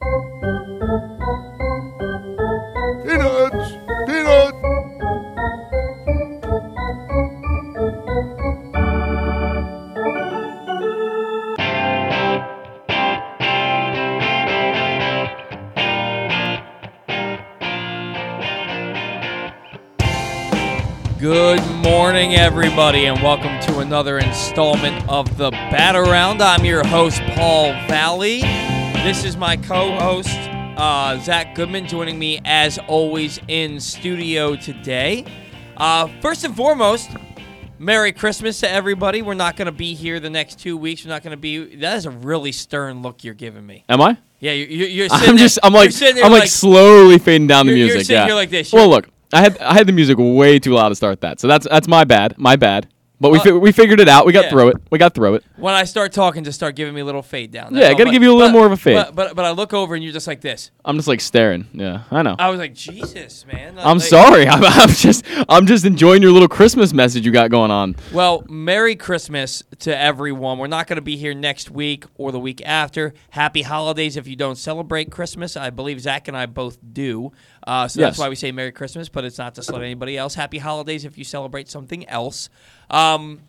[0.00, 0.32] Peanuts!
[4.06, 4.56] Peanuts!
[21.20, 26.40] Good morning, everybody, and welcome to another installment of the Bat Around.
[26.40, 28.40] I'm your host, Paul Valley.
[29.02, 30.28] This is my co-host,
[30.76, 35.24] uh, Zach Goodman, joining me as always in studio today.
[35.76, 37.08] Uh, first and foremost,
[37.78, 39.22] Merry Christmas to everybody.
[39.22, 41.04] We're not going to be here the next two weeks.
[41.04, 41.76] We're not going to be.
[41.76, 43.84] That is a really stern look you're giving me.
[43.88, 44.18] Am I?
[44.38, 47.86] Yeah, you're, you're, I'm there- just I'm like I'm like, slowly fading down the You're-
[47.86, 48.06] you're music.
[48.06, 48.26] sitting yeah.
[48.26, 48.70] here like this.
[48.70, 51.40] Well, look, I had I had the music way too loud to start that.
[51.40, 52.36] So that's that's my bad.
[52.36, 52.86] My bad.
[53.20, 54.24] But we Uh, fi- we figured it out.
[54.24, 54.50] We got yeah.
[54.50, 54.76] through it.
[54.90, 55.44] We got through it.
[55.56, 57.74] when I start talking, just start giving me a little fade down.
[57.74, 57.98] Yeah, That's all.
[57.98, 58.94] gotta But- give you a little but- more of a fade.
[58.96, 60.70] But, but but I look over and you're just like this.
[60.86, 61.66] I'm just like staring.
[61.74, 62.34] Yeah, I know.
[62.38, 63.74] I was like, Jesus, man.
[63.78, 64.48] I'm Like- sorry.
[64.48, 67.94] I'm, I'm just I'm just enjoying your little Christmas message you got going on.
[68.12, 70.56] Well, Merry Christmas to everyone.
[70.58, 73.12] We're not going to be here next week or the week after.
[73.30, 75.56] Happy holidays if you don't celebrate Christmas.
[75.58, 77.32] I believe Zach and I both do.
[77.66, 80.34] Uh, so that's why we say Merry Christmas, but it's not to slight anybody else.
[80.34, 82.48] Happy holidays if you celebrate something else.
[82.90, 83.40] Um,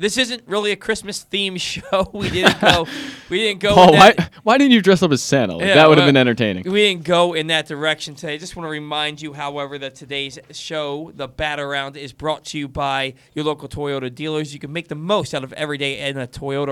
[0.00, 1.60] this isn't really a Christmas themed
[1.92, 2.08] show.
[2.14, 2.86] We didn't go.
[3.28, 3.74] We didn't go.
[3.74, 5.56] Paul, in why why didn't you dress up as Santa?
[5.56, 6.64] Like, Yeah, that would have well, been entertaining.
[6.64, 8.38] We didn't go in that direction today.
[8.38, 12.58] Just want to remind you, however, that today's show, The Bat Around, is brought to
[12.58, 14.54] you by your local Toyota dealers.
[14.54, 16.68] You can make the most out of every day in a Toyota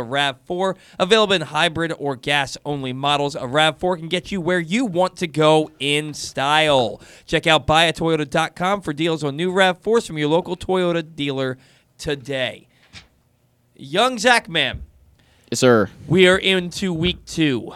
[0.48, 3.34] RAV4, available in hybrid or gas only models.
[3.34, 7.02] A RAV4 can get you where you want to go in style.
[7.26, 11.58] Check out buyatoyota.com for deals on new RAV4s from your local Toyota dealer
[11.98, 12.66] today.
[13.76, 14.82] Young Zach Man.
[15.50, 15.90] Yes, sir.
[16.06, 17.72] We are into week 2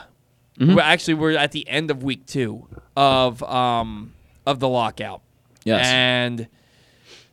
[0.58, 0.74] Mm-hmm.
[0.74, 4.12] Well, actually, we're at the end of week two of um
[4.44, 5.22] of the lockout.
[5.64, 5.86] Yes.
[5.86, 6.46] And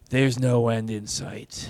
[0.09, 1.69] there's no end in sight.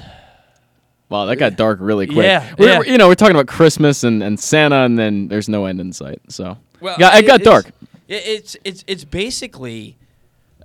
[1.10, 2.18] Wow, that got dark really quick.
[2.24, 2.78] Yeah, We're, yeah.
[2.80, 5.82] we're- you know, we're talking about Christmas and, and Santa, and then there's no end
[5.82, 6.22] in sight.
[6.30, 7.66] So Well, yeah, it got it's- dark.
[8.08, 9.98] it- it's it's it's basically,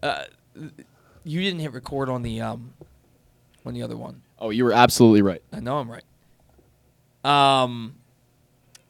[0.03, 0.25] uh,
[1.25, 2.75] you didn't hit record on the um,
[3.65, 4.21] on the other one.
[4.45, 5.43] Oh, you were absolutely right.
[5.55, 6.05] I know I'm right.
[7.25, 7.95] Um,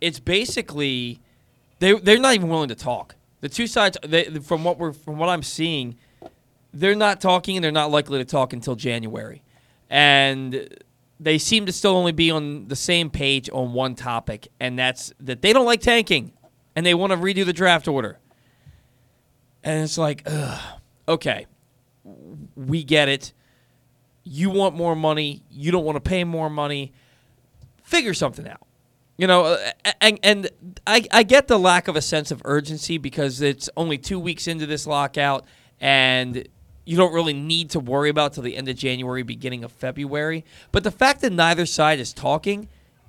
[0.01, 1.21] it's basically
[1.79, 3.15] they they're not even willing to talk.
[3.41, 5.97] The two sides, they, from what we're from what I'm seeing,
[6.73, 9.43] they're not talking and they're not likely to talk until January,
[9.89, 10.77] and
[11.21, 15.13] they seem to still only be on the same page on one topic, and that's
[15.21, 16.33] that they don't like tanking,
[16.75, 18.19] and they want to redo the draft order.
[19.63, 21.47] And it's like, ugh, okay,
[22.57, 23.33] we get it.
[24.25, 25.43] You want more money.
[25.51, 26.93] You don't want to pay more money.
[27.83, 28.67] Figure something out.
[29.17, 29.71] You know, uh,
[30.01, 30.51] and, and
[30.87, 34.49] I, I get the lack of a sense of urgency because it's only two weeks
[34.49, 35.45] into this lockout
[35.81, 36.49] and
[36.85, 40.45] you don't really need to worry about till the end of January, beginning of February.
[40.73, 42.69] But the fact that neither side is talking,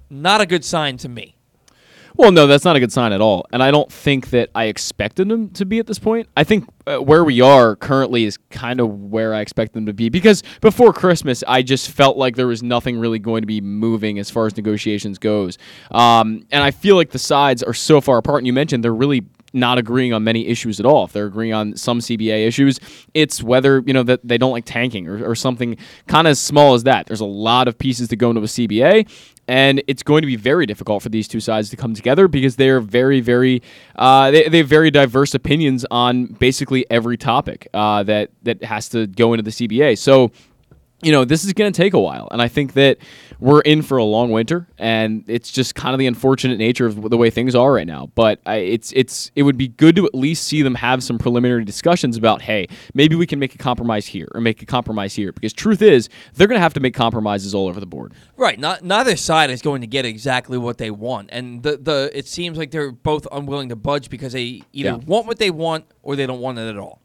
[0.10, 1.36] not a good sign to me.
[2.18, 3.46] Well, no, that's not a good sign at all.
[3.52, 6.30] And I don't think that I expected them to be at this point.
[6.38, 9.94] I think uh, where we are currently is kind of where I expect them to
[9.94, 13.60] be because before Christmas, I just felt like there was nothing really going to be
[13.60, 15.58] moving as far as negotiations goes.
[15.92, 18.40] Um, and I feel like the sides are so far apart.
[18.40, 21.06] And you mentioned they're really not agreeing on many issues at all.
[21.06, 22.80] If they're agreeing on some CBA issues,
[23.14, 25.78] it's whether you know that they don't like tanking or, or something
[26.08, 27.08] kind of as small as that.
[27.08, 29.10] There's a lot of pieces to go into a CBA,
[29.48, 32.56] and it's going to be very difficult for these two sides to come together because
[32.56, 33.62] they're very, very
[33.96, 38.90] uh, they, they have very diverse opinions on basically every topic uh, that that has
[38.90, 39.98] to go into the CBA.
[39.98, 40.32] So
[41.02, 42.28] you know, this is going to take a while.
[42.32, 42.98] And I think that
[43.40, 47.10] we're in for a long winter, and it's just kind of the unfortunate nature of
[47.10, 48.10] the way things are right now.
[48.16, 51.18] But I, it's it's it would be good to at least see them have some
[51.18, 55.16] preliminary discussions about, hey, maybe we can make a compromise here or make a compromise
[55.16, 55.32] here.
[55.32, 58.14] Because truth is, they're going to have to make compromises all over the board.
[58.38, 58.60] Right.
[58.60, 62.28] Not neither side is going to get exactly what they want, and the the it
[62.28, 64.96] seems like they're both unwilling to budge because they either Yeah.
[65.06, 67.02] want what they want or they don't want it at all.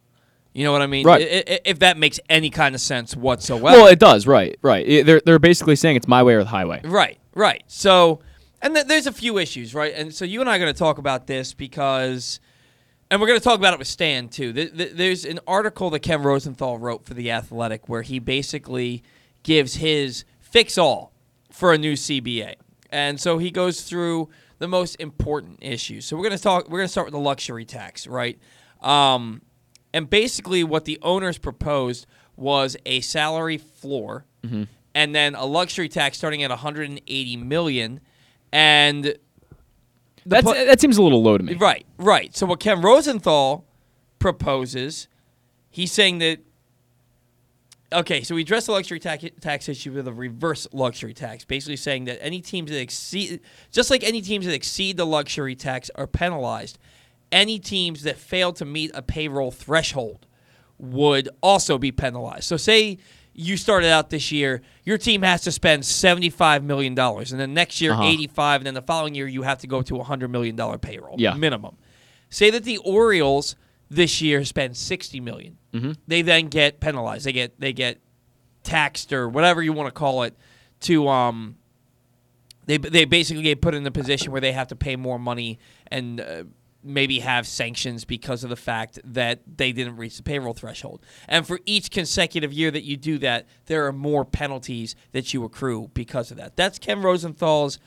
[0.52, 1.06] You know what I mean?
[1.06, 1.22] Right.
[1.48, 3.64] I- I- if that makes any kind of sense whatsoever.
[3.64, 4.58] Well, it does, right?
[4.62, 5.04] Right.
[5.06, 6.80] They're they're basically saying it's my way or the highway.
[6.84, 7.62] Right, right.
[7.68, 8.20] So,
[8.60, 9.94] and th- there's a few issues, right?
[9.94, 12.40] And so you and I are going to talk about this because,
[13.10, 14.52] and we're going to talk about it with Stan too.
[14.52, 19.02] Th- th- there's an article that Ken Rosenthal wrote for the Athletic where he basically
[19.44, 21.12] gives his fix all
[21.52, 22.54] for a new CBA,
[22.90, 26.04] and so he goes through the most important issues.
[26.06, 26.68] So we're going to talk.
[26.68, 28.36] We're going to start with the luxury tax, right?
[28.82, 29.42] Um,
[29.92, 32.06] and basically, what the owners proposed
[32.36, 34.64] was a salary floor, mm-hmm.
[34.94, 38.00] and then a luxury tax starting at 180 million.
[38.52, 39.14] And
[40.24, 41.54] That's, pla- that seems a little low to me.
[41.54, 42.34] Right, right.
[42.36, 43.64] So what Ken Rosenthal
[44.18, 45.08] proposes,
[45.70, 46.40] he's saying that.
[47.92, 51.74] Okay, so we address the luxury tax, tax issue with a reverse luxury tax, basically
[51.74, 53.40] saying that any teams that exceed,
[53.72, 56.78] just like any teams that exceed the luxury tax are penalized,
[57.32, 60.26] any teams that fail to meet a payroll threshold
[60.78, 62.44] would also be penalized.
[62.44, 62.98] So, say
[63.32, 67.80] you started out this year, your team has to spend $75 million, and then next
[67.80, 68.02] year, Uh-huh.
[68.04, 71.14] 85 and then the following year, you have to go to a $100 million payroll
[71.18, 71.34] Yeah.
[71.34, 71.76] minimum.
[72.28, 73.56] Say that the Orioles
[73.88, 75.58] this year spend 60 million.
[75.72, 75.92] Mm-hmm.
[76.06, 77.24] They then get penalized.
[77.26, 77.98] They get they get
[78.62, 80.36] taxed or whatever you want to call it
[80.80, 81.56] to um
[82.66, 85.58] they they basically get put in a position where they have to pay more money
[85.88, 86.44] and uh,
[86.82, 91.04] maybe have sanctions because of the fact that they didn't reach the payroll threshold.
[91.28, 95.44] And for each consecutive year that you do that, there are more penalties that you
[95.44, 96.56] accrue because of that.
[96.56, 97.78] That's Ken Rosenthal's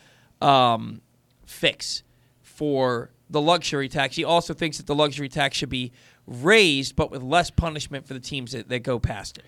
[0.42, 1.02] um,
[1.46, 2.04] fix
[2.42, 4.16] for the luxury tax.
[4.16, 5.92] He also thinks that the luxury tax should be
[6.28, 9.44] raised, but with less punishment for the teams that, that go past it.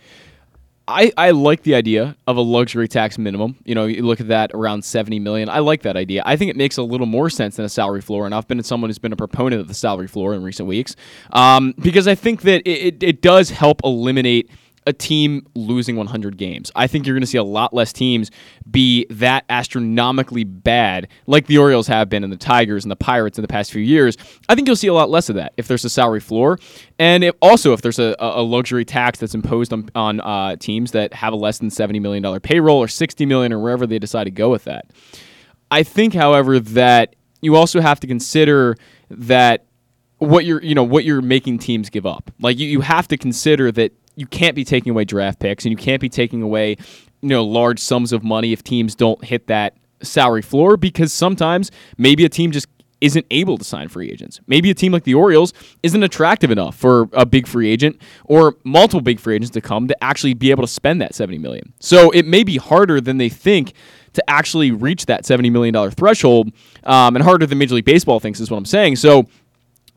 [0.88, 3.58] I, I like the idea of a luxury tax minimum.
[3.66, 5.50] You know, you look at that around 70 million.
[5.50, 6.22] I like that idea.
[6.26, 8.26] I think it makes a little more sense than a salary floor.
[8.26, 10.96] And I've been someone who's been a proponent of the salary floor in recent weeks
[11.32, 14.50] um, because I think that it, it, it does help eliminate
[14.88, 16.72] a team losing 100 games.
[16.76, 18.30] I think you're going to see a lot less teams
[18.70, 23.38] be that astronomically bad like the Orioles have been and the Tigers and the Pirates
[23.38, 24.18] in the past few years.
[24.48, 26.60] I think you'll see a lot less of that if there's a salary floor.
[27.00, 30.92] And if, also if there's a, a luxury tax that's imposed on, on uh, teams
[30.92, 34.26] that have a less than $70 million payroll or 60 million or wherever they decide
[34.26, 34.92] to go with that.
[35.72, 38.76] I think, however, that you also have to consider
[39.10, 39.66] that
[40.18, 42.32] what you're you know what you're making teams give up.
[42.40, 45.72] Like you, you have to consider that you can't be taking away draft picks and
[45.72, 46.78] you can't be taking away
[47.22, 51.72] you know large sums of money if teams don't hit that salary floor because sometimes
[51.98, 52.68] maybe a team just
[53.02, 54.40] isn't able to sign free agents.
[54.48, 55.54] Maybe a team like the Orioles
[55.84, 59.88] isn't attractive enough for a big free agent or multiple big free agents to come
[59.88, 61.74] to actually be able to spend that 70 million.
[61.80, 63.74] So it may be harder than they think
[64.14, 66.52] to actually reach that $70 million threshold
[66.84, 68.96] um, and harder than Major League Baseball thinks is what I'm saying.
[68.96, 69.28] So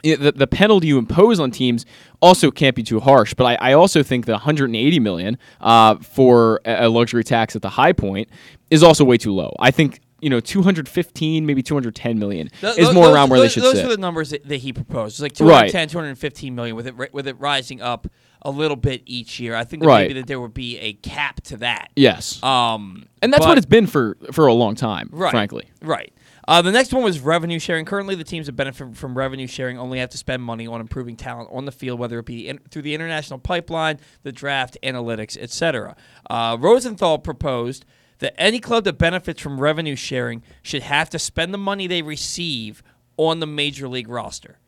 [0.03, 1.85] the, the penalty you impose on teams
[2.21, 3.35] also can't be too harsh.
[3.35, 7.71] But I, I also think the 180 million uh, for a luxury tax at the
[7.71, 8.29] high point
[8.71, 9.53] is also way too low.
[9.59, 13.51] I think you know 215, maybe 210 million Th- is more those- around where those,
[13.51, 13.85] they should those sit.
[13.87, 15.15] are the numbers that, that he proposed.
[15.15, 15.71] It's like Right.
[15.71, 18.09] 210, 215 million with it with it rising up
[18.43, 19.55] a little bit each year.
[19.57, 20.03] I think that Right.
[20.09, 21.91] maybe that there would be a cap to that.
[21.97, 25.65] yes, Um, and that's but- what it's been for for a long time, right, frankly.
[25.83, 26.13] Right.
[26.49, 27.85] Uh, the next one was revenue sharing.
[27.85, 31.15] Currently, the teams that benefit from revenue sharing only have to spend money on improving
[31.15, 35.37] talent on the field, whether it be in, through the international pipeline, the draft, analytics,
[35.37, 35.95] etc.
[36.31, 37.85] Uh, Rosenthal proposed
[38.21, 42.01] that any club that benefits from revenue sharing should have to spend the money they
[42.01, 42.83] receive
[43.19, 44.59] on the major league roster.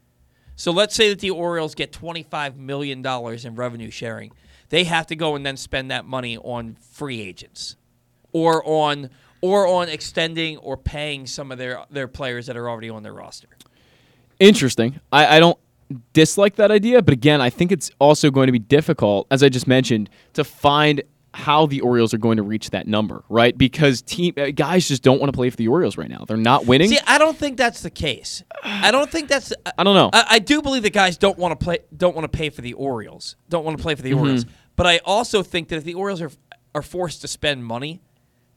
[0.56, 4.32] So let's say that the Orioles get $25 million in revenue sharing.
[4.68, 7.76] They have to go and then spend that money on free agents
[8.32, 9.08] or on
[9.40, 13.14] or on extending or paying some of their, their players that are already on their
[13.14, 13.48] roster.
[14.38, 15.00] Interesting.
[15.12, 15.58] I, I don't
[16.12, 19.48] dislike that idea, but again, I think it's also going to be difficult, as I
[19.48, 23.56] just mentioned, to find how the Orioles are going to reach that number, right?
[23.56, 26.24] Because team uh, guys just don't want to play for the Orioles right now.
[26.26, 26.88] They're not winning.
[26.88, 28.42] See, I don't think that's the case.
[28.64, 29.52] I don't think that's.
[29.78, 30.10] I don't know.
[30.12, 32.62] I, I do believe that guys don't want to play, don't want to pay for
[32.62, 34.44] the Orioles, don't want to play for the Orioles.
[34.74, 36.32] But I also think that if the Orioles are
[36.74, 38.00] are forced to spend money,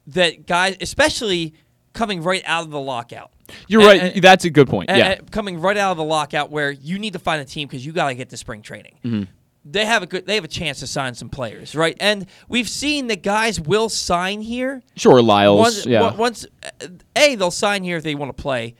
[0.07, 1.53] that guys, especially
[1.93, 3.31] coming right out of the lockout,
[3.67, 4.13] You're and- right.
[4.15, 4.89] and- That's a good point.
[4.89, 5.15] and- yeah.
[5.31, 7.91] coming right out of the lockout where you need to find a team because you
[7.91, 8.95] got to get to spring training.
[9.05, 9.23] Mm-hmm.
[9.65, 10.25] They have a good.
[10.25, 11.95] They have a chance to sign some players, right?
[12.01, 14.81] And we've seen that guys will sign here.
[14.97, 15.57] sure, Lyles.
[15.57, 16.13] Once, yeah.
[16.15, 16.45] once,
[16.81, 18.75] uh, a they'll sign here if they want to play.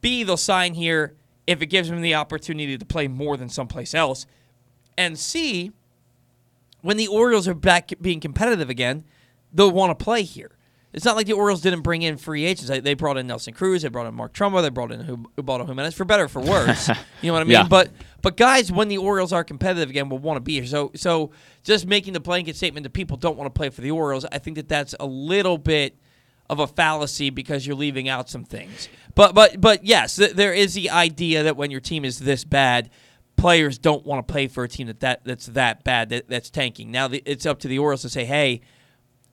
[0.00, 1.16] B they'll sign here
[1.48, 4.26] if it gives them the opportunity to play more than someplace else.
[4.96, 5.72] And C,
[6.82, 9.02] when the Orioles are back being competitive again,
[9.52, 10.50] they'll want to play here.
[10.92, 12.68] It's not like the Orioles didn't bring in free agents.
[12.68, 15.64] They- They brought in Nelson Cruz, they brought in Mark Trumbo, they brought in Ubaldo
[15.64, 16.88] Jimenez for better or for worse.
[16.88, 16.94] you
[17.28, 17.52] know what I mean?
[17.52, 17.66] Yeah.
[17.68, 17.90] But
[18.20, 20.66] but guys, when the Orioles are competitive again, will want to be here.
[20.66, 21.30] So so
[21.64, 24.38] just making the blanket statement that people don't want to play for the Orioles, I
[24.38, 25.96] think that that's a little bit
[26.50, 28.90] of a fallacy because you're leaving out some things.
[29.14, 32.44] But but but yes, th- there is the idea that when your team is this
[32.44, 32.90] bad,
[33.36, 36.50] players don't want to play for a team that, that that's that bad that, that's
[36.50, 36.90] tanking.
[36.90, 38.60] Now the, it's up to the Orioles to say, hey,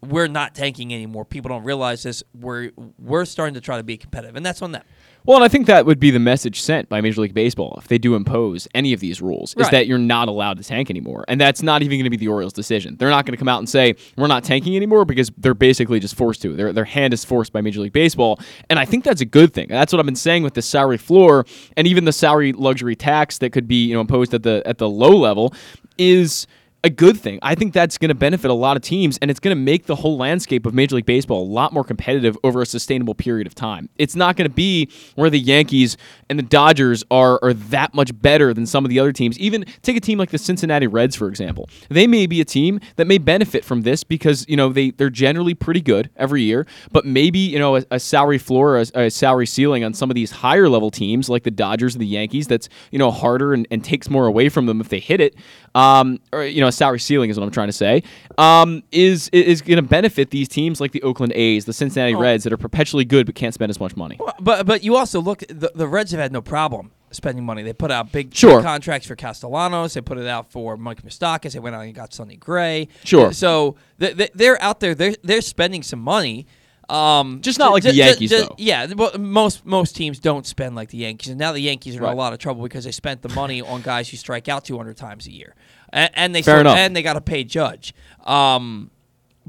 [0.01, 1.25] we're not tanking anymore.
[1.25, 2.23] People don't realize this.
[2.33, 4.83] We're we're starting to try to be competitive, and that's on them.
[5.25, 7.87] Well, and I think that would be the message sent by Major League Baseball if
[7.89, 11.25] they do impose any of these rules, is that you're not allowed to tank anymore.
[11.27, 12.95] And that's not even going to be the Orioles' decision.
[12.97, 15.99] They're not going to come out and say, we're not tanking anymore because they're basically
[15.99, 16.55] just forced to.
[16.55, 18.39] Their, their hand is forced by Major League Baseball.
[18.69, 19.67] And I think that's a good thing.
[19.67, 23.39] That's what I've been saying with the salary floor and even the salary luxury tax
[23.39, 25.53] that could be you know imposed at the at the low level
[25.97, 26.47] is
[26.83, 27.39] a good thing.
[27.41, 29.85] I think that's going to benefit a lot of teams, and it's going to make
[29.85, 33.47] the whole landscape of Major League Baseball a lot more competitive over a sustainable period
[33.47, 33.89] of time.
[33.97, 35.97] It's not going to be where the Yankees
[36.29, 39.37] and the Dodgers are are that much better than some of the other teams.
[39.39, 41.69] Even take a team like the Cincinnati Reds, for example.
[41.89, 45.09] They may be a team that may benefit from this because you know they they're
[45.09, 49.09] generally pretty good every year, but maybe you know a, a salary floor, a, a
[49.09, 52.47] salary ceiling on some of these higher level teams like the Dodgers and the Yankees
[52.47, 55.35] that's you know harder and, and takes more away from them if they hit it.
[55.75, 58.03] Um, or you know a salary ceiling is what I'm trying to say.
[58.37, 62.19] Um, is is going to benefit these teams like the Oakland A's, the Cincinnati Oh.
[62.19, 64.19] Reds that are perpetually good but can't spend as much money.
[64.39, 67.63] But but you also look the, the Reds have had no problem spending money.
[67.63, 68.61] They put out big, big Sure.
[68.61, 69.95] contracts for Castellanos.
[69.95, 71.53] They put it out for Mike Moustakas.
[71.53, 72.87] They went out and got Sonny Gray.
[73.03, 73.33] Sure.
[73.33, 74.93] So they, they, they're out there.
[74.95, 76.45] They're they're spending some money.
[76.89, 78.55] Um, Just not like the ju- ju- Yankees, though.
[78.57, 82.03] Yeah, well, most most teams don't spend like the Yankees, and now the Yankees are
[82.03, 84.65] in a lot of trouble because they spent the money on guys who strike out
[84.65, 85.53] 200 times a year,
[85.93, 86.77] and, and they Fair still, enough.
[86.77, 87.93] and they got to pay Judge.
[88.25, 88.89] Um,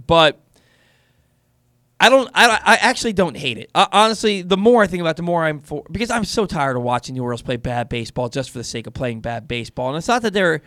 [0.06, 0.38] but
[1.98, 2.30] I don't.
[2.34, 3.70] I, I actually don't hate it.
[3.74, 6.44] Uh, honestly, the more I think about, it, the more I'm for because I'm so
[6.46, 9.46] tired of watching the Orioles play bad baseball just for the sake of playing bad
[9.48, 9.88] baseball.
[9.88, 10.62] And it's not that they're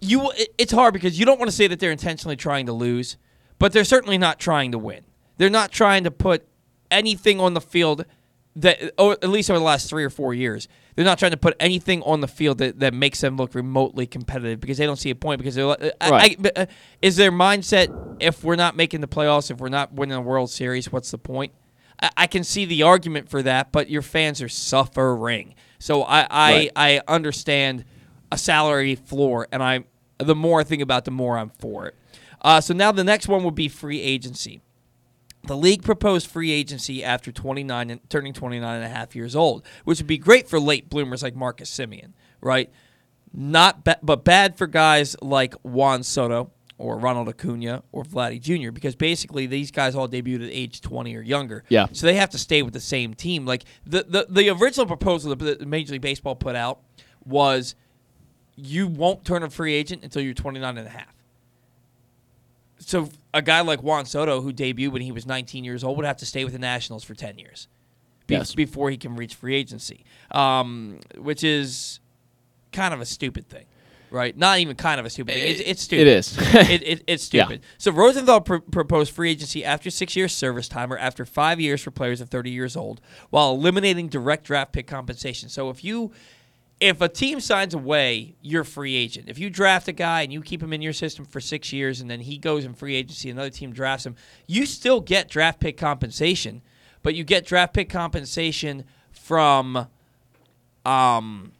[0.00, 0.30] you.
[0.58, 3.16] It's hard because you don't want to say that they're intentionally trying to lose,
[3.58, 5.04] but they're certainly not trying to win.
[5.36, 6.46] They're not trying to put
[6.90, 8.04] anything on the field
[8.56, 11.36] that, or at least over the last three or four years, they're not trying to
[11.36, 14.96] put anything on the field that, that makes them look remotely competitive because they don't
[14.98, 15.38] see a point.
[15.38, 16.30] Because they're, like- Right.
[16.32, 16.66] I- but, uh,
[17.02, 20.50] is their mindset if we're not making the playoffs, if we're not winning the World
[20.50, 21.52] Series, what's the point?
[22.00, 25.54] I, I can see the argument for that, but your fans are suffering.
[25.80, 26.70] So I I, Right.
[26.76, 27.84] I understand
[28.30, 29.84] a salary floor, and I
[30.18, 31.94] the more I think about, it, the more I'm for it.
[32.40, 34.60] Uh, so now the next one would be free agency.
[35.46, 39.64] The league proposed free agency after 29 and turning 29 and a half years old,
[39.84, 42.70] which would be great for late bloomers like Marcus Semien, right?
[43.32, 48.70] Not ba- but bad for guys like Juan Soto or Ronald Acuna or Vladdy Jr.
[48.70, 51.64] because basically these guys all debuted at age 20 or younger.
[51.68, 51.86] Yeah.
[51.92, 53.44] So they have to stay with the same team.
[53.46, 56.80] Like the the, the original proposal that the Major League Baseball put out
[57.24, 57.74] was
[58.56, 61.14] you won't turn a free agent until you're 29 and a half.
[62.78, 66.06] So a guy like Juan Soto, who debuted when he was 19 years old, would
[66.06, 67.68] have to stay with the Nationals for 10 years
[68.26, 68.54] be- Yes.
[68.54, 72.00] before he can reach free agency, um, which is
[72.72, 73.66] kind of a stupid thing,
[74.10, 74.36] right?
[74.36, 75.46] Not even kind of a stupid thing.
[75.50, 76.06] It's, it's stupid.
[76.06, 76.38] It is.
[76.70, 77.44] it, it, it's Yeah.
[77.44, 77.62] stupid.
[77.78, 81.82] So Rosenthal pr- proposed free agency after six years service time or after five years
[81.82, 83.00] for players of 30 years old,
[83.30, 85.48] while eliminating direct draft pick compensation.
[85.48, 86.12] So if you
[86.80, 89.28] if a team signs away, you're free agent.
[89.28, 92.00] If you draft a guy and you keep him in your system for six years
[92.00, 94.16] and then he goes in free agency, another team drafts him,
[94.46, 96.62] you still get draft pick compensation,
[97.02, 99.86] but you get draft pick compensation from
[100.84, 101.52] um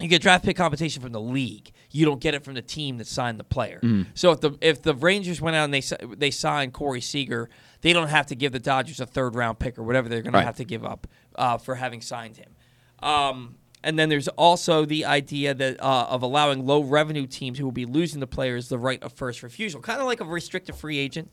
[0.00, 1.70] you get draft pick compensation from the league.
[1.90, 3.80] You don't get it from the team that signed the player.
[4.14, 5.82] So if the if the Rangers went out and they
[6.16, 7.48] they signed Corey Seager,
[7.80, 10.32] they don't have to give the Dodgers a third round pick or whatever they're going
[10.32, 12.56] to have to give up uh, for having signed him.
[13.00, 17.64] Um, and then there's also the idea that uh, of allowing low revenue teams who
[17.66, 20.74] will be losing the players the right of first refusal, kind of like a restricted
[20.74, 21.30] free agent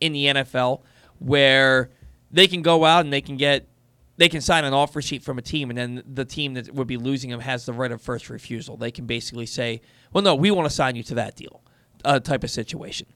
[0.00, 0.80] in the NFL,
[1.18, 1.90] where
[2.30, 3.68] they can go out and they can get
[4.16, 6.86] they can sign an offer sheet from a team, and then the team that would
[6.86, 8.76] be losing them has the right of first refusal.
[8.76, 11.62] They can basically say, "Well, no, we want to sign you to that deal,"
[12.04, 13.06] uh, type of situation.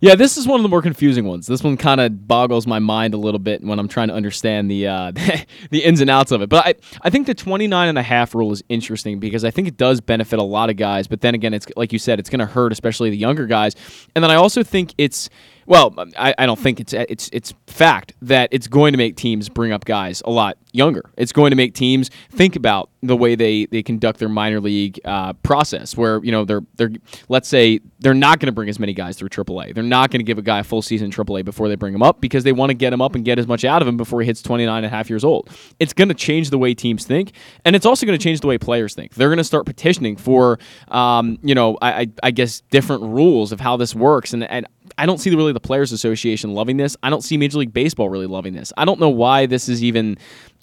[0.00, 1.46] Yeah, this is one of the more confusing ones.
[1.46, 4.70] This one kind of boggles my mind a little bit when I'm trying to understand
[4.70, 5.12] the uh,
[5.70, 6.48] the ins and outs of it.
[6.48, 9.68] But I, I think the 29 and a half rule is interesting because I think
[9.68, 11.06] it does benefit a lot of guys.
[11.06, 13.76] But then again, it's like you said, it's going to hurt especially the younger guys.
[14.14, 15.30] And then I also think it's
[15.66, 19.48] well, I, I don't think it's it's it's fact that it's going to make teams
[19.48, 21.10] bring up guys a lot younger.
[21.16, 25.00] It's going to make teams think about the way they, they conduct their minor league
[25.04, 26.90] uh, process, where you know they're they're
[27.28, 29.74] let's say they're not going to bring as many guys through AAA.
[29.74, 32.02] They're not going to give a guy a full season AAA before they bring him
[32.02, 33.96] up because they want to get him up and get as much out of him
[33.96, 35.48] before he hits 29 and a half years old.
[35.80, 37.32] It's going to change the way teams think,
[37.64, 39.14] and it's also going to change the way players think.
[39.14, 40.58] They're going to start petitioning for,
[40.88, 44.66] um, you know, I, I, I guess different rules of how this works, and and
[44.98, 46.96] I don't see really the Players Association loving this.
[47.02, 48.72] I don't see Major League Baseball really loving this.
[48.76, 50.18] I don't know why this is even.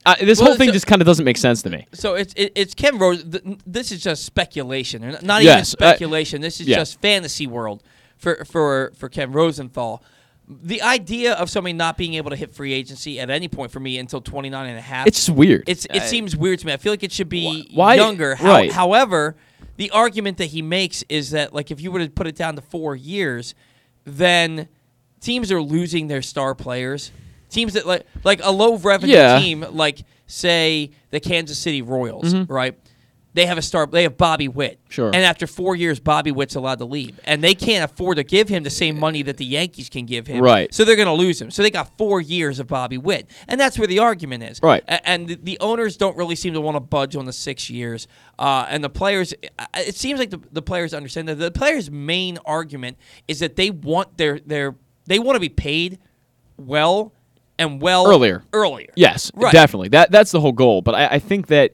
[0.05, 1.87] Uh, this Well, whole thing so- just kind of doesn't make sense to me.
[1.93, 3.23] So it's it, it's Ken Rose.
[3.23, 6.41] Th- this is just speculation, Or not Yes, even uh, speculation.
[6.41, 6.77] this is yeah.
[6.77, 7.83] just fantasy world
[8.17, 10.01] for for for Ken Rosenthal.
[10.47, 13.79] the idea of somebody not being able to hit free agency at any point for
[13.79, 15.07] me until 29 and a half.
[15.07, 15.63] It's just weird.
[15.67, 16.73] It's it I- seems weird to me.
[16.73, 18.35] I feel like it should be Why- younger.
[18.35, 18.71] How- right.
[18.71, 19.35] however,
[19.77, 22.55] the argument that he makes is that like if you were to put it down
[22.55, 23.53] to four years,
[24.03, 24.67] then
[25.21, 27.11] teams are losing their star players.
[27.51, 29.39] Teams that like like a low revenue Yeah.
[29.39, 32.51] team, like say the Kansas City Royals, Mm-hmm.
[32.51, 32.77] right?
[33.33, 33.85] They have a star.
[33.87, 34.77] They have Bobby Witt.
[34.89, 35.07] Sure.
[35.07, 38.49] And after four years, Bobby Witt's allowed to leave, and they can't afford to give
[38.49, 40.43] him the same money that the Yankees can give him.
[40.43, 40.73] Right.
[40.73, 41.49] So they're going to lose him.
[41.49, 44.59] So they got four years of Bobby Witt, and that's where the argument is.
[44.61, 44.83] Right.
[44.85, 47.69] A- And the, the owners don't really seem to want to budge on the six
[47.69, 48.05] years.
[48.37, 49.33] Uh, and the players,
[49.77, 52.97] it seems like the, the players understand that the players' main argument
[53.29, 55.99] is that they want their their they want to be paid
[56.57, 57.13] well
[57.61, 58.43] and well Earlier.
[58.53, 58.89] Earlier.
[58.95, 59.51] Yes, Right.
[59.53, 59.89] definitely.
[59.89, 60.81] That that's the whole goal.
[60.81, 61.71] But I, I think that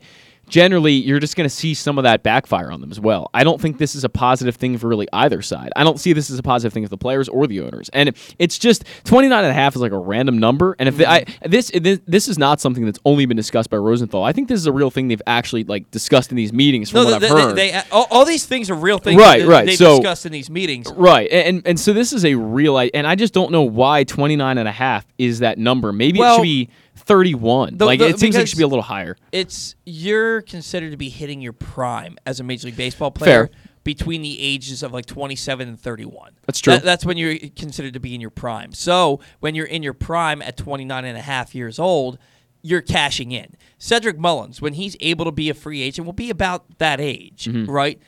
[0.47, 3.29] generally you're just going to see some of that backfire on them as well.
[3.33, 5.71] I don't think this is a positive thing for really either side.
[5.75, 7.89] I don't see this as a positive thing for the players or the owners.
[7.93, 10.75] And it's just 29 and a half is like a random number.
[10.79, 14.23] And if they, I, this, this is not something that's only been discussed by Rosenthal.
[14.23, 17.03] I think this is a real thing they've actually like discussed in these meetings from
[17.03, 17.83] No, what they, I've they- heard.
[17.83, 19.19] they- all, all these things are real things.
[19.19, 19.65] Right, that right.
[19.65, 20.91] They So- discussed in these meetings.
[20.95, 21.29] Right.
[21.31, 24.67] And and so this is a real and I just don't know why 29 and
[24.67, 25.91] a half is that number.
[25.93, 27.77] Maybe it should be 31.
[27.77, 29.15] the- like the- it seems like it should be a little higher.
[29.31, 33.49] It's you're considered to be hitting your prime as a major league baseball player Fair.
[33.83, 36.31] between the ages of like 27 and 31.
[36.45, 36.73] That's true.
[36.73, 38.73] That- that's when you're considered to be in your prime.
[38.73, 42.17] So when you're in your prime at 29 and a half years old,
[42.61, 43.55] you're cashing in.
[43.77, 47.45] Cedric Mullins, when he's able to be a free agent, will be about that age,
[47.45, 47.69] Mm-hmm.
[47.71, 47.99] right?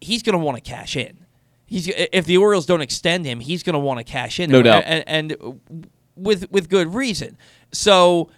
[0.00, 1.18] He's going to want to cash in.
[1.64, 4.50] He's if the Orioles don't extend him, he's going to want to cash in.
[4.50, 4.82] No and, doubt.
[4.84, 5.60] and, and
[6.16, 7.38] with with good reason.
[7.72, 8.30] So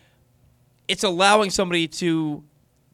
[0.88, 2.44] it's allowing somebody to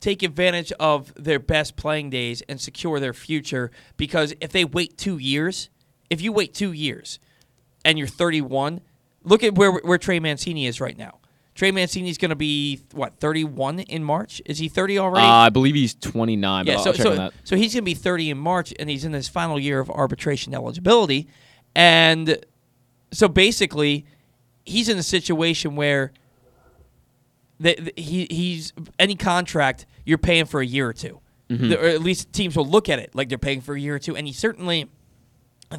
[0.00, 4.96] take advantage of their best playing days and secure their future because if they wait
[4.96, 5.68] two years,
[6.08, 7.18] if you wait two years
[7.84, 8.80] and you're 31,
[9.24, 11.18] look at where where Trey Mancini is right now.
[11.54, 14.40] Trey Mancini's going to be what 31 in March?
[14.46, 15.26] Is he 30 Uh, already?
[15.26, 17.34] I believe he's 29, but yeah, I'll so so, that.
[17.44, 19.90] so he's going to be 30 in March, and he's in his final year of
[19.90, 21.28] arbitration eligibility,
[21.74, 22.38] and
[23.12, 24.06] so basically,
[24.64, 26.12] he's in a situation where
[27.60, 31.20] that he he's any contract you're paying for a year or 2
[31.50, 31.68] Mm-hmm.
[31.68, 33.96] The- or at least teams will look at it like they're paying for a year
[33.96, 34.88] or two, and he certainly,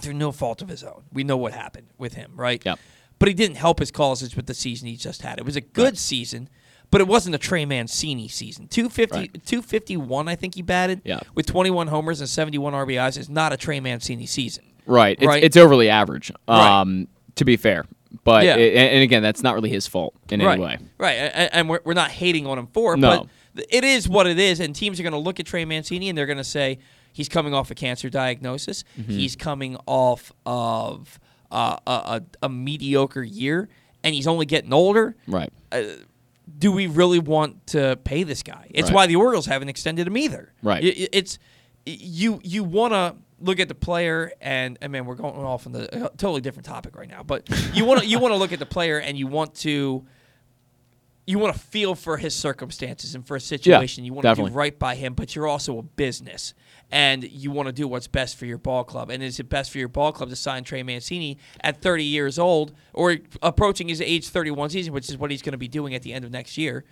[0.02, 2.62] through no fault of his own, we know what happened with him, right?
[2.66, 2.78] Yep.
[3.20, 5.40] But he didn't help his causes with the season he just had.
[5.40, 6.50] It was a good season,
[6.90, 8.68] but it wasn't a Trey Mancini season.
[8.68, 9.32] 250, Right.
[9.46, 11.04] 251, I think he batted.
[11.06, 11.22] Yeah.
[11.36, 14.66] With 21 homers and 71 RBIs is not a Trey Mancini season.
[14.86, 15.18] Right.
[15.20, 15.42] It's, Right.
[15.42, 16.82] it's overly average, Right.
[16.82, 17.86] um, to be fair.
[18.24, 18.56] But Yeah.
[18.58, 20.54] it- and, again, that's not really his fault in right.
[20.54, 20.78] any way.
[20.98, 21.14] Right.
[21.14, 23.28] And we're, we're not hating on him for it, No.
[23.56, 24.60] but it is what it is.
[24.60, 26.80] And teams are going to look at Trey Mancini and they're going to say
[27.14, 28.84] he's coming off a cancer diagnosis.
[29.00, 29.12] Mm-hmm.
[29.12, 31.20] He's coming off of
[31.52, 33.68] uh, a, a, a mediocre year,
[34.04, 35.16] and he's only getting older.
[35.28, 35.52] Right.
[36.60, 38.68] do we really want to pay this guy?
[38.72, 38.96] It's Right.
[38.96, 40.54] why the Orioles haven't extended him either.
[40.64, 40.82] Right.
[40.84, 41.40] It's
[41.86, 45.74] you you want to look at the player and I mean we're going off on
[45.74, 48.54] the a totally different topic right now, but you want to you want to look
[48.54, 50.06] at the player and you want to
[51.28, 54.04] you want to feel for his circumstances and for a situation.
[54.04, 56.54] you want to do right by him, but you're also a business
[56.92, 59.10] and you want to do what's best for your ball club.
[59.10, 62.38] And is it best for your ball club to sign Trey Mancini at 30 years
[62.38, 65.96] old or approaching his age 31 season, which is what he's going to be doing
[65.96, 66.84] at the end of next year,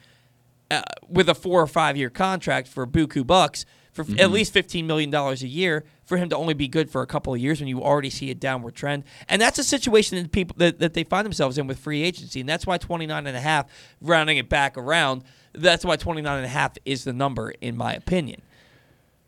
[0.72, 3.66] uh, with a four or five year contract for buku bucks
[4.06, 7.02] for f at least $15 million a year for him to only be good for
[7.02, 9.04] a couple of years when you already see a downward trend.
[9.28, 12.40] And that's a situation that people that, that they find themselves in with free agency.
[12.40, 13.68] And that's why 29 and a half,
[14.02, 17.94] rounding it back around, that's why 29 and a half is the number in my
[17.94, 18.42] opinion.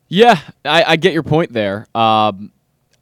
[0.07, 1.87] Yeah, I, I get your point there.
[1.95, 2.51] Um,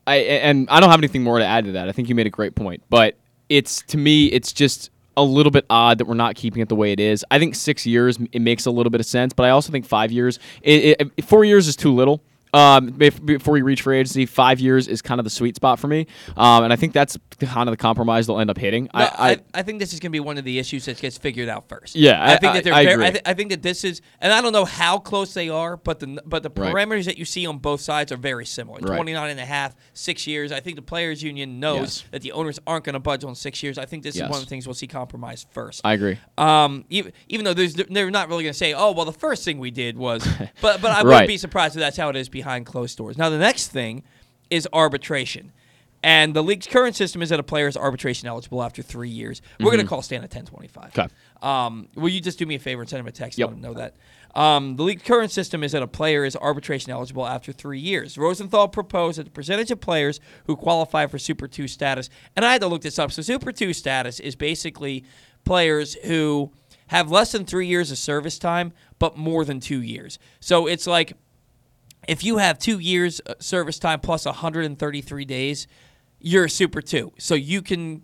[0.05, 1.89] I and I don't have anything more to add to that.
[1.89, 3.15] I think you made a great point, but
[3.47, 6.75] it's to me, it's just a little bit odd that we're not keeping it the
[6.75, 7.25] way it is.
[7.29, 9.85] I think six years it makes a little bit of sense, but I also think
[9.85, 12.21] five years, it, it, four years is too little.
[12.53, 15.79] Um, bef- before we reach free agency, five years is kind of the sweet spot
[15.79, 18.85] for me, um, and I think that's kind of the compromise they'll end up hitting.
[18.85, 20.97] No, I, I, I, think this is going to be one of the issues that
[20.99, 21.95] gets figured out first.
[21.95, 22.73] Yeah, I, I- think that they're.
[22.73, 23.05] I- very, agree.
[23.05, 25.77] I, th- I think that this is, and I don't know how close they are,
[25.77, 26.73] but the but the Right.
[26.73, 28.79] parameters that you see on both sides are very similar.
[28.81, 28.95] Right.
[28.95, 30.51] 29 and a half, six years.
[30.51, 32.03] I think the players' union knows Yes.
[32.11, 33.77] that the owners aren't going to budge on six years.
[33.77, 35.81] I think this is one of the things we'll see compromised first.
[35.83, 36.17] I agree.
[36.37, 39.45] Um, even, even though there's, they're not really going to say, "Oh, well, the first
[39.45, 40.27] thing we did was,"
[40.61, 41.05] but but I Right.
[41.05, 43.17] wouldn't be surprised if that's how it is behind closed doors.
[43.17, 44.03] Now, the next thing
[44.49, 45.51] is arbitration,
[46.01, 49.41] And the league's current system is that a player is arbitration eligible after three years.
[49.59, 50.97] We're going to call Stan at 1025.
[50.97, 51.07] Okay.
[51.41, 53.37] Um, will you just do me a favor and send him a text?
[53.37, 53.47] Yep.
[53.49, 53.91] Let him know that.
[54.33, 58.17] Um, the league's current system is that a player is arbitration eligible after three years.
[58.17, 62.53] Rosenthal proposed that the percentage of players who qualify for Super 2 status, and I
[62.53, 63.11] had to look this up.
[63.11, 65.03] So, Super 2 status is basically
[65.43, 66.51] players who
[66.87, 70.17] have less than three years of service time, but more than two years.
[70.39, 71.13] So, it's like
[72.09, 75.67] if you have two years uh, service time plus 133 days,
[76.19, 77.13] you're a super two.
[77.17, 78.01] So you can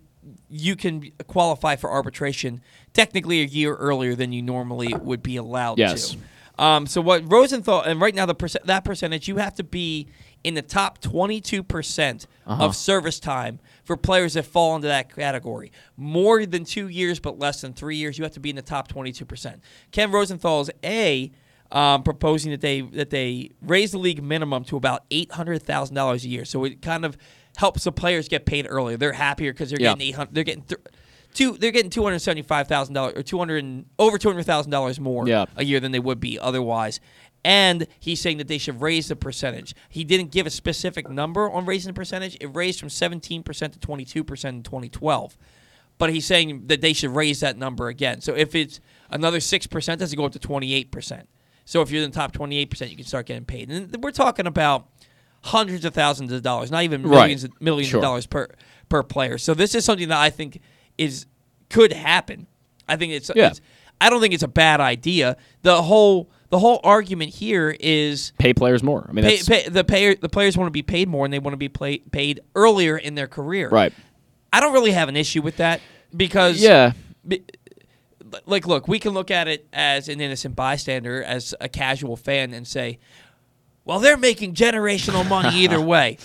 [0.48, 2.60] you can qualify for arbitration
[2.92, 6.10] technically a year earlier than you normally would be allowed Yes.
[6.10, 6.18] to.
[6.58, 10.08] Um, so what Rosenthal and right now the percent that percentage you have to be
[10.42, 15.70] in the top 22 percent of service time for players that fall into that category.
[15.96, 18.62] More than two years, but less than three years, you have to be in the
[18.62, 19.60] top 22 percent.
[19.90, 21.30] Ken Rosenthal is a
[21.72, 25.94] um, proposing that they that they raise the league minimum to about eight hundred thousand
[25.96, 26.44] dollars a year.
[26.44, 27.16] So it kind of
[27.56, 28.96] helps the players get paid earlier.
[28.96, 29.90] They're happier because they're Yeah.
[29.92, 30.34] getting eight hundred.
[30.34, 30.64] They're getting.
[31.34, 34.70] Two, they're getting two hundred seventy-five thousand dollars or two hundred over two hundred thousand
[34.70, 35.44] dollars more Yeah.
[35.56, 36.98] a year than they would be otherwise.
[37.44, 39.74] And he's saying that they should raise the percentage.
[39.88, 42.36] He didn't give a specific number on raising the percentage.
[42.40, 45.36] It raised from seventeen percent to twenty-two percent in twenty twelve
[45.98, 48.20] but he's saying that they should raise that number again.
[48.20, 51.26] So if it's another six percent, does it go up to twenty eight percent?
[51.66, 53.70] So if you're in the top twenty eight percent, you can start getting paid.
[53.70, 54.86] And we're talking about
[55.42, 57.10] hundreds of thousands of dollars, not even Right.
[57.10, 57.98] millions of, millions Sure.
[57.98, 58.48] of dollars per
[58.88, 59.36] per player.
[59.36, 60.60] So this is something that I think
[60.96, 61.26] is
[61.68, 62.46] could happen.
[62.88, 63.48] I think it's, Yeah.
[63.48, 63.60] it's
[64.00, 65.36] I don't think it's a bad idea.
[65.62, 69.04] The whole the whole argument here is Pay players more.
[69.08, 71.34] I mean, pay, that's pay, the payer the players want to be paid more and
[71.34, 73.68] they want to be play, paid earlier in their career.
[73.68, 73.92] right.
[74.52, 75.80] I don't really have an issue with that
[76.16, 76.92] because Yeah.
[78.46, 82.52] Like look, we can look at it as an innocent bystander, as a casual fan,
[82.54, 82.98] and say,
[83.84, 86.18] "Well, they're making generational money either way."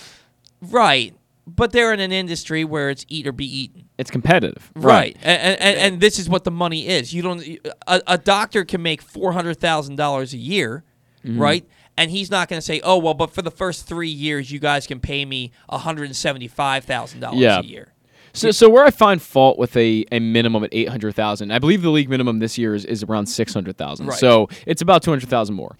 [0.60, 1.14] Right,
[1.46, 3.88] but they're in an industry where it's eat or be eaten.
[3.98, 4.70] It's competitive.
[4.76, 7.12] Right, And, and, and this is what the money is.
[7.12, 7.42] You don't.
[7.86, 10.84] A, a doctor can make four hundred thousand dollars a year,
[11.24, 11.40] Mm-hmm.
[11.40, 11.68] right?
[11.96, 14.58] And he's not going to say, "Oh, well, but for the first three years, you
[14.58, 17.60] guys can pay me one hundred and seventy-five thousand dollars Yeah.
[17.60, 17.92] a year."
[18.34, 21.58] So, so where I find fault with a, a minimum at eight hundred thousand, I
[21.58, 24.06] believe the league minimum this year is, is around six hundred thousand.
[24.06, 24.18] Right.
[24.18, 25.76] So it's about two hundred thousand more.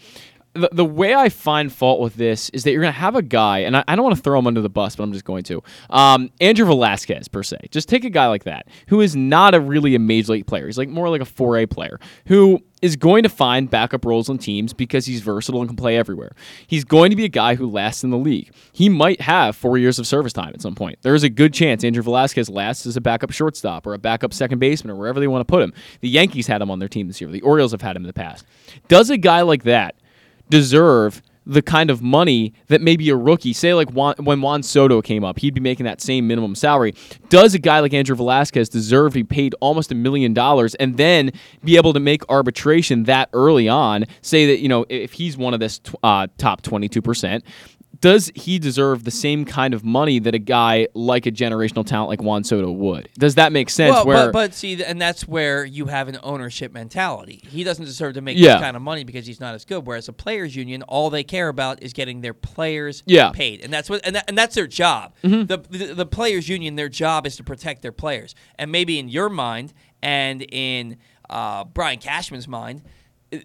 [0.54, 3.22] The, the way I find fault with this is that you're going to have a
[3.22, 5.24] guy, and I, I don't want to throw him under the bus, but I'm just
[5.24, 5.62] going to.
[5.88, 7.68] Um, Andrew Velazquez, per se.
[7.70, 10.66] Just take a guy like that, who is not a really a major league player.
[10.66, 14.36] He's like more like a 4A player, who is going to find backup roles on
[14.36, 16.32] teams because he's versatile and can play everywhere.
[16.66, 18.50] He's going to be a guy who lasts in the league.
[18.72, 20.98] He might have four years of service time at some point.
[21.02, 24.34] There is a good chance Andrew Velazquez lasts as a backup shortstop or a backup
[24.34, 25.72] second baseman or wherever they want to put him.
[26.00, 27.30] The Yankees had him on their team this year.
[27.30, 28.44] The Orioles have had him in the past.
[28.88, 29.94] Does a guy like that
[30.52, 35.00] deserve the kind of money that maybe a rookie, say like Juan, when Juan Soto
[35.00, 36.94] came up, he'd be making that same minimum salary.
[37.30, 40.98] Does a guy like Andrew Velazquez deserve to be paid almost a million dollars and
[40.98, 41.32] then
[41.64, 44.04] be able to make arbitration that early on?
[44.20, 47.42] Say that, you know, if he's one of this uh, top 22%,
[48.02, 52.08] does he deserve the same kind of money that a guy like a generational talent
[52.10, 53.08] like Juan Soto would?
[53.16, 53.94] Does that make sense?
[53.94, 57.40] Well, where but, but see, and that's where you have an ownership mentality.
[57.48, 58.54] He doesn't deserve to make Yeah.
[58.54, 59.86] this kind of money because he's not as good.
[59.86, 63.26] Whereas a players' union, all they care about is getting their players Yeah.
[63.26, 63.34] Mm-hmm.
[63.34, 65.14] paid, and that's what and, that, and that's their job.
[65.22, 68.34] The, the the players' union, their job is to protect their players.
[68.58, 70.96] And maybe in your mind and in
[71.30, 72.82] uh, Brian Cashman's mind.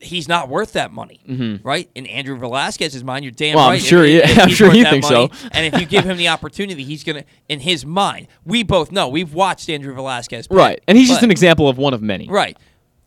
[0.02, 1.89] He's not worth that money, right?
[1.95, 3.56] In Andrew Velazquez's mind, you're damn Mm-hmm.
[3.58, 3.82] Well, I'm right.
[3.82, 5.47] sure he- I'm sure he thinks money, so.
[5.52, 7.23] And if you give him the opportunity, he's gonna.
[7.47, 9.08] In his mind, we both know.
[9.08, 10.58] We've watched Andrew Velazquez, play.
[10.58, 10.82] right.
[10.88, 12.28] And he's just an example of one of many.
[12.28, 12.58] Right.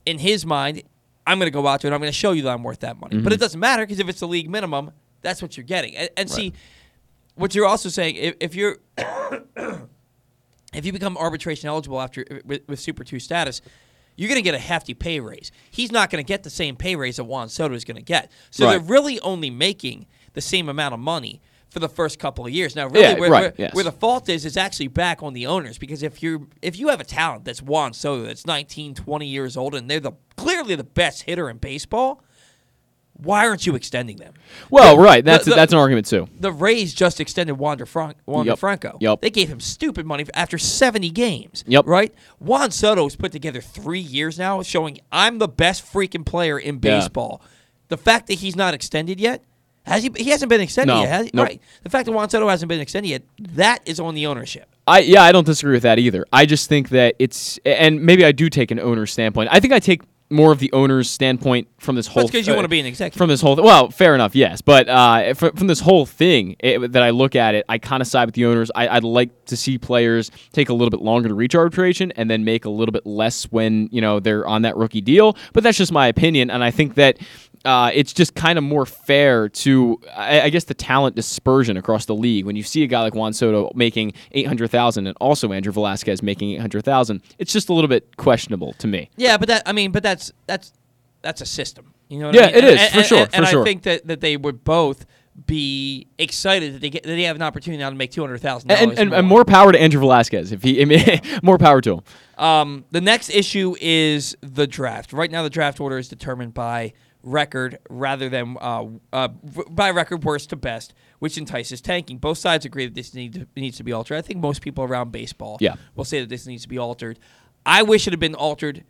[0.07, 0.83] In his mind,
[1.27, 1.93] I'm going to go out to it.
[1.93, 3.19] I'm going to show you that I'm worth that money.
[3.19, 3.41] But it Mm-hmm.
[3.43, 4.91] doesn't matter because if it's the league minimum,
[5.21, 5.95] that's what you're getting.
[5.97, 6.55] And, and see,
[7.35, 8.79] what you're also saying, if, if you're
[10.75, 13.61] if you become arbitration eligible after with, with Super Two status,
[14.21, 15.51] you're going to get a hefty pay raise.
[15.71, 18.03] He's not going to get the same pay raise that Juan Soto is going to
[18.03, 18.31] get.
[18.51, 18.73] So Right.
[18.73, 22.77] they're really only making the same amount of money for the first couple of years.
[22.77, 23.75] Now, really, Yeah, where, right, where, yes.
[23.75, 26.89] where the fault is, is actually back on the owners because if you if you
[26.89, 30.75] have a talent that's Juan Soto that's 19, 20 years old and they're the clearly
[30.75, 32.23] the best hitter in baseball,
[33.23, 34.35] why aren't you extending them?
[34.71, 35.25] Well, right.
[35.25, 36.29] That's the- that's an argument too.
[36.39, 38.59] The Rays just extended Wander, Fran- Wander Yep.
[38.59, 38.99] Franco.
[39.01, 39.21] Yep.
[39.21, 41.65] They gave him stupid money after 70 games.
[41.67, 41.87] Yep.
[41.87, 42.13] Right?
[42.39, 46.99] Juan Soto's put together three years now showing I'm the best freaking player in Yeah.
[47.01, 47.43] baseball.
[47.89, 49.43] The fact that he's not extended yet,
[49.85, 51.01] has he, he hasn't been extended No.
[51.01, 51.31] yet, has he?
[51.35, 51.47] Nope.
[51.47, 51.61] Right.
[51.83, 54.67] The fact that Juan Soto hasn't been extended yet, that is on the ownership.
[54.87, 56.25] I yeah, I don't disagree with that either.
[56.33, 59.49] I just think that it's and maybe I do take an owner's standpoint.
[59.53, 62.27] I think I take more of the owner's standpoint from this whole.
[62.27, 63.19] Because you uh, want to be an executive.
[63.19, 66.55] from this whole th- well fair enough yes but uh, from, from this whole thing
[66.61, 69.05] it, that i look at it i kind of side with the owners I, i'd
[69.05, 72.65] like to see players take a little bit longer to reach arbitration and then make
[72.65, 75.91] a little bit less when you know they're on that rookie deal but that's just
[75.93, 77.19] my opinion and i think that
[77.65, 82.07] uh, it's just kind of more fair to, I, I guess, the talent dispersion across
[82.07, 82.47] the league.
[82.47, 85.73] When you see a guy like Juan Soto making eight hundred thousand, and also Andrew
[85.73, 89.11] Velazquez making eight hundred thousand, it's just a little bit questionable to me.
[89.17, 90.73] Yeah, but that I mean, but that's that's
[91.23, 91.93] that's a system.
[92.09, 92.55] You know what Yeah, I mean?
[92.57, 93.61] it is, And- for and- sure, And, for and sure.
[93.61, 95.07] I think that, that they would both
[95.47, 98.39] be excited that they get that they have an opportunity now to make two hundred
[98.41, 101.57] thousand And, dollars and, and more power to Andrew Velazquez if he, I mean, more
[101.59, 102.01] power to him.
[102.45, 105.13] Um, the next issue is the draft.
[105.13, 109.29] Right now, the draft order is determined by record rather than uh, uh,
[109.69, 112.19] by record worst to best, which entices tanking.
[112.19, 114.17] Both sides agree that this need to, needs to be altered.
[114.17, 115.75] I think most people around baseball Yeah.
[115.95, 117.19] will say that this needs to be altered.
[117.67, 118.85] I wish it had been altered.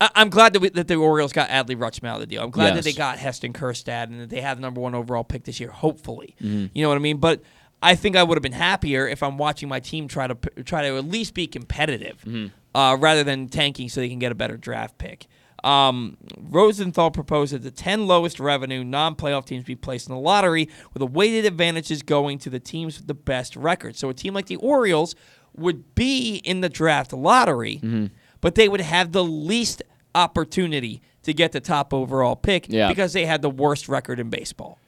[0.00, 2.42] I- I'm glad that, we, that the Orioles got Adley Rutschman out of the deal.
[2.42, 5.22] I'm glad that they got Heston Kjerstad and that they have the number one overall
[5.24, 5.70] pick this year.
[5.70, 6.66] Hopefully, Mm-hmm.
[6.74, 7.18] you know what I mean.
[7.18, 7.40] But
[7.80, 10.82] I think I would have been happier if I'm watching my team try to try
[10.88, 12.76] to at least be competitive, Mm-hmm.
[12.76, 15.26] uh, rather than tanking so they can get a better draft pick.
[15.64, 20.68] Um, Rosenthal proposed that the 10 lowest revenue non-playoff teams be placed in the lottery,
[20.92, 23.94] with the weighted advantages going to the teams with the best record.
[23.96, 25.14] So a team like the Orioles
[25.56, 28.06] would be in the draft lottery, Mm-hmm.
[28.40, 29.82] but they would have the least
[30.14, 32.88] opportunity to get the top overall pick Yeah.
[32.88, 34.78] because they had the worst record in baseball.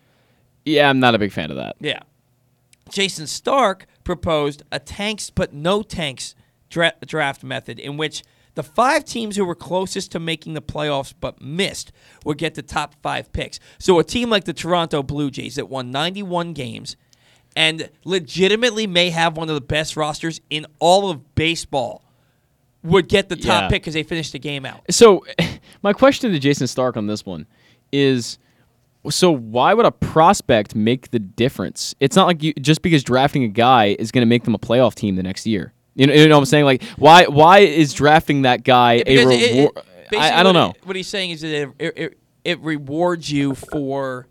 [0.65, 1.77] Yeah, I'm not a big fan of that.
[1.81, 2.01] Yeah.
[2.91, 6.35] Jayson Stark proposed a tanks but no tanks
[6.69, 8.23] dra- draft method in which
[8.55, 11.91] the five teams who were closest to making the playoffs but missed
[12.25, 13.59] would get the top five picks.
[13.79, 16.97] So a team like the Toronto Blue Jays that won 91 games
[17.57, 22.03] and legitimately may have one of the best rosters in all of baseball
[22.83, 23.69] would get the top Yeah.
[23.69, 24.81] pick because they finished the game out.
[24.91, 25.25] So,
[25.83, 27.47] my question to Jayson Stark on this one
[27.93, 28.39] is
[29.11, 31.95] so why would a prospect make the difference?
[32.01, 34.59] It's not like you just because drafting a guy is going to make them a
[34.59, 35.74] playoff team the next year.
[35.95, 36.65] You know, you know what I'm saying?
[36.65, 39.79] Like, why why is drafting that guy a it- it- reward?
[40.17, 40.75] I, I don't know.
[40.85, 44.27] what he's saying is that it, it, it rewards you for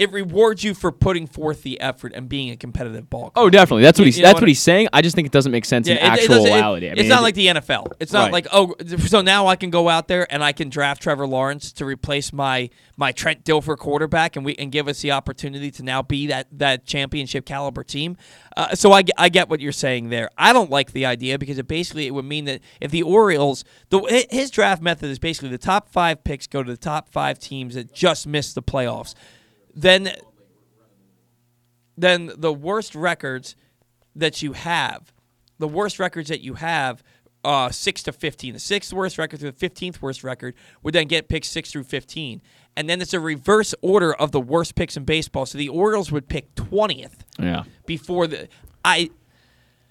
[0.00, 3.30] it rewards you for putting forth the effort and being a competitive ball.
[3.36, 3.82] Oh, definitely.
[3.82, 4.88] That's what he's you that's what what he's saying.
[4.92, 6.88] I just think it doesn't make sense in it- doesn't- it- actuality.
[6.88, 7.86] I it's not it- like the NFL.
[8.00, 8.32] It's not Right.
[8.32, 8.74] like oh,
[9.06, 12.32] so now I can go out there and I can draft Trevor Lawrence to replace
[12.32, 16.26] my my Trent Dilfer quarterback, and we and give us the opportunity to now be
[16.28, 18.16] that that championship caliber team.
[18.56, 20.28] Uh, so I, get- I get what you're saying there.
[20.36, 23.64] I don't like the idea because it basically it would mean that if the Orioles
[23.90, 27.38] the his draft method is basically the top five picks go to the top five
[27.38, 29.14] teams that just missed the playoffs,
[29.74, 30.12] then
[31.96, 33.56] then the worst records
[34.16, 35.12] that you have,
[35.58, 37.02] the worst records that you have,
[37.44, 38.54] uh, six to fifteen.
[38.54, 41.84] The sixth worst record through the fifteenth worst record would then get picked six through
[41.84, 42.42] fifteen,
[42.76, 45.46] and then it's a reverse order of the worst picks in baseball.
[45.46, 47.64] So the Orioles would pick twentieth yeah.
[47.86, 48.48] before the
[48.84, 49.10] I.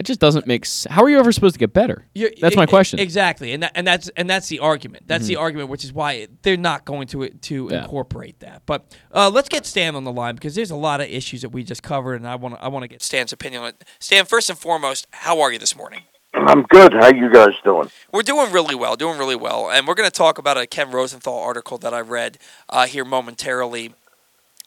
[0.00, 0.90] It just doesn't make sense.
[0.90, 2.06] How are you ever supposed to get better?
[2.14, 2.96] You're- That's my e- question.
[2.96, 3.02] Mm-hmm.
[3.04, 5.04] Exactly, and that, and that's and that's the argument.
[5.06, 7.82] That's the argument, which is why they're not going to to Yeah.
[7.82, 8.62] incorporate that.
[8.64, 11.50] But uh, let's get Stan on the line because there's a lot of issues that
[11.50, 13.84] we just covered, and I want to I want to get Stan's opinion on it.
[13.98, 16.04] Stan, first and foremost, how are you this morning?
[16.32, 16.94] I'm good.
[16.94, 17.90] How you guys doing?
[18.10, 20.90] We're doing really well, doing really well, and we're going to talk about a Ken
[20.92, 22.38] Rosenthal article that I read
[22.70, 23.92] uh, here momentarily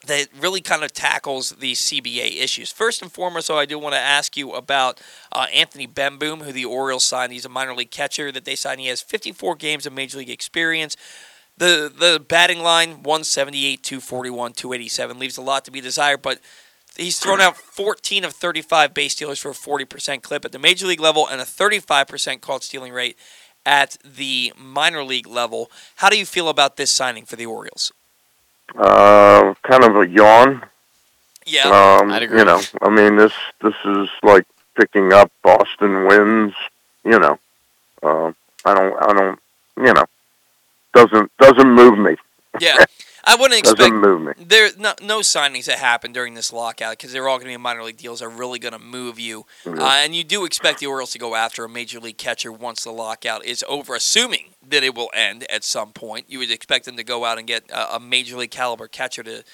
[0.06, 2.70] that really kind of tackles these CBA issues.
[2.70, 5.00] First and foremost, though, I do want to ask you about
[5.32, 7.32] uh, Anthony Bemboom, who the Orioles signed.
[7.32, 8.80] He's a minor league catcher that they signed.
[8.80, 10.96] He has 54 games of major league experience.
[11.56, 16.40] The the batting line 178, 241, 287 leaves a lot to be desired, but
[16.96, 20.86] he's thrown out 14 of 35 base stealers for a 40% clip at the major
[20.86, 23.16] league level and a 35% caught stealing rate
[23.64, 25.70] at the minor league level.
[25.96, 27.92] How do you feel about this signing for the Orioles?
[28.76, 30.62] Uh, kind of a yawn.
[31.46, 31.68] Yeah.
[31.68, 32.38] Um, I'd agree.
[32.38, 34.46] you know, I mean this this is like
[34.76, 36.54] picking up Boston wins.
[37.04, 37.38] You know,
[38.02, 38.32] uh,
[38.64, 39.38] I don't I don't
[39.76, 40.04] you know
[40.94, 42.16] doesn't doesn't move me.
[42.60, 42.84] Yeah.
[43.26, 44.32] I wouldn't expect Doesn't move me.
[44.46, 47.62] there no, no signings that happen during this lockout because they're all going to be
[47.62, 50.86] minor league deals are really going to move you, uh, and you do expect the
[50.86, 54.82] Orioles to go after a major league catcher once the lockout is over, assuming that
[54.82, 56.26] it will end at some point.
[56.28, 59.22] You would expect them to go out and get a, a major league caliber catcher
[59.22, 59.44] to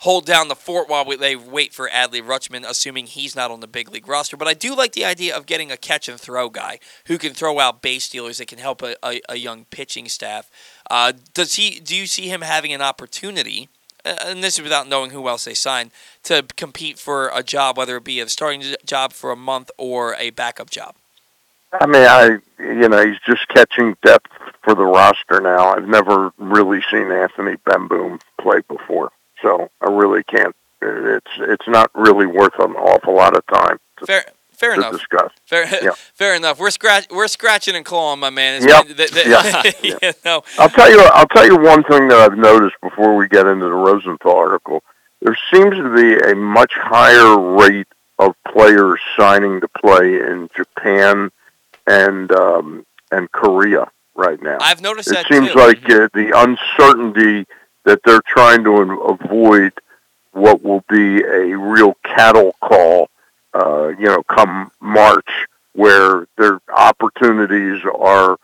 [0.00, 3.60] hold down the fort while we, they wait for Adley Rutschman, assuming he's not on
[3.60, 4.36] the big league roster.
[4.36, 7.34] But I do like the idea of getting a catch and throw guy who can
[7.34, 10.50] throw out base stealers that can help a, a, a young pitching staff.
[10.90, 11.80] Uh, does he?
[11.80, 13.68] Do you see him having an opportunity?
[14.04, 15.90] uh, And this is without knowing who else they signed
[16.24, 20.14] to compete for a job, whether it be a starting job for a month or
[20.18, 20.94] a backup job.
[21.72, 24.30] I mean, I you know he's just catching depth
[24.62, 25.72] for the roster now.
[25.74, 30.54] I've never really seen Anthony Bemboom play before, so I really can't.
[30.82, 33.78] It's it's not really worth an awful lot of time.
[34.04, 34.92] Fair, fair enough.
[34.92, 35.30] discuss.
[35.46, 35.90] Fair, Yeah.
[36.14, 36.58] fair enough.
[36.60, 38.62] We're scratch, we're scratching and clawing, my man.
[38.62, 38.96] It's Yep.
[38.96, 39.62] been- Yeah.
[39.82, 41.00] you know, I'll tell you.
[41.00, 44.82] I'll tell you one thing that I've noticed before we get into the Rosenthal article.
[45.20, 47.86] There seems to be a much higher rate
[48.18, 51.30] of players signing to play in Japan
[51.86, 54.58] and um, and Korea right now.
[54.60, 55.58] I've noticed it that seems too.
[55.58, 57.46] like uh, the uncertainty
[57.84, 59.72] that they're trying to avoid
[60.32, 63.08] what will be a real cattle call,
[63.54, 65.28] uh, you know, come March,
[65.74, 68.38] where their opportunities are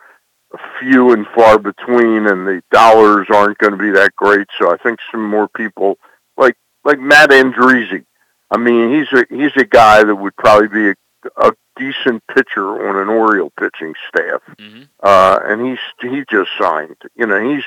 [0.81, 4.47] few and far between, and the dollars aren't going to be that great.
[4.59, 5.99] So I think some more people,
[6.37, 8.05] like like Matt Andriese,
[8.51, 12.88] I mean, he's a he's a guy that would probably be a, a decent pitcher
[12.88, 14.88] on an Oriole pitching staff Mhm.
[15.03, 16.97] uh, and he's he just signed.
[17.14, 17.64] You know, he's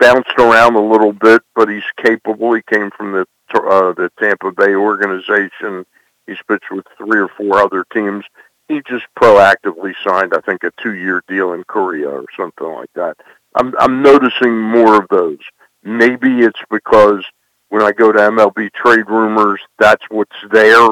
[0.00, 2.54] bounced around a little bit, but he's capable.
[2.54, 5.84] He came from the uh, the Tampa Bay organization.
[6.32, 8.24] He's pitched with three or four other teams.
[8.68, 13.16] He just proactively signed, I think, a two-year deal in Korea or something like that.
[13.54, 15.40] I'm I'm noticing more of those.
[15.82, 17.22] Maybe it's because
[17.68, 20.88] when I go to MLB trade rumors, that's what's there.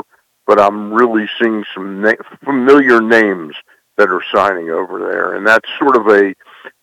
[0.46, 3.55] But I'm really seeing some na- familiar names
[3.96, 6.35] that are signing over there, and that's sort of a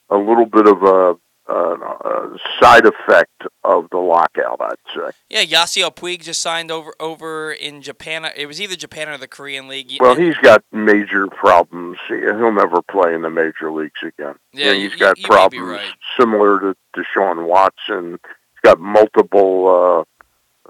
[0.10, 1.16] a little bit of a,
[1.54, 5.12] a side effect of the lockout, I'd say.
[5.30, 8.26] yeah, Yasiel Puig just signed over over in Japan.
[8.36, 9.92] It was either Japan or the Korean League.
[10.00, 11.98] Well, he's got major problems.
[12.08, 14.36] He- He'll never play in the major leagues again.
[14.54, 15.94] Yeah, And he's you- got you problems right.
[16.20, 18.20] similar to Deshaun Watson.
[18.24, 20.06] He's got multiple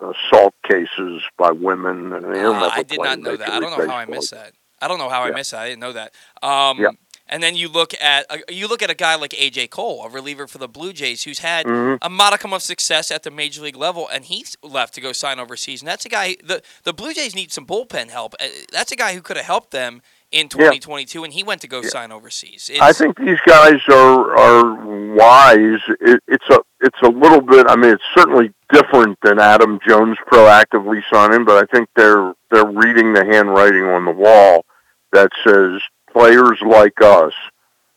[0.01, 3.49] uh, assault cases by women, and he'll Ah, never I did play not know that.
[3.49, 4.53] I don't know how I missed that.
[4.79, 5.61] I don't know how I missed that.
[5.61, 6.13] I didn't know that.
[6.43, 6.89] Um, Yeah.
[7.29, 10.09] And then you look at uh, you look at a guy like AJ Cole, a
[10.09, 11.97] reliever for the Blue Jays, who's had Mhm.
[12.01, 15.39] a modicum of success at the major league level, and he's left to go sign
[15.39, 15.81] overseas.
[15.81, 16.37] And that's a guy.
[16.43, 18.33] The the Blue Jays need some bullpen help.
[18.39, 21.67] Uh, That's a guy who could have helped them in 2022, and he went to
[21.67, 22.69] go sign overseas.
[22.81, 25.81] I think these guys are are wise.
[26.01, 27.65] It, it's a it's a little bit.
[27.69, 32.65] I mean, it's certainly different than Adam Jones proactively signing, but I think they're they're
[32.65, 34.65] reading the handwriting on the wall
[35.13, 35.81] that says
[36.17, 37.33] players like us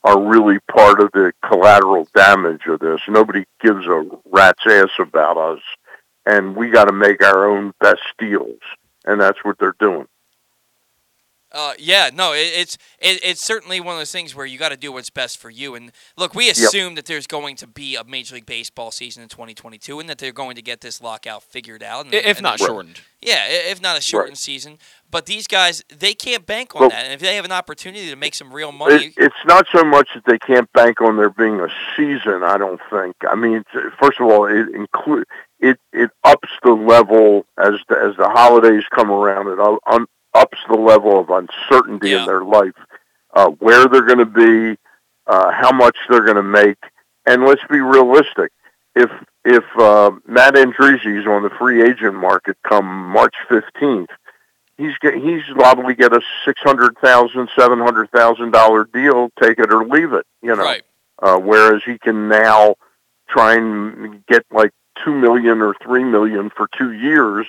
[0.04, 3.00] are really part of the collateral damage of this.
[3.08, 5.60] Nobody gives a rat's ass about us,
[6.26, 8.60] and we got to make our own best deals,
[9.06, 10.06] and that's what they're doing.
[11.52, 14.68] Uh, yeah, no, it, it's it, it's certainly one of those things where you got
[14.68, 15.74] to do what's best for you.
[15.74, 19.28] And look, we assume that there's going to be a Major League Baseball season in
[19.28, 22.04] 2022, and that they're going to get this lockout figured out.
[22.04, 22.66] And, if and- not Right.
[22.66, 23.00] shortened.
[23.20, 24.78] yeah, if not a shortened season.
[25.10, 27.04] But these guys, they can't bank on Well- that.
[27.06, 29.82] And if they have an opportunity to make some real money, It, it's not so
[29.82, 32.44] much that they can't bank on there being a season.
[32.44, 33.16] I don't think.
[33.28, 33.64] I mean,
[34.00, 35.24] first of all, it include
[35.58, 35.78] it.
[35.92, 39.48] It ups the level as the, as the holidays come around.
[39.48, 42.20] It u- un, ups the level of uncertainty Yeah.
[42.20, 42.74] in their life,
[43.34, 44.78] uh, where they're going to be,
[45.26, 46.78] uh, how much they're going to make,
[47.26, 48.52] and let's be realistic.
[48.94, 49.10] If
[49.44, 54.10] if uh, Matt Andriese is on the free agent market come March fifteenth,
[54.76, 59.30] he's get, he's to get a six hundred thousand, seven hundred thousand dollar deal.
[59.40, 60.26] Take it or leave it.
[60.42, 60.64] You know.
[60.64, 60.82] right?
[61.22, 62.74] Uh, whereas he can now
[63.28, 64.72] try and get like
[65.04, 67.46] two million or three million for two years,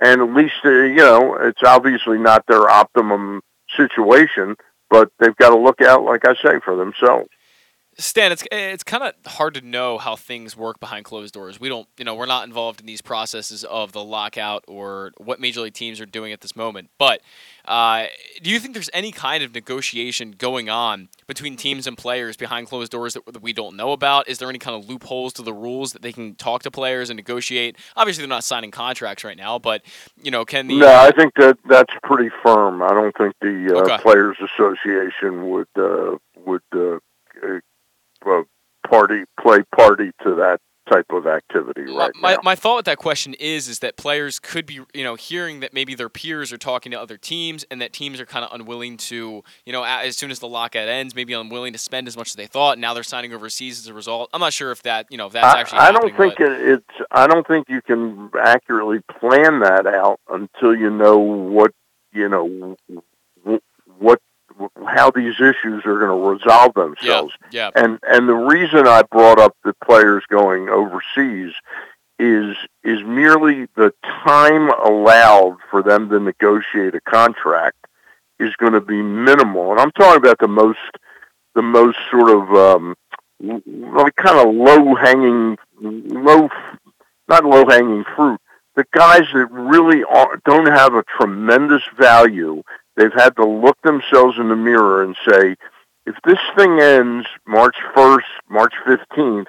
[0.00, 3.40] and at least uh, you know it's obviously not their optimum
[3.76, 4.56] situation,
[4.90, 7.28] but they've got to look out, like I say, for themselves.
[8.00, 11.58] Stan, it's it's kind of hard to know how things work behind closed doors.
[11.58, 15.40] We don't, you know, we're not involved in these processes of the lockout or what
[15.40, 16.90] major league teams are doing at this moment.
[16.96, 17.22] But
[17.64, 18.06] uh,
[18.40, 22.68] do you think there's any kind of negotiation going on between teams and players behind
[22.68, 24.28] closed doors that, that we don't know about?
[24.28, 27.10] Is there any kind of loopholes to the rules that they can talk to players
[27.10, 27.76] and negotiate?
[27.96, 29.82] Obviously, they're not signing contracts right now, but
[30.22, 32.80] you know, can the No, I think that that's pretty firm.
[32.80, 33.98] I don't think the uh, Okay.
[34.02, 36.62] Players Association would uh, would
[38.28, 38.42] uh, uh,
[38.88, 40.60] party play party to that
[40.90, 42.40] type of activity right my, now.
[42.42, 45.74] my thought with that question is is that players could be you know hearing that
[45.74, 48.96] maybe their peers are talking to other teams and that teams are kind of unwilling
[48.96, 52.28] to you know as soon as the lockout ends maybe unwilling to spend as much
[52.28, 54.82] as they thought and now they're signing overseas as a result i'm not sure if
[54.82, 57.08] that you know if that's I, actually I don't think but- it, it's.
[57.10, 61.72] I don't think you can accurately plan that out until you know what
[62.12, 62.76] you know
[63.98, 64.20] what
[64.86, 67.34] how these issues are going to resolve yeah themselves.
[67.50, 71.52] yeah And and the reason I brought up the players going overseas
[72.18, 73.92] is is merely the
[74.24, 77.76] time allowed for them to negotiate a contract
[78.38, 79.72] is going to be minimal.
[79.72, 80.78] And I'm talking about the most
[81.54, 82.94] the most sort of um,
[83.40, 86.48] like kind of low hanging, low,
[87.28, 88.40] not low hanging fruit.
[88.76, 92.62] The guys that really are, don't have a tremendous value,
[92.98, 95.56] they've had to look themselves in the mirror and say,
[96.04, 98.20] if this thing ends March 1st,
[98.50, 99.46] March 15th,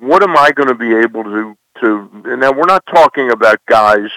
[0.00, 2.10] what am I going to be able to to?
[2.24, 4.10] And now we're not talking about guys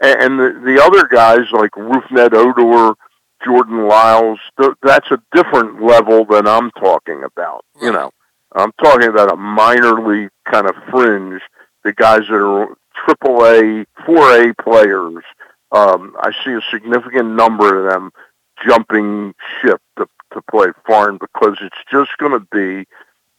[0.00, 2.94] and the the other guys like Rougned Odor,
[3.44, 4.38] Jordan Lyles.
[4.60, 7.64] Th- that's a different level than I'm talking about.
[7.80, 8.10] You know,
[8.52, 11.40] I'm talking about a minor league kind of fringe.
[11.84, 15.24] The guys that are triple A, four A players.
[15.72, 18.10] Um, I see a significant number of them
[18.66, 22.86] jumping ship to, to play foreign because it's just going to be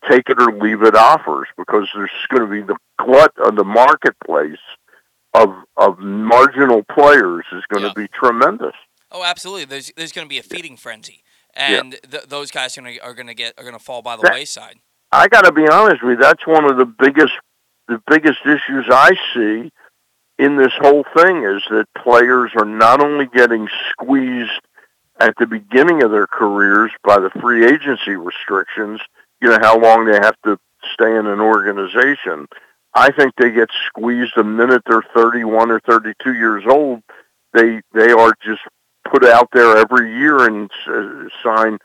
[0.09, 3.63] take it or leave it offers because there's going to be the glut of the
[3.63, 4.57] marketplace
[5.33, 7.89] of of marginal players is going Yeah.
[7.89, 8.73] to be tremendous.
[9.11, 9.65] Oh, absolutely.
[9.65, 11.23] There's there's going to be a feeding frenzy,
[11.53, 14.01] and th- those guys are going to are going to get are going to fall
[14.01, 14.77] by the That- wayside.
[15.13, 16.23] I got to be honest with you.
[16.23, 17.33] That's one of the biggest
[17.87, 19.71] the biggest issues I see
[20.41, 24.59] in this whole thing is that players are not only getting squeezed
[25.19, 28.99] at the beginning of their careers by the free agency restrictions,
[29.39, 30.59] you know how long they have to
[30.93, 32.47] stay in an organization.
[32.95, 37.03] I think they get squeezed the minute they're 31 or 32 years old.
[37.53, 38.61] They they are just
[39.11, 41.77] put out there every year and uh, sign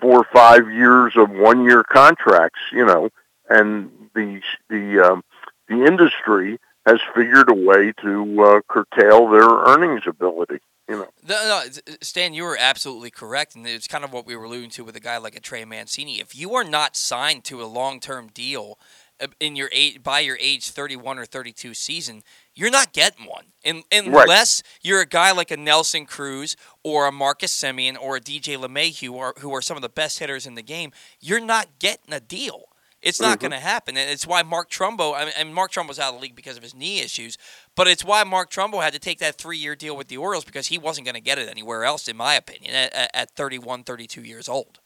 [0.00, 3.08] four or five years of one year contracts, you know,
[3.50, 4.40] and the
[4.70, 5.24] the um,
[5.68, 10.58] the industry has figured a way to uh, curtail their earnings ability.
[10.88, 11.62] You know, No, no,
[12.02, 14.94] Stan, you were absolutely correct, and it's kind of what we were alluding to with
[14.96, 16.20] a guy like a Trey Mancini.
[16.20, 18.78] If you are not signed to a long-term deal
[19.18, 22.22] uh, in your age, by your age 31 or 32 season,
[22.54, 27.12] you're not getting one, in, unless you're a guy like a Nelson Cruz or a
[27.12, 30.46] Marcus Semien or a DJ LeMahieu, who are, who are some of the best hitters
[30.46, 30.92] in the game.
[31.18, 32.64] You're not getting a deal.
[33.04, 33.40] It's not Mhm.
[33.42, 35.14] going to happen, and it's why Mark Trumbo.
[35.14, 37.36] I mean, and Mark Trumbo's out of the league because of his knee issues.
[37.76, 40.68] But it's why Mark Trumbo had to take that three-year deal with the Orioles because
[40.68, 43.84] he wasn't going to get it anywhere else, in my opinion, at, at- at 31,
[43.84, 44.80] 32 years old.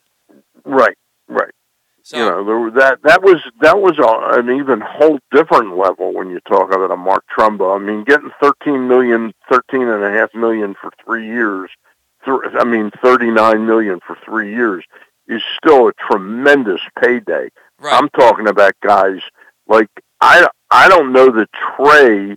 [0.65, 0.99] right,
[1.29, 1.53] right.
[2.03, 6.15] So you know, there, that that was that was a, an even whole different level
[6.15, 7.77] when you talk about a Mark Trumbo.
[7.77, 11.71] I mean, getting thirteen million, thirteen and a half million for three years.
[12.25, 14.85] Th- I mean, thirty nine million for three years
[15.27, 17.51] is still a tremendous payday.
[17.81, 19.21] Right, I'm talking about guys
[19.67, 19.89] like
[20.21, 22.37] I I don't know that Trey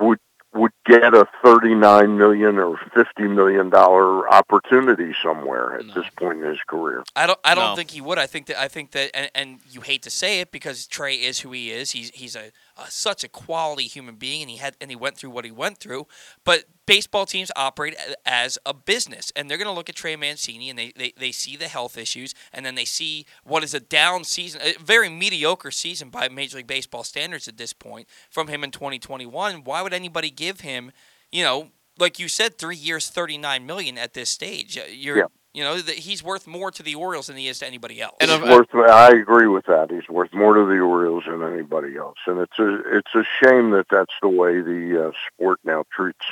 [0.00, 0.18] would
[0.52, 5.94] would get a 39 million or 50 million dollar opportunity somewhere at No.
[5.94, 7.04] this point in his career.
[7.14, 7.38] I don't.
[7.44, 7.76] I don't No.
[7.76, 8.18] think he would.
[8.18, 8.60] I think that.
[8.60, 9.10] I think that.
[9.14, 11.92] And, and you hate to say it because Trey is who he is.
[11.92, 12.50] He's he's a,
[12.88, 15.78] such a quality human being, and he had and he went through what he went
[15.78, 16.06] through.
[16.44, 17.94] But baseball teams operate
[18.26, 21.32] as a business, and they're going to look at Trey Mancini, and they, they they
[21.32, 25.08] see the health issues, and then they see what is a down season, a very
[25.08, 29.64] mediocre season by Major League Baseball standards at this point from him in 2021.
[29.64, 30.92] Why would anybody give him,
[31.30, 31.68] you know,
[31.98, 34.78] like you said, three years, 39 million at this stage?
[34.78, 35.24] Uh, You're Yeah.
[35.52, 38.16] You know, that he's worth more to the Orioles than he is to anybody else.
[38.20, 38.74] And He's of- worth.
[38.74, 39.90] I agree with that.
[39.90, 43.70] He's worth more to the Orioles than anybody else, and it's a it's a shame
[43.70, 46.24] that that's the way the uh, sport now treats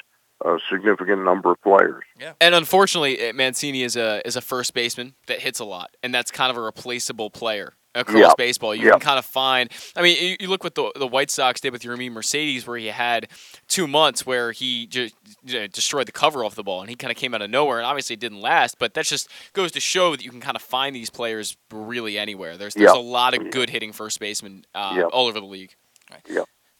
[0.45, 2.05] a significant number of players.
[2.19, 2.35] Yeah.
[2.41, 6.14] And unfortunately, eh, Mancini is a is a first baseman that hits a lot, and
[6.14, 8.37] that's kind of a replaceable player across Yep.
[8.37, 8.75] baseball.
[8.75, 8.93] You Yep.
[8.95, 9.71] can kind of find.
[9.97, 12.77] I mean, you, you look what the the White Sox did with Yermi Mercedes, where
[12.79, 13.29] he had
[13.69, 16.97] two months where he just you know, destroyed the cover off the ball, and he
[16.97, 18.79] kind of came out of nowhere, and obviously it didn't last.
[18.79, 22.19] But that just goes to show that you can kind of find these players really
[22.19, 22.57] anywhere.
[22.57, 22.97] There's there's Yep.
[22.97, 25.09] a lot of good hitting first basemen uh, Yep.
[25.13, 25.75] all over the league.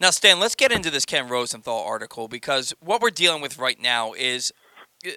[0.01, 3.81] Now, Stan, let's get into this Ken Rosenthal article because what we're dealing with right
[3.81, 4.53] now is
[5.05, 5.11] a,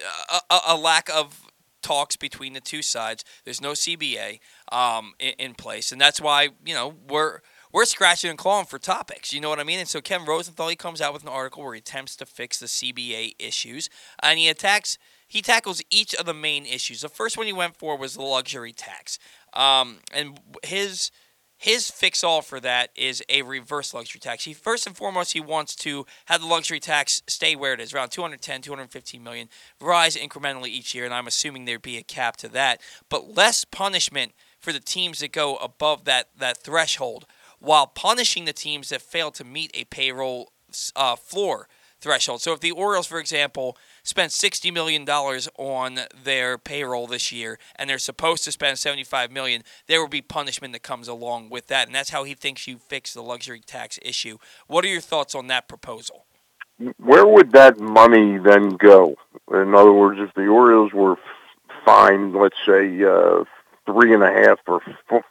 [0.50, 1.41] a, a lack of
[1.82, 3.24] talks between the two sides.
[3.44, 7.40] There's no CBA um, in, in place, and that's why you know we're
[7.72, 9.32] we're scratching and clawing for topics.
[9.32, 9.78] You know what I mean?
[9.78, 12.58] And so Ken Rosenthal he comes out with an article where he attempts to fix
[12.58, 13.88] the CBA issues,
[14.22, 14.98] and he attacks.
[15.26, 17.00] He tackles each of the main issues.
[17.00, 19.18] The first one he went for was the luxury tax,
[19.54, 21.10] um, and his
[21.62, 24.42] his fix all for that is a reverse luxury tax.
[24.42, 27.94] He first and foremost he wants to have the luxury tax stay where it is,
[27.94, 29.48] around 210, 215 million,
[29.80, 33.64] rise incrementally each year, and I'm assuming there'd be a cap to that, but less
[33.64, 37.26] punishment for the teams that go above that that threshold,
[37.60, 40.50] while punishing the teams that fail to meet a payroll
[40.96, 41.68] uh, floor
[42.02, 42.42] threshold.
[42.42, 47.88] So if the Orioles, for example, spent $60 million on their payroll this year and
[47.88, 51.86] they're supposed to spend 75 million, there will be punishment that comes along with that.
[51.86, 54.38] And that's how he thinks you fix the luxury tax issue.
[54.66, 56.26] What are your thoughts on that proposal?
[56.98, 59.14] Where would that money then go?
[59.52, 61.16] In other words, if the Orioles were
[61.84, 63.44] fined, let's say, uh,
[63.86, 64.80] three and a half or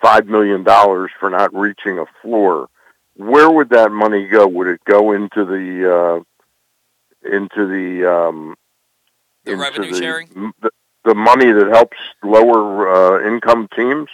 [0.02, 2.68] five million dollars for not reaching a floor,
[3.16, 4.48] where would that money go?
[4.48, 6.24] Would it go into the uh,
[7.24, 8.56] into the um,
[9.46, 10.54] The into revenue the, sharing?
[10.62, 10.70] The,
[11.06, 12.90] the money that helps lower
[13.24, 14.08] uh, income teams?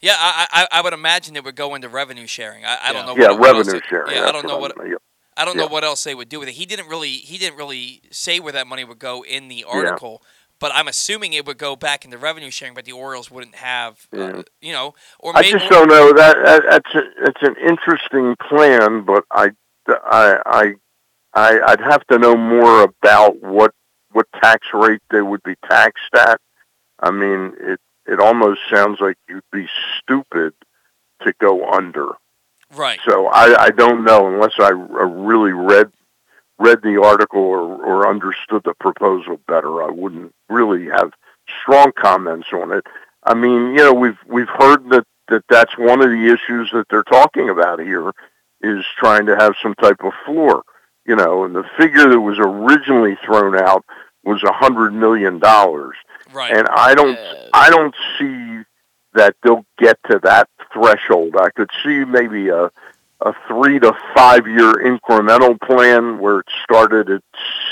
[0.00, 2.64] Yeah, I, I I would imagine it would go into revenue sharing.
[2.64, 3.16] I, I don't know.
[3.16, 4.16] Yeah, what, what revenue it- sharing.
[4.16, 4.96] Yeah, I don't know what I'm- yeah.
[5.34, 6.52] I don't know what else they would do with it.
[6.56, 10.22] He didn't really he didn't really say where that money would go in the article,
[10.60, 12.74] but I'm assuming it would go back into revenue sharing.
[12.74, 14.42] But the Orioles wouldn't have, uh, Yeah.
[14.60, 18.36] you know, or I maybe just don't know that, that that's a, that's an interesting
[18.46, 19.52] plan, but I,
[19.88, 20.74] I, I,
[21.34, 23.72] I, I'd have to know more about what
[24.12, 26.40] what tax rate they would be taxed at.
[27.00, 29.66] I mean, it it almost sounds like you'd be
[29.98, 30.54] stupid
[31.22, 32.10] to go under.
[32.74, 33.00] right.
[33.08, 35.92] So I, I don't know unless I really read
[36.58, 39.82] read the article or, or understood the proposal better.
[39.82, 41.12] I wouldn't really have
[41.62, 42.84] strong comments on it.
[43.24, 46.86] I mean, you know, we've we've heard that, that that's one of the issues that
[46.90, 48.12] they're talking about here
[48.60, 50.62] is trying to have some type of floor.
[51.06, 53.84] You know, and the figure that was originally thrown out
[54.24, 55.96] was a hundred million dollars,
[56.32, 56.52] Right.
[56.56, 57.18] and I don't
[57.52, 58.62] I don't see
[59.14, 61.34] that they'll get to that threshold.
[61.36, 62.70] I could see maybe a
[63.24, 67.22] a three to five year incremental plan where it started at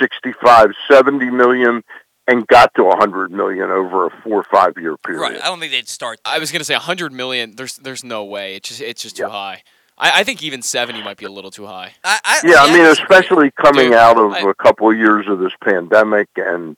[0.01, 1.83] 65, 70 million
[2.29, 5.21] and got to a 100 million over a four or five year period.
[5.21, 5.37] right.
[5.43, 6.21] I don't think they'd start.
[6.25, 7.55] I was gonna say a 100 million.
[7.57, 8.57] There's there's no way.
[8.57, 9.63] It's just it's just too high.
[10.01, 11.93] I, I think even 70 might be a little too high.
[12.03, 15.27] I, I, Yeah, I mean, especially coming Dude, out of I- a couple of years
[15.29, 16.77] of this pandemic, and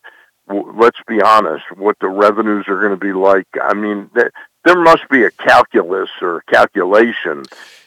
[0.48, 3.46] w- let's be honest, what the revenues are going to be like.
[3.62, 4.32] I mean, th-
[4.64, 7.44] there must be a calculus or a calculation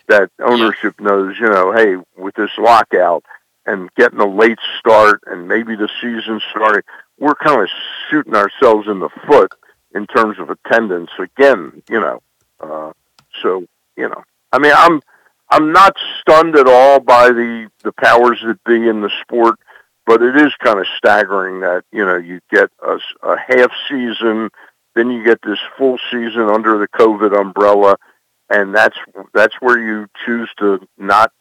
[0.07, 1.35] that ownership knows.
[1.39, 3.25] You know, hey, with this lockout
[3.65, 6.83] and getting a late start, and maybe the season starting,
[7.19, 7.67] we're kind of
[8.09, 9.51] shooting ourselves in the foot
[9.93, 11.81] in terms of attendance again.
[11.89, 12.21] You know,
[12.61, 12.91] uh,
[13.41, 13.65] so
[13.97, 14.23] you know,
[14.53, 15.01] I mean, I'm.
[15.55, 19.57] I'm not stunned at all by the the powers that be in the sport,
[20.05, 24.49] but it is kind of staggering that you know you get a, a half season,
[24.95, 27.95] then you get this full season under the COVID umbrella,
[28.49, 28.97] and that's
[29.33, 31.31] that's where you choose to not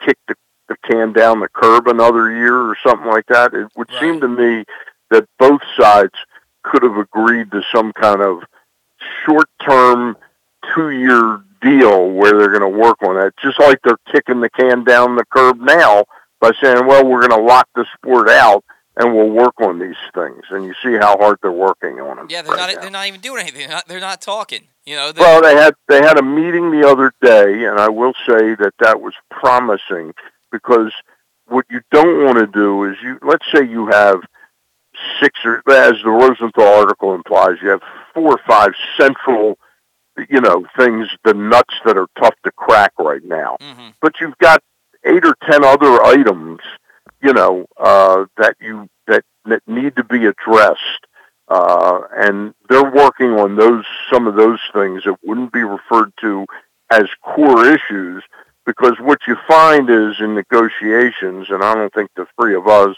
[0.00, 0.36] kick the,
[0.68, 3.52] the can down the curb another year or something like that.
[3.52, 4.64] It would seem to me
[5.10, 6.14] that both sides
[6.62, 8.38] could have agreed to some kind of
[9.26, 10.16] short term
[10.74, 14.50] two year deal where they're going to work on that, just like they're kicking the
[14.50, 16.04] can down the curb now
[16.40, 18.64] by saying, well, we're going to lock the sport out
[18.96, 20.42] and we'll work on these things.
[20.50, 22.26] And you see how hard they're working on them.
[22.28, 22.74] Yeah, they're right not.
[22.74, 22.80] now.
[22.82, 23.60] They're not even doing anything.
[23.60, 24.68] They're not, they're not talking.
[24.84, 25.12] You know.
[25.16, 28.72] Well, they had they had a meeting the other day, and I will say that
[28.80, 30.14] that was promising
[30.50, 30.92] because
[31.46, 34.20] what you don't want to do is you let's say you have
[35.20, 37.82] six or as the Rosenthal article implies, you have
[38.14, 39.58] four or five central,
[40.28, 43.56] you know, things the nuts that are tough to crack right now.
[43.60, 43.94] Mhm.
[44.00, 44.62] But you've got
[45.04, 46.60] eight or ten other items,
[47.22, 51.06] you know, uh, that you that that need to be addressed
[51.48, 56.46] uh, and they're working on those some of those things that wouldn't be referred to
[56.90, 58.22] as core issues
[58.64, 62.96] because what you find is in negotiations and I don't think the three of us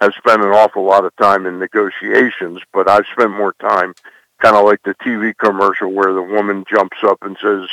[0.00, 3.94] have spent an awful lot of time in negotiations but I've spent more time
[4.42, 7.68] kind of like the TV commercial where the woman jumps up and says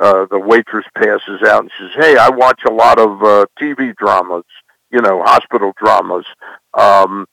[0.00, 3.94] uh, the waitress passes out and says hey I watch a lot of uh, TV
[3.96, 4.44] dramas
[4.90, 6.24] you know hospital dramas
[6.72, 7.26] um,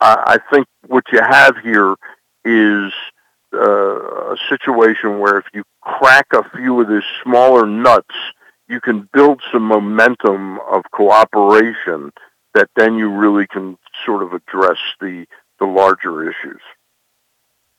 [0.00, 1.94] I, I think what you have here
[2.44, 2.92] is
[3.54, 8.14] uh, a situation where if you crack a few of these smaller nuts,
[8.68, 12.10] you can build some momentum of cooperation
[12.54, 15.26] that then you really can sort of address the
[15.60, 16.60] the larger issues.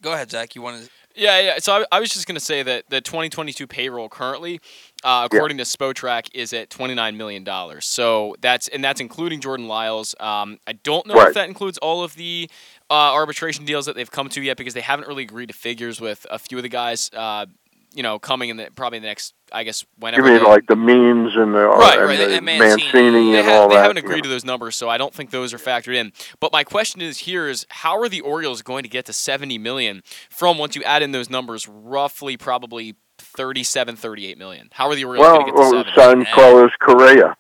[0.06, 0.54] Go ahead, Zach.
[0.56, 0.90] You want to?
[1.16, 1.58] Yeah, yeah.
[1.58, 4.60] So I, I was just going to say that the 2022 payroll currently,
[5.04, 7.88] uh, according to Spotrac, is at 29 million dollars.
[7.88, 10.14] So that's and that's including Jordan Lyles.
[10.20, 11.30] Um, I don't know Right.
[11.30, 12.48] if that includes all of the
[12.92, 16.00] uh, arbitration deals that they've come to yet because they haven't really agreed to figures
[16.00, 17.10] with a few of the guys.
[17.12, 17.48] Uh,
[17.96, 20.28] you know, coming in the probably the next, I guess, whenever.
[20.28, 22.84] You mean they- like the Means and the, Right, and right, the and Mancini.
[22.84, 23.82] Mancini they, and ha- all they that?
[23.82, 24.24] haven't agreed know.
[24.24, 26.12] to those numbers, so I don't think those are factored in.
[26.40, 29.58] But my question is here is how are the Orioles going to get to 70
[29.58, 34.70] million from once you add in those numbers, roughly probably 37, 38 million?
[34.74, 35.96] How are the Orioles Well, going to get to well 70?
[35.96, 36.34] sign Yeah.
[36.36, 37.38] Carlos Correa.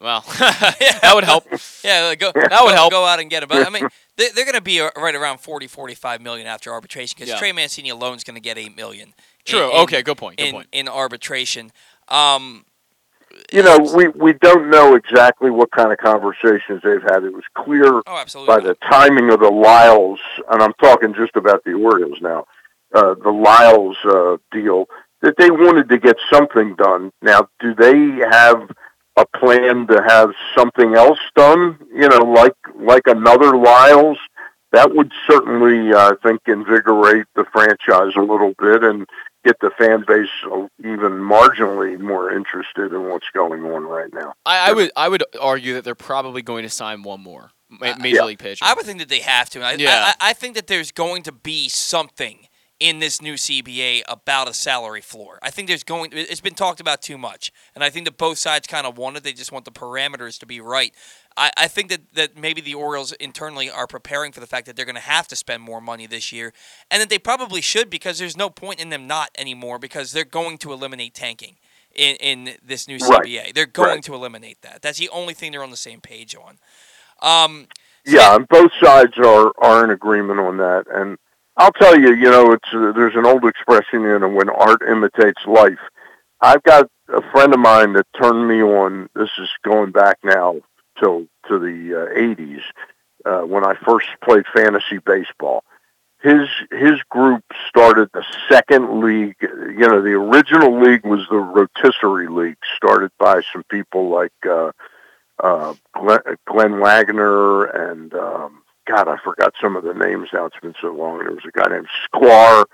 [0.00, 1.44] Well, that would help.
[1.82, 2.30] Yeah, like, go.
[2.32, 2.92] That would help.
[2.92, 3.48] Go out and get him.
[3.48, 6.72] But I mean, they, they're going to be uh, right around 40, 45 million after
[6.72, 7.36] arbitration because Yeah.
[7.38, 9.12] Trey Mancini alone is going to get eight million.
[9.48, 9.70] In- True.
[9.70, 10.38] in- okay, good point.
[10.38, 10.68] Good in, point.
[10.72, 11.70] in arbitration.
[12.08, 12.64] Um,
[13.52, 17.24] You know, we we don't know exactly what kind of conversations they've had.
[17.24, 20.20] It was clear oh, by the timing of the Lyles,
[20.50, 22.46] and I'm talking just about the Orioles now.
[22.94, 24.86] uh, the Lyles uh, deal
[25.20, 27.12] that they wanted to get something done.
[27.20, 27.98] Now, do they
[28.30, 28.70] have
[29.16, 31.78] a plan to have something else done?
[31.92, 34.18] You know, like like another Lyles.
[34.72, 39.06] That would certainly, uh, I think, invigorate the franchise a little bit and
[39.48, 40.28] get the fan base
[40.80, 44.34] even marginally more interested in what's going on right now.
[44.44, 47.94] I, I would I would argue that they're probably going to sign one more uh,
[47.98, 48.24] major yeah.
[48.24, 48.64] league pitcher.
[48.64, 49.62] I would think that they have to.
[49.62, 50.12] I, yeah.
[50.20, 52.48] I, I think that there's going to be something
[52.80, 55.38] in this new CBA about a salary floor.
[55.42, 57.50] I think there's going it's been talked about too much.
[57.74, 59.24] And I think that both sides kind of want it.
[59.24, 60.94] They just want the parameters to be right.
[61.38, 64.74] I, I think that, that maybe the Orioles internally are preparing for the fact that
[64.74, 66.52] they're going to have to spend more money this year,
[66.90, 70.24] and that they probably should because there's no point in them not anymore because they're
[70.24, 71.56] going to eliminate tanking
[71.94, 73.10] in, in this new CBA.
[73.38, 73.54] Right.
[73.54, 74.02] They're going right.
[74.02, 74.82] to eliminate that.
[74.82, 76.58] That's the only thing they're on the same page on.
[77.22, 77.68] Um,
[78.04, 80.84] yeah, and both sides are, are in agreement on that.
[80.92, 81.18] And
[81.56, 84.82] I'll tell you, you know, it's uh, there's an old expression, you know, when art
[84.82, 85.78] imitates life.
[86.40, 89.08] I've got a friend of mine that turned me on.
[89.14, 90.56] This is going back now
[91.00, 92.62] till to the uh, 80s
[93.24, 95.64] uh, when I first played fantasy baseball.
[96.20, 99.36] His his group started the second league.
[99.40, 104.72] You know, the original league was the rotisserie league, started by some people like uh,
[105.38, 110.46] uh, Glenn, Glenn Waggoner and um, God, I forgot some of the names now.
[110.46, 111.18] It's been so long.
[111.18, 112.64] There was a guy named Sklar.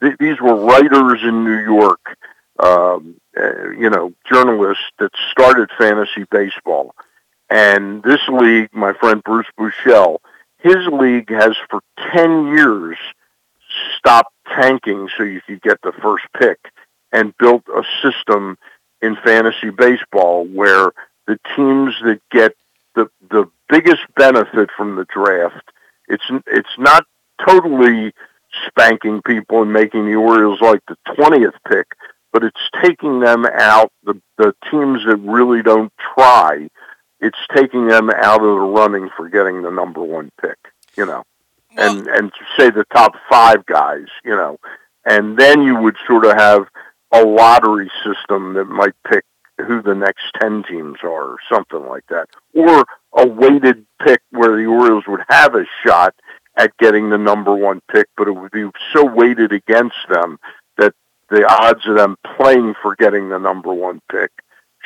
[0.00, 2.16] Th- these were writers in New York,
[2.62, 6.94] um, uh, you know, journalists that started fantasy baseball
[7.50, 10.18] and this league, my friend Bruce Buechele,
[10.58, 11.80] his league has for
[12.14, 12.96] 10 years
[13.96, 16.58] stopped tanking so you could get the first pick
[17.12, 18.56] and built a system
[19.02, 20.92] in fantasy baseball where
[21.26, 22.54] the teams that get
[22.94, 25.70] the the biggest benefit from the draft
[26.08, 27.04] it's it's not
[27.46, 28.12] totally
[28.68, 31.86] spanking people and making the Orioles like the 20th pick
[32.32, 36.68] but it's taking them out the the teams that really don't try
[37.24, 40.58] it's taking them out of the running for getting the number one pick,
[40.94, 41.24] you know,
[41.74, 44.58] well, and and say the top five guys, you know,
[45.06, 46.66] and then you would sort of have
[47.12, 49.24] a lottery system that might pick
[49.66, 52.28] who the next 10 teams are or something like that.
[52.54, 52.84] Or
[53.16, 56.14] a weighted pick where the Orioles would have a shot
[56.56, 60.38] at getting the number one pick, but it would be so weighted against them
[60.76, 60.92] that
[61.30, 64.30] the odds of them playing for getting the number one pick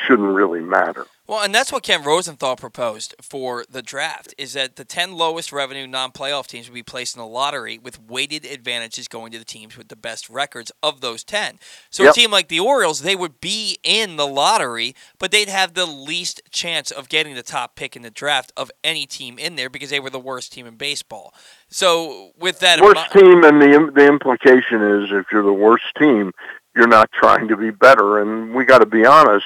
[0.06, 1.06] shouldn't really matter.
[1.28, 5.52] Well, and that's what Ken Rosenthal proposed for the draft is that the 10 lowest
[5.52, 9.44] revenue non-playoff teams would be placed in the lottery with weighted advantages going to the
[9.44, 11.58] teams with the best records of those 10.
[11.90, 12.12] So yep.
[12.12, 15.84] a team like the Orioles, they would be in the lottery, but they'd have the
[15.84, 19.68] least chance of getting the top pick in the draft of any team in there
[19.68, 21.34] because they were the worst team in baseball.
[21.68, 26.32] So with that worst team and the the implication is if you're the worst team,
[26.74, 29.44] you're not trying to be better and we got to be honest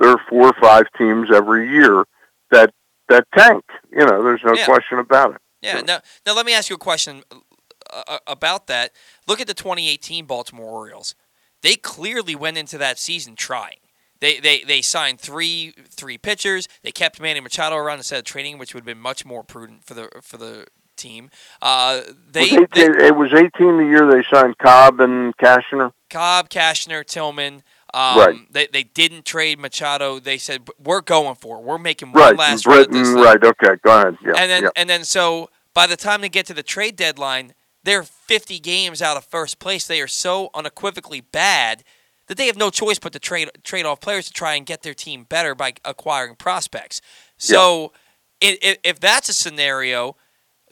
[0.00, 2.04] there are four or five teams every year
[2.50, 2.72] that
[3.08, 3.64] that tank.
[3.92, 4.64] You know, there's no yeah.
[4.64, 5.40] question about it.
[5.62, 5.82] Yeah.
[5.82, 7.22] Now, now let me ask you a question
[7.92, 8.92] uh, uh about that.
[9.28, 11.14] Look at the 2018 Baltimore Orioles.
[11.62, 13.76] They clearly went into that season trying.
[14.20, 16.68] They, they, they signed three three pitchers.
[16.82, 19.84] They kept Manny Machado around instead of training, which would have been much more prudent
[19.84, 21.30] for the for the team.
[21.62, 25.34] Uh, they, it, was 18, they, it was 18 the year they signed Cobb and
[25.38, 25.92] Cashner.
[26.10, 27.62] Cobb, Cashner, Tillman.
[27.92, 28.52] Um, right.
[28.52, 30.18] They, they didn't trade Machado.
[30.18, 31.58] They said we're going for.
[31.58, 31.62] It.
[31.62, 32.36] We're making one right.
[32.36, 33.44] last Britain, run Right.
[33.44, 33.76] Okay.
[33.82, 34.18] Go ahead.
[34.24, 34.32] Yeah.
[34.36, 34.70] And then yeah.
[34.76, 39.00] and then so by the time they get to the trade deadline, they're 50 games
[39.00, 39.86] out of first place.
[39.86, 41.84] They are so unequivocally bad
[42.26, 44.82] that they have no choice but to trade trade off players to try and get
[44.82, 47.00] their team better by acquiring prospects.
[47.38, 47.92] So
[48.40, 48.54] yeah.
[48.62, 50.16] if, if that's a scenario,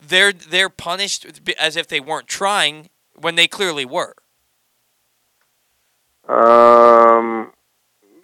[0.00, 1.26] they're they're punished
[1.58, 4.14] as if they weren't trying when they clearly were.
[6.28, 7.52] Um,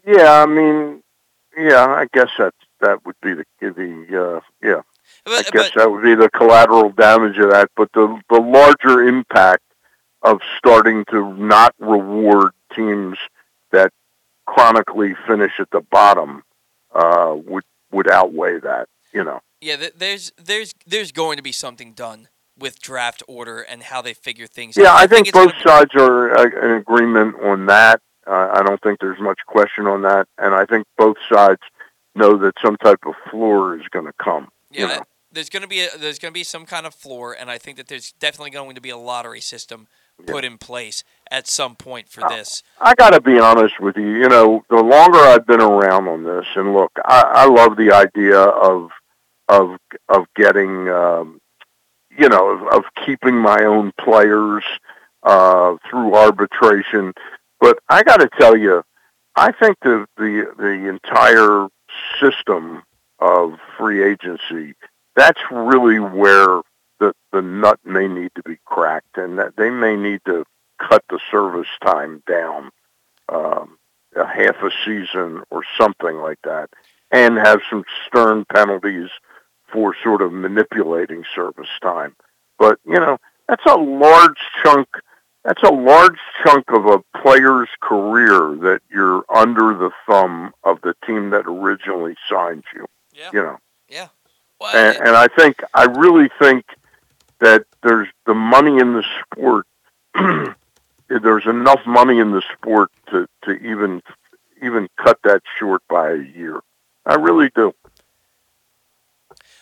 [0.06, 1.02] yeah, I mean,
[1.56, 4.82] yeah, I guess that that would be the the uh, yeah.
[5.24, 7.70] But, I guess but, that would be the collateral damage of that.
[7.76, 9.62] But the the larger impact
[10.22, 13.18] of starting to not reward teams
[13.72, 13.92] that
[14.46, 16.42] chronically finish at the bottom
[16.94, 18.88] uh, would would outweigh that.
[19.12, 19.40] You know.
[19.62, 22.28] Yeah, there's there's there's going to be something done
[22.58, 24.96] with draft order and how they figure things yeah, out.
[24.96, 28.00] I, I think, think both sides are uh, in agreement on that.
[28.26, 31.60] Uh, I don't think there's much question on that, and I think both sides
[32.14, 34.48] know that some type of floor is going to come.
[34.70, 35.02] Yeah, you know?
[35.32, 37.58] there's going to be a, there's going to be some kind of floor, and I
[37.58, 39.88] think that there's definitely going to be a lottery system
[40.26, 42.62] put in place at some point for this.
[42.80, 44.08] I got to be honest with you.
[44.08, 47.92] You know, the longer I've been around on this, and look, I, I love the
[47.92, 48.90] idea of
[49.48, 49.76] of
[50.08, 51.40] of getting um,
[52.18, 54.64] you know, of, of keeping my own players.
[55.22, 57.12] uh, through arbitration.
[57.60, 58.82] But I got to tell you,
[59.36, 61.68] I think the, the the entire
[62.20, 62.82] system
[63.18, 64.74] of free agency
[65.16, 66.60] that's really where
[67.00, 70.44] the the nut may need to be cracked, and that they may need to
[70.78, 72.70] cut the service time down
[73.28, 73.78] um,
[74.16, 76.70] a half a season or something like that,
[77.10, 79.10] and have some stern penalties
[79.74, 82.14] for sort of manipulating service time.
[82.58, 83.18] But you know,
[83.48, 84.88] that's a large chunk.
[85.44, 90.94] That's a large chunk of a player's career that you're under the thumb of the
[91.04, 92.86] team that originally signed you.
[93.12, 93.30] Yeah.
[93.32, 93.58] You know,
[93.90, 94.08] Yeah.
[94.58, 96.64] Well, and, and I think I really think
[97.40, 99.66] that there's the money in the sport.
[101.08, 104.00] there's enough money in the sport to to even
[104.62, 106.60] even cut that short by a year.
[107.04, 107.74] I really do.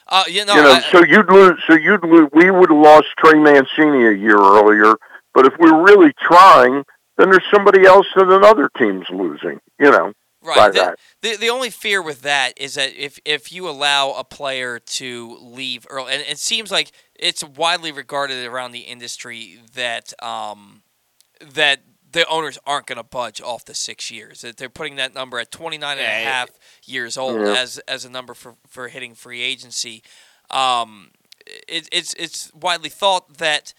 [0.09, 1.59] Uh, you know, you know, I- so you'd lose.
[1.67, 2.29] So you'd lose.
[2.33, 4.95] We would have lost Trey Mancini a year earlier,
[5.35, 6.85] but if we're really trying,
[7.19, 9.61] then there's somebody else that another team's losing.
[9.79, 10.73] You know, by right.
[10.73, 10.99] The, that.
[11.23, 15.39] the the only fear with that is that if if you allow a player to
[15.41, 20.83] leave early, and it seems like it's widely regarded around the industry that um
[21.55, 21.81] that
[22.13, 24.43] the owners aren't going to budge off the six years.
[24.43, 26.51] That they're putting that number at 29 and a half
[26.85, 27.55] years old Yeah.
[27.59, 30.03] as as a number for for hitting free agency.
[30.51, 31.11] Um,
[31.69, 33.75] it, it's it's widely thought that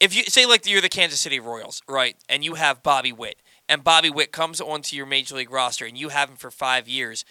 [0.00, 3.36] if you say like you're the Kansas City Royals, right, and you have Bobby Witt,
[3.68, 6.88] and Bobby Witt comes onto your major league roster, and you have him for five
[6.88, 7.24] years,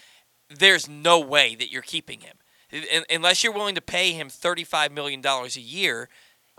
[0.48, 2.36] there's no way that you're keeping him,
[3.10, 6.08] unless you're willing to pay him thirty-five million dollars a year.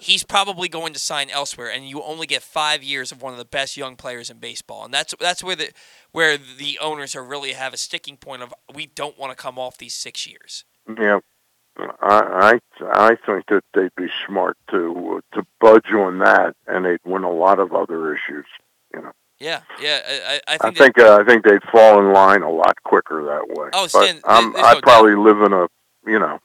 [0.02, 3.40] He's probably going to sign elsewhere, and you only get five years of one of
[3.40, 5.72] the best young players in baseball, and that's that's where the
[6.12, 9.58] where the owners are really have a sticking point of we don't want to come
[9.58, 10.66] off these six years.
[11.00, 11.20] Yeah,
[12.02, 17.00] I I I think that they'd be smart to to budge on that, and they'd
[17.06, 18.46] win a lot of other issues.
[18.94, 19.12] You know.
[19.40, 20.98] Yeah, yeah, I, I I I think.
[20.98, 23.70] uh, I think they'd fall in line a lot quicker that way.
[23.74, 25.68] Oh, but Stan, I'm, there's I probably live in a
[26.06, 26.40] you know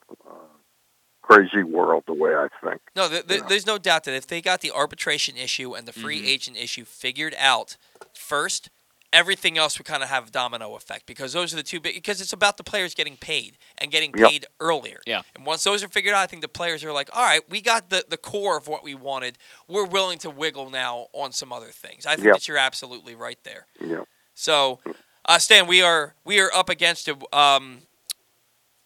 [1.31, 2.81] crazy world the way I think.
[2.95, 3.47] No, th- th- Yeah.
[3.47, 6.27] there's no doubt that if they got the arbitration issue and the free Mhm.
[6.27, 7.77] agent issue figured out
[8.13, 8.69] first,
[9.13, 11.95] everything else would kind of have a domino effect because those are the two big.
[11.95, 14.29] Because it's about the players getting paid and getting Yep.
[14.29, 15.01] paid earlier.
[15.05, 15.21] Yeah.
[15.35, 17.59] And once those are figured out, I think the players are like, all right, we
[17.61, 19.37] got the, the core of what we wanted.
[19.67, 22.05] We're willing to wiggle now on some other things.
[22.05, 22.35] I think Yep.
[22.35, 23.67] that you're absolutely right there.
[23.81, 24.03] Yeah.
[24.33, 24.79] So,
[25.25, 27.17] uh, Stan, we are we are up against it.
[27.33, 27.81] Um,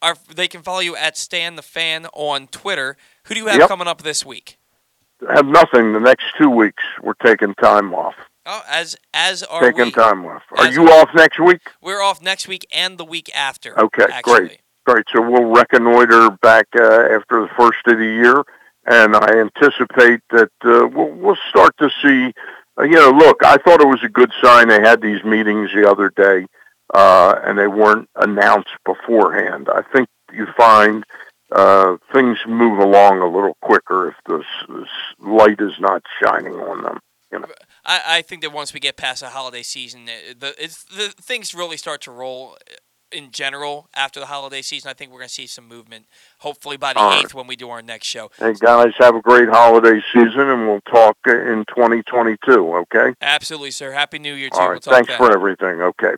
[0.06, 2.96] our, they can follow you at Stan the Fan on Twitter.
[3.26, 3.68] Who do you have Yep.
[3.70, 4.58] coming up this week?
[5.34, 6.84] Have nothing the next two weeks.
[7.02, 8.16] We're taking time off.
[8.46, 9.92] Oh, as as are taking we.
[9.92, 10.44] time off.
[10.58, 11.62] Are As- you off next week?
[11.82, 13.78] We're off next week and the week after.
[13.80, 14.22] Okay, actually.
[14.48, 14.60] great.
[14.86, 15.06] Great.
[15.16, 18.44] So we'll reconnoiter back uh, after the first of the year,
[18.86, 22.34] and I anticipate that uh, we'll, we'll start to see.
[22.78, 25.72] Uh, you know, look, I thought it was a good sign they had these meetings
[25.74, 26.46] the other day,
[26.94, 29.70] uh, and they weren't announced beforehand.
[29.74, 31.04] I think you find
[31.52, 34.44] uh, things move along a little quicker if the
[35.20, 37.00] light is not shining on them.
[37.32, 37.44] You
[37.84, 41.56] I, I think that once we get past the holiday season, the it's, the things
[41.56, 42.76] really start to roll uh,
[43.12, 44.90] in general after the holiday season.
[44.90, 46.06] I think we're going to see some movement.
[46.40, 47.24] Hopefully by the All right.
[47.24, 48.30] eighth when we do our next show.
[48.38, 52.38] Hey guys, have a great holiday season, and we'll talk in 2022.
[52.52, 53.14] Okay.
[53.22, 53.92] Absolutely, sir.
[53.92, 54.68] Happy New Year to All you.
[54.68, 54.74] right.
[54.74, 55.18] We'll talk Thanks then.
[55.18, 55.82] for everything.
[55.82, 56.16] Okay.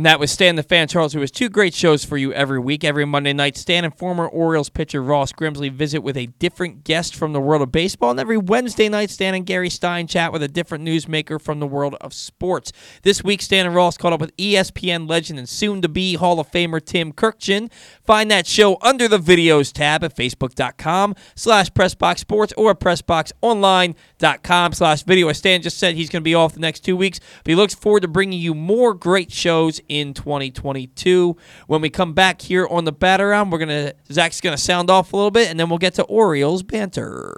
[0.00, 2.58] And that was Stan the Fan Charles, who has two great shows for you every
[2.58, 2.84] week.
[2.84, 7.14] Every Monday night, Stan and former Orioles pitcher Ross Grimsley visit with a different guest
[7.14, 8.12] from the world of baseball.
[8.12, 11.66] And every Wednesday night, Stan and Gary Stein chat with a different newsmaker from the
[11.66, 12.72] world of sports.
[13.02, 16.40] This week, Stan and Ross caught up with ESPN legend and soon to be Hall
[16.40, 17.70] of Famer Tim Kurkjian.
[18.02, 25.28] Find that show under the videos tab at facebook.com slash pressboxsports or pressboxonline.com slash video.
[25.28, 27.54] As Stan just said, he's going to be off the next two weeks, but he
[27.54, 31.36] looks forward to bringing you more great shows in 2022.
[31.66, 35.12] When we come back here on the Bat Around, we're to, Zach's to sound off
[35.12, 37.34] a little bit, and then we'll get to Orioles banter.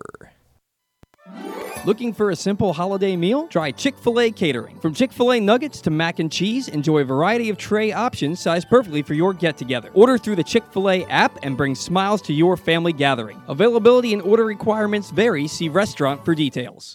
[1.85, 3.49] Looking for a simple holiday meal?
[3.49, 4.79] Try Chick fil A catering.
[4.79, 8.39] From Chick fil A nuggets to mac and cheese, enjoy a variety of tray options
[8.39, 9.91] sized perfectly for your get together.
[9.95, 13.43] Order through the Chick fil A app and bring smiles to your family gathering.
[13.49, 15.49] Availability and order requirements vary.
[15.49, 16.95] See restaurant for details.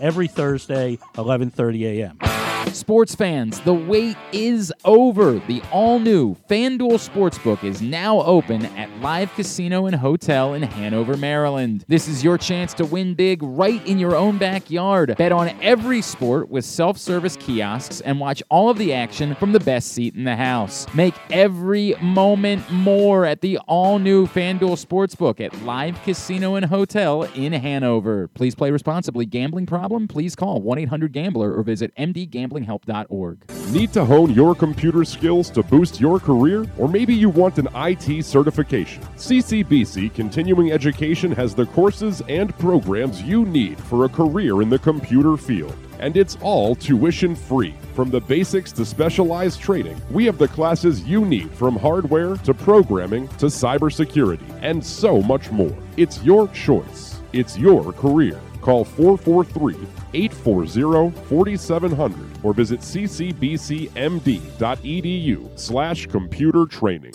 [0.00, 2.18] every Thursday, 11:30 a.m.
[2.72, 5.38] Sports fans, the wait is over.
[5.46, 11.16] The all new FanDuel Sportsbook is now open at Live Casino and Hotel in Hanover,
[11.16, 11.84] Maryland.
[11.88, 15.14] This is your chance to win big right in your own backyard.
[15.16, 19.52] Bet on every sport with self service kiosks and watch all of the action from
[19.52, 20.86] the best seat in the house.
[20.92, 27.22] Make every moment more at the all new FanDuel Sportsbook at Live Casino and Hotel
[27.22, 28.28] in Hanover.
[28.28, 29.24] Please play responsibly.
[29.24, 29.85] Gambling problem?
[30.08, 33.50] Please call 1 800 Gambler or visit mdgamblinghelp.org.
[33.70, 36.66] Need to hone your computer skills to boost your career?
[36.78, 39.02] Or maybe you want an IT certification?
[39.16, 44.78] CCBC Continuing Education has the courses and programs you need for a career in the
[44.78, 45.76] computer field.
[45.98, 47.74] And it's all tuition free.
[47.94, 52.52] From the basics to specialized training, we have the classes you need from hardware to
[52.52, 55.76] programming to cybersecurity and so much more.
[55.96, 57.20] It's your choice.
[57.32, 58.40] It's your career.
[58.66, 59.74] Call 443
[60.12, 63.38] 840 4700 or visit ccbcmd.edu
[65.56, 67.12] slash computer training.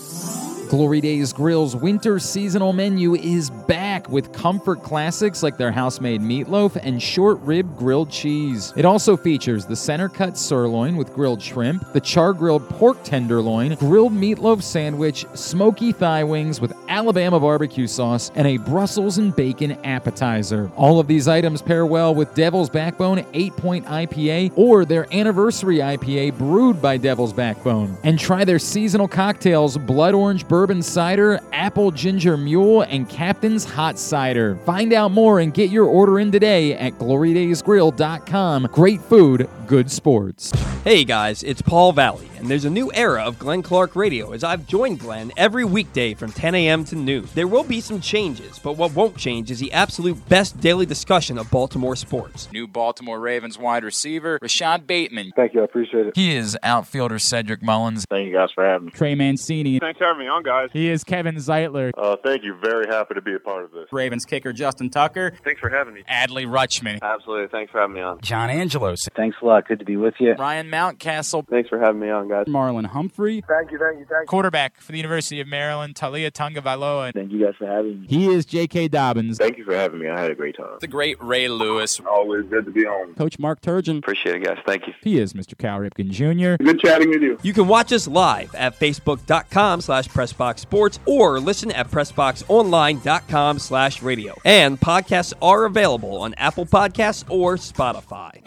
[0.72, 6.22] Glory Days Grill's winter seasonal menu is back with comfort classics like their house made
[6.22, 8.72] meatloaf and short rib grilled cheese.
[8.78, 13.76] It also features the center cut sirloin with grilled shrimp, the char grilled pork tenderloin,
[13.76, 19.74] grilled meatloaf sandwich, smoky thigh wings with Alabama barbecue sauce, and a Brussels and bacon
[19.84, 20.72] appetizer.
[20.78, 25.80] All of these items pair well with Devil's Backbone 8 point IPA or their anniversary
[25.80, 27.97] IPA brewed by Devil's Backbone.
[28.05, 33.66] And try their seasonal cocktails Blood Orange Bourbon Urban cider, Apple Ginger Mule, and Captain's
[33.66, 34.57] Hot Cider.
[34.57, 38.68] Find out more and get your order in today at glorydaysgrill.com.
[38.72, 40.51] Great food, good sports.
[40.84, 44.43] Hey guys, it's Paul Valle, and there's a new era of Glenn Clark Radio as
[44.43, 46.86] I've joined Glenn every weekday from 10 a.m.
[46.86, 47.28] to noon.
[47.34, 51.38] There will be some changes, but what won't change is the absolute best daily discussion
[51.39, 52.49] of Baltimore sports.
[52.51, 55.32] New Baltimore Ravens wide receiver, Rashod Bateman.
[55.36, 56.16] Thank you, I appreciate it.
[56.16, 58.05] He is outfielder Cedric Mullins.
[58.09, 58.91] Thank you guys for having me.
[58.91, 59.80] Trey Mancini.
[59.80, 60.50] Thanks for having me on, guys.
[60.73, 61.91] He is Kevin Zeitler.
[61.97, 62.55] Uh, thank you.
[62.63, 63.87] Very happy to be a part of this.
[63.91, 65.33] Ravens kicker Justin Tucker.
[65.43, 66.03] Thanks for having me.
[66.09, 67.01] Adley Rutschman.
[67.01, 67.47] Absolutely.
[67.47, 68.19] Thanks for having me on.
[68.21, 69.07] John Angelos.
[69.15, 69.67] Thanks a lot.
[69.67, 70.33] Good to be with you.
[70.33, 71.47] Ryan Mountcastle.
[71.47, 72.45] Thanks for having me on, guys.
[72.47, 73.43] Marlon Humphrey.
[73.47, 74.27] Thank you, thank you, thank you.
[74.27, 77.13] Quarterback for the University of Maryland, Taulia Tagovailoa.
[77.13, 78.07] Thank you guys for having me.
[78.07, 78.89] He is J.K.
[78.89, 79.37] Dobbins.
[79.37, 80.09] Thank you for having me.
[80.09, 80.77] I had a great time.
[80.79, 81.99] The great Ray Lewis.
[81.99, 83.13] Always good to be on.
[83.15, 83.99] Coach Mark Turgeon.
[83.99, 84.57] Appreciate it, guys.
[84.65, 84.93] Thank you.
[85.01, 85.57] He is Mr.
[85.57, 86.61] Cal Ripken Jr.
[86.63, 87.37] Good chatting with you.
[87.43, 90.07] You can watch us live at facebook.com slash
[90.41, 94.35] pressboxsports or listen at pressboxonline.com slash radio.
[94.43, 98.41] And podcasts are available on Apple Podcasts or Spotify.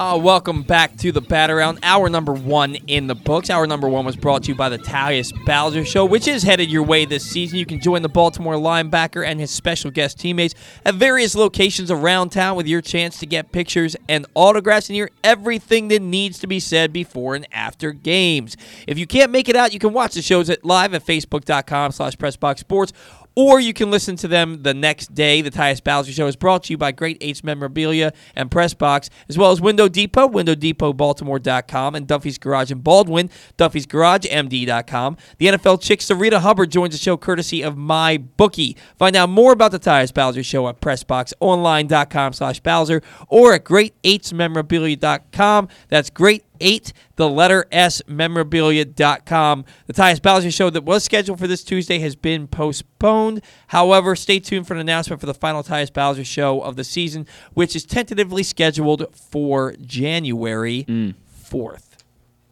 [0.00, 1.80] Uh, welcome back to the Bat Around.
[1.82, 3.50] Hour number one in the books.
[3.50, 6.70] Hour number one was brought to you by the Tyus Bowser Show, which is headed
[6.70, 7.58] your way this season.
[7.58, 10.54] You can join the Baltimore linebacker and his special guest teammates
[10.86, 15.10] at various locations around town with your chance to get pictures and autographs and hear
[15.22, 18.56] everything that needs to be said before and after games.
[18.86, 21.92] If you can't make it out, you can watch the shows at live at facebook.com
[21.92, 22.92] slash pressboxsports
[23.40, 25.40] or you can listen to them the next day.
[25.40, 29.38] The Tyus Bowser Show is brought to you by Great Eights Memorabilia and Pressbox, as
[29.38, 35.16] well as Window Depot, WindowDepotBaltimore.com, and Duffy's Garage in Baldwin, Duffy'sGarageMD.com.
[35.38, 38.76] The NFL chick Sarita Hubbard joins the show courtesy of My Bookie.
[38.98, 45.68] Find out more about the Tyus Bowser Show at PressBoxOnline.com slash Bowser or at Great8smemorabilia.com.
[45.88, 49.64] That's Great 8, the letter S, memorabilia.com.
[49.86, 53.42] The Tyus Bowser show that was scheduled for this Tuesday has been postponed.
[53.68, 57.26] However, stay tuned for an announcement for the final Tyus Bowser show of the season,
[57.54, 61.14] which is tentatively scheduled for January mm.
[61.50, 61.90] 4th.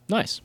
[0.08, 0.40] Nice.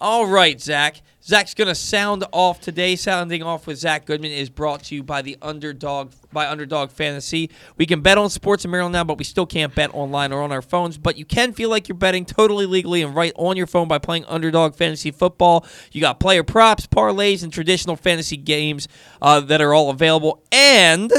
[0.00, 1.02] All right, Zach.
[1.22, 2.96] Zach's gonna sound off today.
[2.96, 7.48] Sounding off with Zach Goodman is brought to you by the Underdog by Underdog Fantasy.
[7.76, 10.42] We can bet on sports in Maryland now, but we still can't bet online or
[10.42, 10.98] on our phones.
[10.98, 13.98] But you can feel like you're betting totally legally and right on your phone by
[13.98, 15.64] playing Underdog Fantasy Football.
[15.92, 18.88] You got player props, parlays, and traditional fantasy games
[19.22, 20.42] uh, that are all available.
[20.50, 21.10] And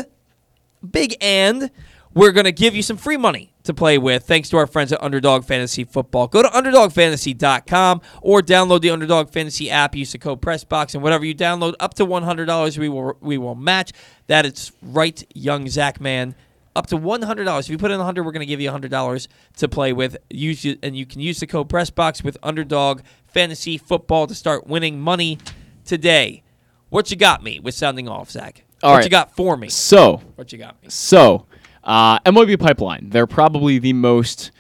[0.88, 1.72] big and
[2.14, 5.02] we're to give you some free money to play with thanks to our friends at
[5.04, 6.28] Underdog Fantasy Football.
[6.28, 9.96] Go to underdogfantasy.com or download the Underdog Fantasy app.
[9.96, 13.56] Use the code PressBox and whatever you download up to $100 we will we will
[13.56, 13.92] match.
[14.28, 16.36] That is right, young Zach man.
[16.76, 17.60] Up to $100.
[17.60, 20.18] If you put in 100, we're going to give you $100 to play with.
[20.30, 25.00] Use and you can use the code PressBox with Underdog Fantasy Football to start winning
[25.00, 25.38] money
[25.86, 26.44] today.
[26.90, 28.64] What you got me with sounding off, Zach?
[28.84, 29.04] All what right.
[29.06, 29.70] you got for me?
[29.70, 30.90] So, What you got me?
[30.90, 31.46] So,
[31.86, 34.52] uh, MLB Pipeline, they're probably the most,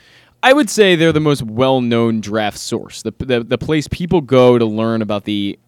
[0.43, 4.21] I would say they're the most well known draft source, the, the, the place people
[4.21, 5.59] go to learn about the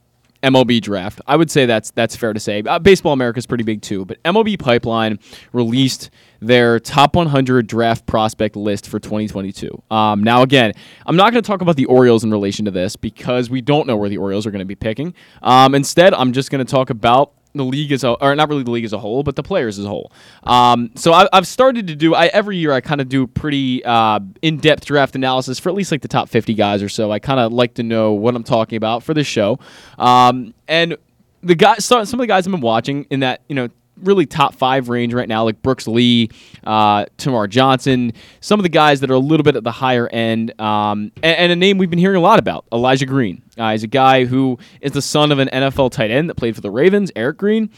[0.43, 1.19] MLB draft.
[1.27, 2.61] I would say that's that's fair to say.
[2.61, 5.19] Uh, Baseball America is pretty big too, but MLB Pipeline
[5.51, 9.81] released their top 100 draft prospect list for 2022.
[9.89, 10.73] Um, now, again,
[11.05, 13.87] I'm not going to talk about the Orioles in relation to this because we don't
[13.87, 15.13] know where the Orioles are going to be picking.
[15.41, 18.63] Um, instead, I'm just going to talk about the league as a, or not really
[18.63, 20.11] the league as a whole, but the players as a whole.
[20.43, 22.15] Um, so I, I've started to do.
[22.15, 25.91] I every year I kind of do pretty uh, in-depth draft analysis for at least
[25.91, 27.11] like the top 50 guys or so.
[27.11, 29.59] I kind of like to know what I'm talking about for this show.
[29.97, 30.97] Um, and
[31.41, 33.69] the guys, some of the guys I've been watching in that you know
[34.01, 36.29] really top five range right now, like Brooks Lee,
[36.65, 40.07] uh, Termarr Johnson, some of the guys that are a little bit at the higher
[40.07, 43.41] end, um, and, and a name we've been hearing a lot about, Elijah Green.
[43.57, 46.55] Uh, he's a guy who is the son of an NFL tight end that played
[46.55, 47.69] for the Ravens, Eric Green.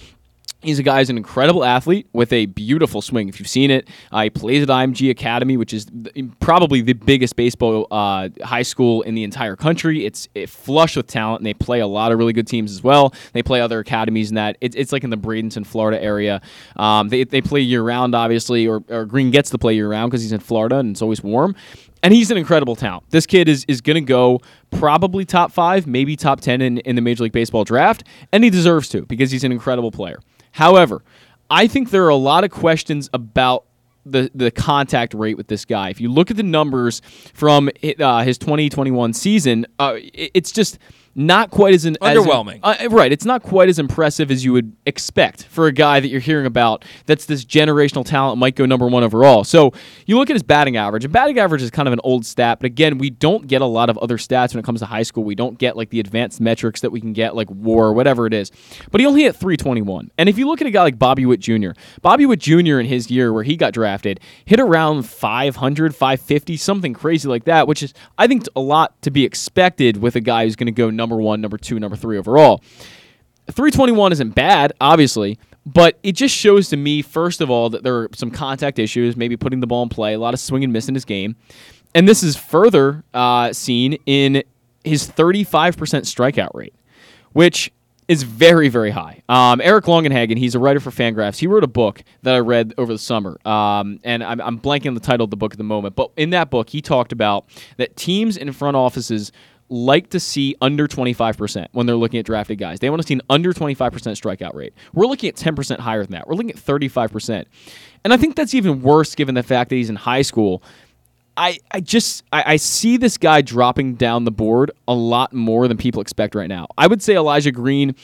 [0.61, 3.29] He's a guy who's an incredible athlete with a beautiful swing.
[3.29, 6.93] If you've seen it, uh, he plays at IMG Academy, which is th- probably the
[6.93, 10.05] biggest baseball uh, high school in the entire country.
[10.05, 12.83] It's it flush with talent, and they play a lot of really good teams as
[12.83, 13.13] well.
[13.33, 14.57] They play other academies in that.
[14.61, 16.41] It's, it's like in the Bradenton, Florida area.
[16.75, 20.11] Um, they, they play year round, obviously, or, or Green gets to play year round
[20.11, 21.55] because he's in Florida and it's always warm.
[22.01, 23.03] And he's an incredible talent.
[23.09, 24.39] This kid is, is going to go
[24.71, 28.49] probably top five, maybe top 10 in, in the Major League Baseball draft, and he
[28.49, 30.19] deserves to because he's an incredible player.
[30.51, 31.03] However,
[31.49, 33.65] I think there are a lot of questions about
[34.05, 35.89] the the contact rate with this guy.
[35.89, 37.01] If you look at the numbers
[37.33, 37.69] from
[37.99, 40.79] uh, his 2021 season, uh, it- it's just
[41.15, 42.59] not quite as an as- Underwhelming.
[42.63, 46.07] uh, right, it's not quite as impressive as you would expect for a guy that
[46.07, 46.85] you're hearing about.
[47.05, 49.43] That's this generational talent might go number one overall.
[49.43, 49.73] So
[50.05, 51.03] you look at his batting average.
[51.03, 53.65] And batting average is kind of an old stat, but again, we don't get a
[53.65, 55.23] lot of other stats when it comes to high school.
[55.23, 58.25] We don't get like the advanced metrics that we can get, like WAR or whatever
[58.25, 58.51] it is.
[58.91, 60.11] But he only hit 321.
[60.17, 62.79] And if you look at a guy like Bobby Witt Jr., Bobby Witt Jr.
[62.79, 67.67] in his year where he got drafted hit around 500, 550, something crazy like that,
[67.67, 70.71] which is I think a lot to be expected with a guy who's going to
[70.71, 72.61] go number one, number two, number three overall.
[73.51, 77.95] 321 isn't bad, obviously, but it just shows to me, first of all, that there
[77.95, 80.71] are some contact issues, maybe putting the ball in play, a lot of swing and
[80.71, 81.35] miss in his game.
[81.95, 84.43] And this is further uh, seen in
[84.83, 86.75] his 35% strikeout rate,
[87.31, 87.71] which
[88.09, 89.21] is very, very high.
[89.29, 91.37] Um, Eric Longenhagen, he's a writer for Fangraphs.
[91.37, 94.87] He wrote a book that I read over the summer, um, and I'm, I'm blanking
[94.87, 95.95] on the title of the book at the moment.
[95.95, 97.45] But in that book, he talked about
[97.77, 99.31] that teams in front offices
[99.69, 102.79] like to see under 25% when they're looking at drafted guys.
[102.79, 104.73] They want to see an under 25% strikeout rate.
[104.93, 106.27] We're looking at 10% higher than that.
[106.27, 107.45] We're looking at 35%.
[108.03, 110.63] And I think that's even worse given the fact that he's in high school.
[111.37, 115.67] I, I just I, I see this guy dropping down the board a lot more
[115.67, 116.67] than people expect right now.
[116.77, 117.95] I would say Elijah Green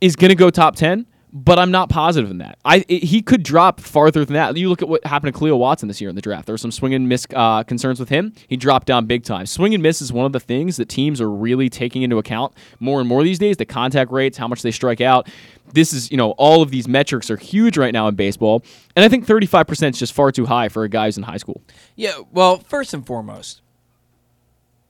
[0.00, 2.58] is going to go top 10, but I'm not positive in that.
[2.64, 4.56] I it- he could drop farther than that.
[4.56, 6.46] You look at what happened to Kahlil Watson this year in the draft.
[6.46, 8.32] There were some swing and miss uh, concerns with him.
[8.48, 9.46] He dropped down big time.
[9.46, 12.52] Swing and miss is one of the things that teams are really taking into account
[12.80, 13.56] more and more these days.
[13.56, 15.28] The contact rates, how much they strike out.
[15.72, 18.64] This is, you know, all of these metrics are huge right now in baseball.
[18.96, 21.36] And I think 35% is just far too high for a guy who's in high
[21.36, 21.62] school.
[21.94, 23.60] Yeah, well, first and foremost,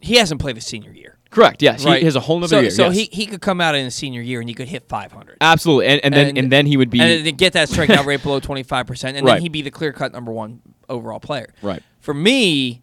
[0.00, 1.18] he hasn't played his senior year.
[1.30, 1.62] Correct.
[1.62, 1.98] Yes, right?
[2.00, 2.70] he has a whole nother so, year.
[2.70, 2.96] So yes.
[2.96, 5.36] he, he could come out in his senior year and he could hit 500.
[5.40, 8.22] absolutely, and, and then and, then he would be and then get that strikeout rate
[8.22, 9.34] below 25%, and Right.
[9.34, 11.52] then he'd be the clear cut number one overall player.
[11.62, 11.82] Right.
[12.00, 12.82] For me,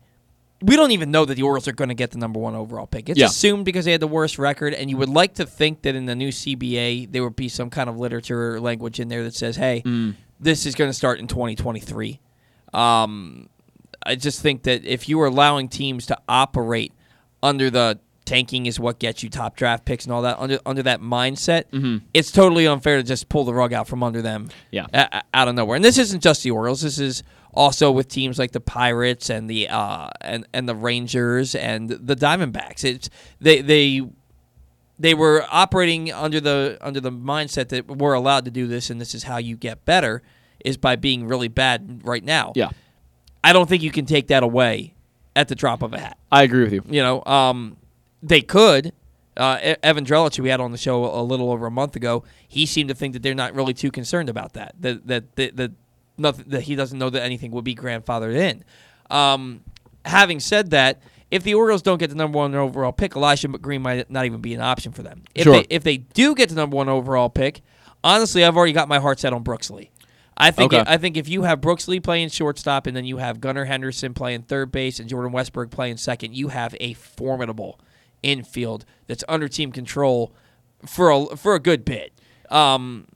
[0.62, 2.88] we don't even know that the Orioles are going to get the number one overall
[2.88, 3.10] pick.
[3.10, 3.26] It's Yeah.
[3.28, 6.06] assumed because they had the worst record, and you would like to think that in
[6.06, 9.36] the new CBA there would be some kind of literature or language in there that
[9.36, 10.16] says, "Hey, Mm.
[10.40, 12.20] this is going to start in 2023."
[12.74, 13.50] Um,
[14.04, 16.94] I just think that if you are allowing teams to operate
[17.44, 20.84] under the tanking is what gets you top draft picks and all that under under
[20.84, 21.64] that mindset,
[22.14, 24.50] it's totally unfair to just pull the rug out from under them.
[24.72, 24.86] Yeah.
[24.94, 25.76] a- out of nowhere.
[25.78, 26.82] And this isn't just the Orioles.
[26.82, 27.24] This is
[27.54, 32.16] also with teams like the Pirates and the uh, and and the Rangers and the
[32.16, 32.84] Diamondbacks.
[32.84, 33.10] It's
[33.42, 34.02] they they
[35.00, 39.00] they were operating under the under the mindset that we're allowed to do this and
[39.02, 40.22] this is how you get better
[40.66, 42.52] is by being really bad right now.
[42.56, 42.70] Yeah.
[43.44, 44.96] I don't think you can take that away
[45.36, 46.18] at the drop of a hat.
[46.32, 46.84] I agree with you.
[46.90, 47.78] You know, um,
[48.28, 48.94] they could.
[49.36, 52.24] Uh, Evan Drellich, who we had on the show a little over a month ago,
[52.48, 54.74] he seemed to think that they're not really too concerned about that.
[54.80, 55.72] That that that, that
[56.18, 58.64] nothing that he doesn't know that anything would be grandfathered in.
[59.12, 59.62] Um,
[60.06, 61.00] having said that,
[61.30, 64.42] if the Orioles don't get the number one overall pick, Elijah Green might not even
[64.42, 65.22] be an option for them.
[65.36, 65.54] If Sure.
[65.54, 67.62] they if they do get the number one overall pick,
[68.04, 69.92] honestly, I've already got my heart set on Brooks Lee.
[70.36, 70.84] I think Okay.
[70.88, 74.14] I think if you have Brooks Lee playing shortstop and then you have Gunnar Henderson
[74.14, 77.80] playing third base and Jordan Westburg playing second, you have a formidable
[78.24, 80.34] infield that's under team control
[80.86, 82.14] for a for a good bit.
[82.50, 83.08] Um,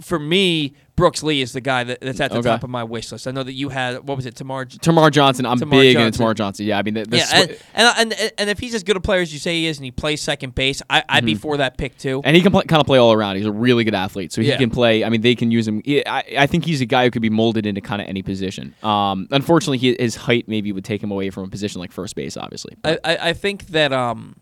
[0.00, 2.48] for me, Brooks Lee is the guy that, that's at the Okay.
[2.48, 3.26] top of my wish list.
[3.26, 4.66] I know that you had what was it, Termarr?
[4.78, 6.06] Termarr Johnson, I'm Termarr big Johnson.
[6.06, 6.66] into Termarr Johnson.
[6.66, 8.96] Yeah, I mean, the, the yeah, swi- and, and and and if he's as good
[8.96, 11.34] a player as you say he is, and he plays second base, I, I'd be
[11.34, 11.40] Mhm.
[11.40, 12.20] for that pick too.
[12.24, 13.36] And he can play, kind of play all around.
[13.36, 14.56] He's a really good athlete, so he Yeah.
[14.56, 15.02] can play.
[15.04, 15.82] I mean, they can use him.
[15.86, 18.74] I, I think he's a guy who could be molded into kind of any position.
[18.84, 22.14] Um, unfortunately, he, his height maybe would take him away from a position like first
[22.14, 22.76] base, obviously.
[22.84, 24.36] I, I, I think that um,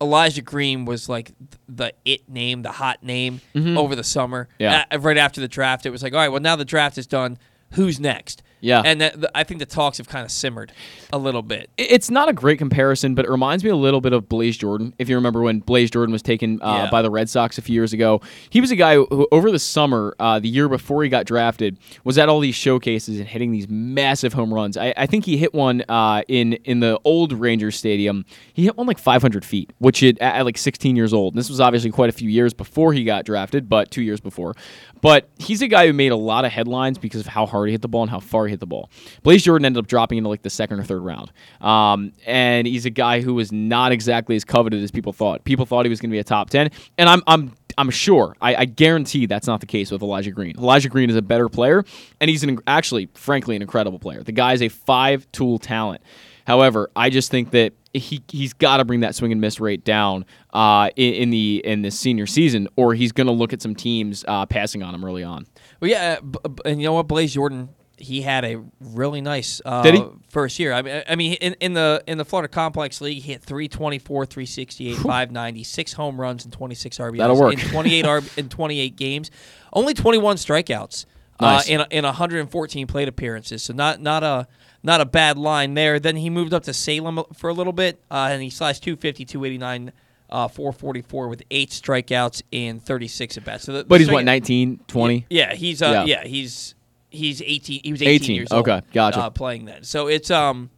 [0.00, 1.32] Elijah Green was like
[1.68, 3.76] the it name, the hot name Mhm.
[3.76, 4.48] over the summer.
[4.58, 4.84] Yeah.
[4.90, 7.06] A- right after the draft, it was like, all right, well now the draft is
[7.06, 7.38] done.
[7.72, 8.42] Who's next?
[8.60, 8.82] Yeah.
[8.84, 10.72] and that, the, I think the talks have kind of simmered
[11.12, 11.70] a little bit.
[11.78, 14.94] It's not a great comparison, but it reminds me a little bit of Blaze Jordan.
[14.98, 16.90] If you remember when Blaze Jordan was taken uh, Yeah.
[16.90, 19.50] by the Red Sox a few years ago, he was a guy who, who over
[19.50, 23.28] the summer, uh, the year before he got drafted, was at all these showcases and
[23.28, 24.76] hitting these massive home runs.
[24.76, 28.24] I, I think he hit one uh, in in the old Rangers Stadium.
[28.52, 31.34] He hit one like 500 feet, which it, at, at like 16 years old.
[31.34, 34.20] And this was obviously quite a few years before he got drafted, but two years
[34.20, 34.54] before.
[35.00, 37.72] But he's a guy who made a lot of headlines because of how hard he
[37.72, 38.90] hit the ball and how far he hit the ball.
[39.22, 41.32] Blaze Jordan ended up dropping into like the second or third round.
[41.60, 45.44] Um, and he's a guy who was not exactly as coveted as people thought.
[45.44, 46.70] People thought he was going to be a top 10.
[46.96, 50.56] And I'm, I'm, I'm sure, I, I guarantee that's not the case with Elijah Green.
[50.58, 51.84] Elijah Green is a better player,
[52.20, 54.22] and he's an, actually, frankly, an incredible player.
[54.24, 56.02] The guy is a five tool talent.
[56.44, 59.84] However, I just think that he he's got to bring that swing and miss rate
[59.84, 63.62] down uh, in, in the in the senior season, or he's going to look at
[63.62, 65.46] some teams uh, passing on him early on.
[65.80, 67.68] Well, yeah, b- and you know what, Blaze Jordan,
[67.98, 70.72] he had a really nice uh, first year.
[70.72, 74.26] I mean, I mean, in, in the in the Florida Complex League, he hit 324,
[74.26, 77.52] 368, 590, six home runs and 26 RBIs That'll work.
[77.54, 79.30] in 28 RB, in 28 games,
[79.72, 81.06] only 21 strikeouts
[81.40, 81.68] Nice.
[81.70, 83.62] uh, in in 114 plate appearances.
[83.62, 84.46] So not not a
[84.82, 85.98] not a bad line there.
[85.98, 89.24] Then he moved up to Salem for a little bit, uh, and he slashed 250,
[89.24, 89.92] 289.
[90.30, 93.64] Uh, 444 with eight strikeouts in 36 at bats.
[93.64, 95.26] So the, But the he's what strike- 19, 20?
[95.30, 96.20] yeah, he's uh, Yeah.
[96.22, 96.28] yeah.
[96.28, 96.74] he's
[97.10, 98.68] he's 18 he was 18, 18, years old.
[98.68, 99.20] okay, gotcha.
[99.20, 99.82] Uh, playing then.
[99.84, 100.70] So it's um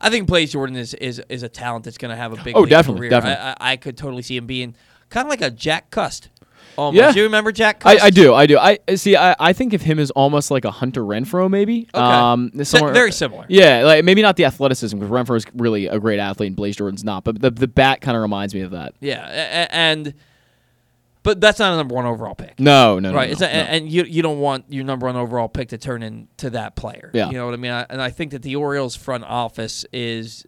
[0.00, 2.56] I think Blaze Jordan is is is a talent that's going to have a big
[2.56, 3.10] Oh, definitely, career.
[3.10, 3.42] definitely.
[3.44, 4.74] I, I, I could totally see him being
[5.10, 6.28] kind of like a Jack Cust.
[6.76, 6.96] Almost.
[6.96, 7.12] Yeah.
[7.12, 8.04] Do you remember Jack I, Cust?
[8.06, 8.58] I do, I do.
[8.58, 9.14] I see.
[9.14, 11.86] I, I think of him as almost like a Hunter Renfroe, maybe.
[11.94, 12.02] Okay.
[12.02, 13.44] Um, somewhere- very similar.
[13.48, 16.74] Yeah, like maybe not the athleticism because Renfroe is really a great athlete and Blaze
[16.76, 18.94] Jordan's not, but the the bat kind of reminds me of that.
[19.00, 20.14] Yeah, and
[21.22, 22.58] but that's not a number 1 overall pick.
[22.58, 23.28] No, no, no, right.
[23.28, 23.50] no, it's a, no.
[23.50, 27.10] And you you don't want your number one overall pick to turn into that player.
[27.14, 27.28] Yeah.
[27.28, 27.72] You know what I mean?
[27.72, 30.46] I, and I think that the Orioles front office is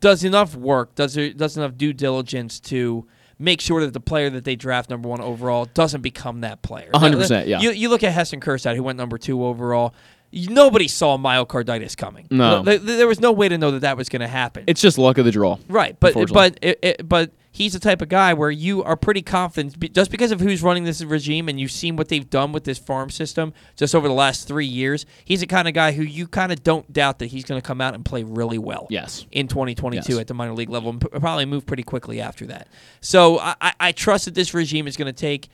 [0.00, 3.06] does enough work, does does enough due diligence to
[3.38, 6.90] make sure that the player that they draft number one overall doesn't become that player.
[6.94, 7.60] A hundred percent, yeah.
[7.60, 9.94] You, you look at Heston Kjerstad, who went number two overall.
[10.32, 12.26] Nobody saw myocarditis coming.
[12.30, 12.62] No.
[12.62, 14.64] Th- th- there was no way to know that that was going to happen.
[14.66, 15.58] It's just luck of the draw.
[15.68, 19.22] Right, but but it, it, but he's the type of guy where you are pretty
[19.22, 22.64] confident just because of who's running this regime and you've seen what they've done with
[22.64, 25.06] this farm system just over the last three years.
[25.24, 27.66] He's the kind of guy who you kind of don't doubt that he's going to
[27.66, 28.86] come out and play really well.
[28.90, 29.24] Yes.
[29.32, 30.20] in 2022 Yes.
[30.20, 32.68] at the minor league level and probably move pretty quickly after that.
[33.00, 35.48] So I, I, I trust that this regime is going to take.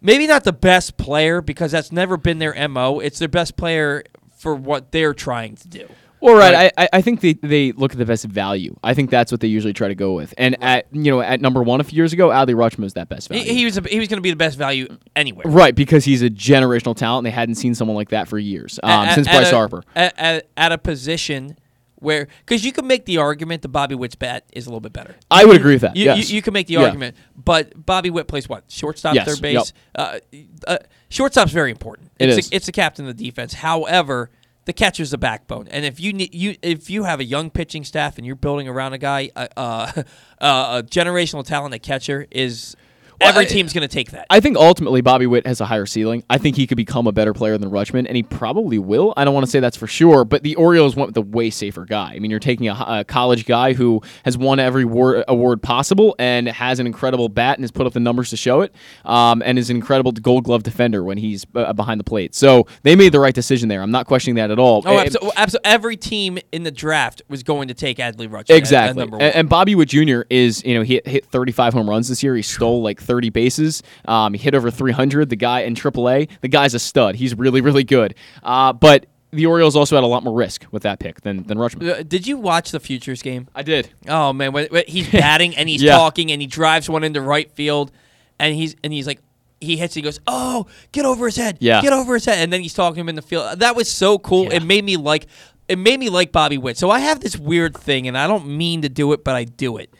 [0.00, 3.00] Maybe not the best player because that's never been their mo.
[3.00, 4.04] It's their best player
[4.36, 5.88] for what they're trying to do.
[6.20, 6.70] Well, right.
[6.76, 8.76] I, I- I think they, they look at the best value.
[8.82, 10.34] I think that's what they usually try to go with.
[10.38, 13.08] And at you know at number one a few years ago, Adley Rutschman was that
[13.08, 13.44] best value.
[13.44, 15.44] he was a, he was going to be the best value anywhere.
[15.46, 18.80] right, because he's a generational talent, and they hadn't seen someone like that for years
[18.82, 19.82] um, At- since at Bryce a- Harper.
[19.94, 21.56] At, at, a position
[22.00, 24.92] where, because you can make the argument that Bobby Witt's bat is a little bit
[24.92, 25.16] better.
[25.30, 26.30] I would agree with that, You, yes.
[26.30, 26.84] you, you can make the Yeah.
[26.84, 28.64] argument, but Bobby Witt plays what?
[28.68, 29.72] Shortstop, Yes, third base.
[29.96, 30.18] Uh,
[30.66, 32.10] uh, shortstop's very important.
[32.18, 32.50] It it's is.
[32.50, 33.52] The, it's the captain of the defense.
[33.54, 34.30] However,
[34.68, 37.84] the catcher's the backbone, and if you need you if you have a young pitching
[37.84, 40.02] staff and you're building around a guy, uh, uh,
[40.40, 42.76] a generational talent at catcher is.
[43.20, 44.26] Every I- team's going to take that.
[44.30, 46.22] I think ultimately Bobby Witt has a higher ceiling.
[46.30, 49.12] I think he could become a better player than Rutschman, and he probably will.
[49.16, 51.50] I don't want to say that's for sure, but the Orioles went with the way
[51.50, 52.12] safer guy.
[52.14, 56.14] I mean, you're taking a, a college guy who has won every war, award possible
[56.18, 58.72] and has an incredible bat and has put up the numbers to show it,
[59.04, 62.34] um, and is an incredible Gold Glove defender when he's uh, behind the plate.
[62.34, 63.82] So they made the right decision there.
[63.82, 64.82] I'm not questioning that at all.
[64.86, 65.32] Oh, absolutely.
[65.36, 65.70] absolutely.
[65.70, 68.40] Every team in the draft was going to take Adley Rutschman.
[68.40, 69.00] at- at Exactly.
[69.00, 70.20] number And, and Bobby Witt Jr.
[70.30, 72.34] is, you know, he hit, hit 35 home runs this year.
[72.36, 73.82] He stole like 30 bases.
[74.06, 75.30] Um, he hit over 300.
[75.30, 77.16] The guy in AAA, the guy's a stud.
[77.16, 78.14] He's really, really good.
[78.44, 81.58] Uh, but the Orioles also had a lot more risk with that pick than than
[81.58, 82.00] Rutschman.
[82.00, 83.48] Uh, Did you watch the Futures game?
[83.54, 83.90] I did.
[84.06, 85.96] Oh man, when, when he's batting and he's Yeah.
[85.96, 87.90] talking and he drives one into right field,
[88.38, 89.20] and he's and he's like.
[89.60, 89.92] He hits.
[89.92, 91.56] He goes, "Oh, get over his head!
[91.58, 91.82] Yeah.
[91.82, 93.58] get over his head!" And then he's talking to him in the field.
[93.58, 94.52] That was so cool.
[94.52, 95.26] It made me like.
[95.66, 96.76] It made me like Bobby Witt.
[96.78, 99.42] So I have this weird thing, and I don't mean to do it, but I
[99.42, 99.92] do it.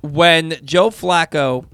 [0.00, 1.66] When Joe Flacco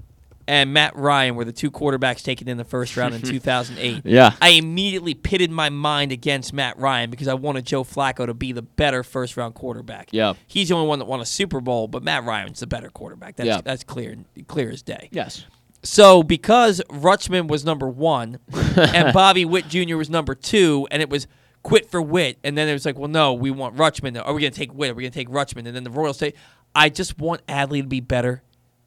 [0.47, 4.33] and Matt Ryan were the two quarterbacks taken in the first round in 2008, Yeah.
[4.41, 8.51] I immediately pitted my mind against Matt Ryan because I wanted Joe Flacco to be
[8.51, 10.09] the better first round quarterback.
[10.11, 10.33] Yeah.
[10.47, 13.35] He's the only one that won a Super Bowl, but Matt Ryan's the better quarterback.
[13.37, 13.61] That's Yeah.
[13.61, 14.15] that's clear
[14.47, 15.09] clear as day.
[15.11, 15.45] Yes.
[15.83, 18.39] So because Rutschman was number one
[18.75, 19.97] and Bobby Witt Jr.
[19.97, 21.27] was number two, and it was
[21.63, 24.19] quit for Witt, and then it was like, well, no, we want Rutschman.
[24.23, 24.91] Are we going to take Witt?
[24.91, 25.65] Are we going to take Rutschman?
[25.65, 26.33] And then the Royals say,
[26.75, 28.43] I just want Adley to be better.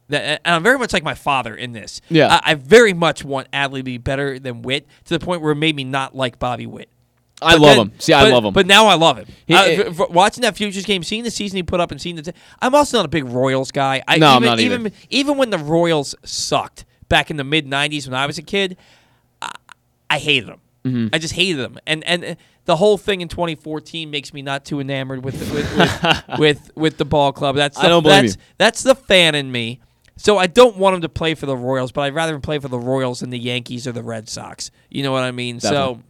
[0.09, 2.01] That, and I'm very much like my father in this.
[2.09, 2.39] Yeah.
[2.43, 5.51] I, I very much want Adley to be better than Witt to the point where
[5.51, 6.89] it made me not like Bobby Witt.
[7.41, 7.91] I But love then- him.
[7.99, 8.53] See, I but- love him.
[8.53, 9.27] But now I love him.
[9.45, 12.01] He- it- f- f- watching that Futures game, seeing the season he put up, and
[12.01, 12.31] seeing the, t-
[12.61, 14.01] I'm also not a big Royals guy.
[14.07, 14.73] I, No, I'm even, not either.
[14.75, 18.41] even even when the Royals sucked back in the mid '90s when I was a
[18.41, 18.75] kid,
[19.41, 19.51] I,
[20.09, 20.59] I hated them.
[20.85, 21.07] Mm-hmm.
[21.13, 24.65] I just hated them, and and uh, the whole thing in 2014 makes me not
[24.65, 27.55] too enamored with with with, with, with the ball club.
[27.55, 28.41] That's the, I don't blame that's, you.
[28.57, 29.79] That's the fan in me.
[30.19, 32.59] So I don't want him to play for the Royals, but I'd rather him play
[32.59, 34.69] for the Royals than the Yankees or the Red Sox.
[34.89, 35.61] You know what I mean?
[35.61, 36.01] So.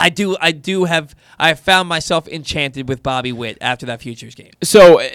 [0.00, 0.36] I do.
[0.40, 1.14] I do have.
[1.38, 4.50] I found myself enchanted with Bobby Witt after that Futures game.
[4.62, 5.08] So, uh,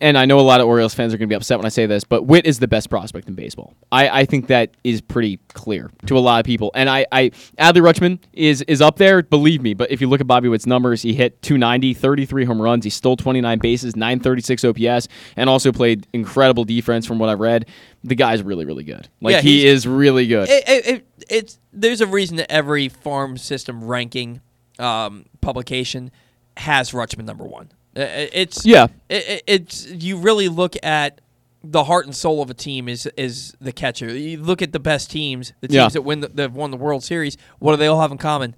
[0.00, 1.70] and I know a lot of Orioles fans are going to be upset when I
[1.70, 3.74] say this, but Witt is the best prospect in baseball.
[3.92, 6.70] I, I think that is pretty clear to a lot of people.
[6.74, 9.74] And I, I Adley Rutschman is is up there, believe me.
[9.74, 12.90] But if you look at Bobby Witt's numbers, he hit 290, 33 home runs, he
[12.90, 17.66] stole 29 bases, 936 OPS, and also played incredible defense from what I've read.
[18.04, 19.08] The guy's really, really good.
[19.20, 20.48] Like Yeah, he is really good.
[20.48, 24.40] It, it, it, it's there's a reason that every farm system ranking
[24.78, 26.10] um, publication
[26.56, 27.70] has Rutschman number one.
[27.96, 28.86] Uh, it- It's Yeah.
[29.08, 31.20] It, it- it's you really look at
[31.64, 34.16] the heart and soul of a team is is the catcher.
[34.16, 35.88] You look at the best teams, the teams Yeah.
[35.88, 37.36] that win the, that have won the World Series.
[37.58, 38.54] What do they all have in common?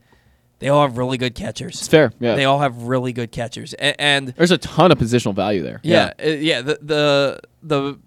[0.58, 1.76] They all have really good catchers.
[1.78, 2.12] It's fair.
[2.20, 2.34] Yeah.
[2.34, 5.80] They all have really good catchers, A- and There's a ton of positional value there.
[5.82, 6.26] yeah, yeah.
[6.34, 7.98] yeah the the the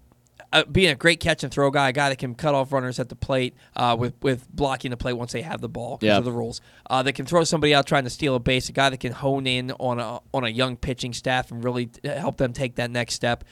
[0.53, 2.99] uh, being a great catch and throw guy, a guy that can cut off runners
[2.99, 6.07] at the plate uh, with with blocking the plate once they have the ball because
[6.13, 6.17] Yeah.
[6.19, 6.61] of the rules.
[6.89, 9.11] Uh, that can throw somebody out trying to steal a base, a guy that can
[9.11, 12.89] hone in on a on a young pitching staff and really help them take that
[12.91, 13.43] next step.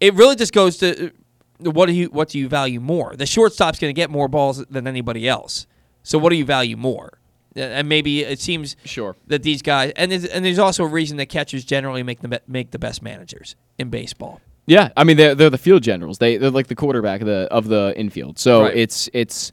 [0.00, 3.14] It really just goes to uh, what do you what do you value more?
[3.16, 5.66] The shortstop's going to get more balls than anybody else.
[6.02, 7.18] So what do you value more?
[7.56, 9.16] Uh, And maybe it seems Sure.
[9.28, 12.40] that these guys and there's, and there's also a reason that catchers generally make the
[12.48, 14.40] make the best managers in baseball.
[14.66, 16.16] Yeah, I mean they're they're the field generals.
[16.18, 18.38] They they're like the quarterback of the of the infield.
[18.38, 18.74] So Right.
[18.76, 19.52] it's it's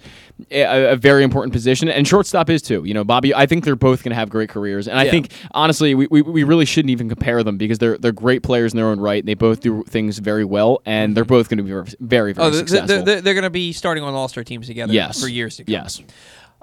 [0.52, 2.84] a, a very important position, and shortstop is too.
[2.86, 3.36] You know, Bobby.
[3.36, 5.12] I think they're both going to have great careers, and I Yeah.
[5.12, 8.72] think honestly we, we, we really shouldn't even compare them because they're they're great players
[8.72, 9.22] in their own right.
[9.22, 12.48] And they both do things very well, and they're both going to be very very,
[12.48, 13.04] Oh, they're, successful.
[13.04, 15.20] they're, they're, going to be starting on All Star teams together Yes.
[15.22, 15.74] for years to come.
[15.74, 16.00] yes,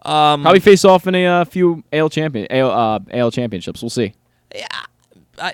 [0.07, 3.83] Um, probably face off in a uh, few AL champion AL, uh, AL championships.
[3.83, 4.15] We'll see.
[4.55, 4.67] Yeah,
[5.39, 5.53] I,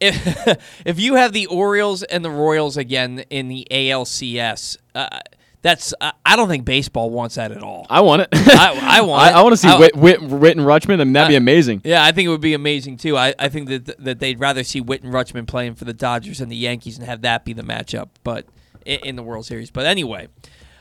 [0.00, 5.20] if if you have the Orioles and the Royals again in the ALCS, uh,
[5.62, 7.86] that's I I don't think baseball wants that at all.
[7.90, 8.28] I want it.
[8.32, 9.22] I, I want.
[9.22, 9.34] I, it.
[9.34, 11.82] I want to see I- Witt, Witt, Witt and Rutschman, and that'd be amazing.
[11.84, 13.16] Yeah, I think it would be amazing too.
[13.16, 16.40] I, I think that that they'd rather see Witt and Rutschman playing for the Dodgers
[16.40, 18.46] and the Yankees and have that be the matchup, but
[18.86, 19.70] in, in the World Series.
[19.70, 20.28] But anyway,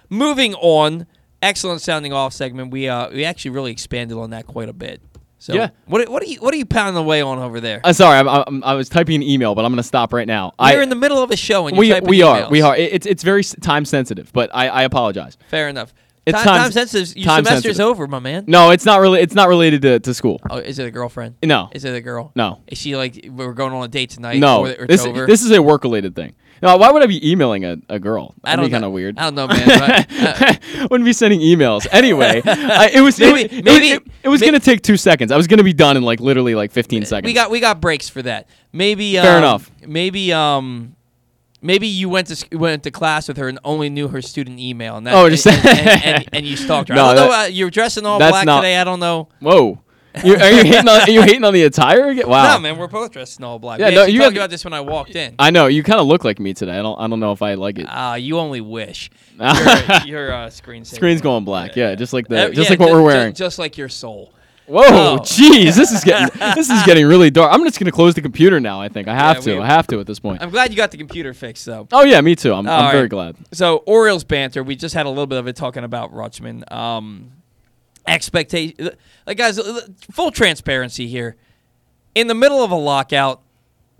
[0.09, 1.07] moving on.
[1.41, 2.69] Excellent sounding off segment.
[2.69, 5.01] We uh we actually really expanded on that quite a bit.
[5.41, 5.69] So Yeah.
[5.85, 7.79] what what are you what are you pounding away on over there?
[7.83, 10.27] Uh, sorry, I'm, I'm, I was typing an email, but I'm going to stop right
[10.27, 10.51] now.
[10.59, 12.75] You're I, in the middle of a show and you're we we are we are.
[12.75, 15.37] It- It's it's very time sensitive, but I, I apologize.
[15.49, 15.93] Fair enough.
[16.25, 17.15] It's time, time- time sensitive.
[17.17, 17.87] Your time semester's sensitive.
[17.87, 18.43] over, my man.
[18.47, 19.21] No, it's not really.
[19.21, 20.41] It's not related to, to school.
[20.49, 21.35] Oh, is it a girlfriend?
[21.41, 21.69] No.
[21.71, 22.31] Is it a girl?
[22.35, 22.61] No.
[22.67, 24.37] Is she like we're going on a date tonight?
[24.39, 25.25] No, it's this over?
[25.25, 26.35] this is a work related thing.
[26.61, 28.33] No, why would I be emailing a, a girl?
[28.43, 29.17] That'd don't be kind of weird.
[29.17, 29.65] I don't know, man.
[29.67, 30.13] but,
[30.81, 32.41] uh, Wouldn't be sending emails anyway.
[32.45, 35.31] I, it was it Maybe- was- maybe- was, it, it was gonna take two seconds.
[35.31, 37.25] I was gonna be done in like literally like 15 seconds.
[37.29, 38.47] we got we got breaks for that.
[38.73, 39.71] Maybe Fair um, enough.
[39.87, 40.95] Maybe um
[41.61, 44.97] maybe you went to went to class with her and only knew her student email
[44.97, 46.95] and that Oh, just- and, and, and, and you stalked her.
[46.95, 47.35] No, I don't know.
[47.35, 48.77] Uh, you're dressing all black not- today.
[48.77, 49.29] I don't know.
[49.39, 49.81] Whoa.
[50.23, 51.01] You, are you hating on?
[51.01, 52.09] Are you hating on the attire?
[52.09, 52.27] again?
[52.27, 52.55] Wow.
[52.55, 53.79] No, man, we're both dressed in all black.
[53.79, 55.35] Yeah, no, you talked about this when I walked in.
[55.37, 56.79] I know you kind of look like me today.
[56.79, 56.99] I don't.
[56.99, 57.85] I don't know if I like it.
[57.87, 59.09] Ah, you only wish.
[59.39, 61.75] Your, your uh, screen Screen's going black.
[61.75, 63.33] Yeah, just like the Uh, just yeah, like what we're wearing.
[63.33, 64.33] just like your soul.
[64.65, 65.17] Whoa, Oh.
[65.23, 67.51] jeez, this is getting this is getting really dark.
[67.53, 68.81] I'm just gonna close the computer now.
[68.81, 69.55] I think I have Yeah, to.
[69.59, 70.41] we- I have to at this point.
[70.43, 71.87] I'm glad you got the computer fixed, though.
[71.91, 72.53] Oh yeah, me too.
[72.53, 73.35] I'm, I'm very glad.
[73.53, 74.61] So Orioles banter.
[74.61, 76.69] We just had a little bit of it talking about Rutschman.
[76.71, 77.31] Um,
[78.07, 78.91] expectation,
[79.27, 79.59] like guys,
[80.11, 81.35] full transparency here.
[82.15, 83.41] In the middle of a lockout,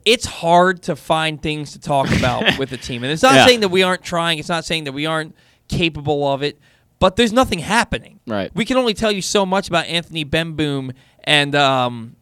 [0.06, 3.46] it's hard to find things to talk about with the team, and it's not Yeah.
[3.46, 4.40] saying that we aren't trying.
[4.40, 5.36] It's not saying that we aren't
[5.68, 6.58] capable of it,
[7.00, 8.20] but there's nothing happening.
[8.26, 8.50] Right.
[8.56, 10.94] We can only tell you so much about Anthony Bemboom
[11.24, 12.16] and um,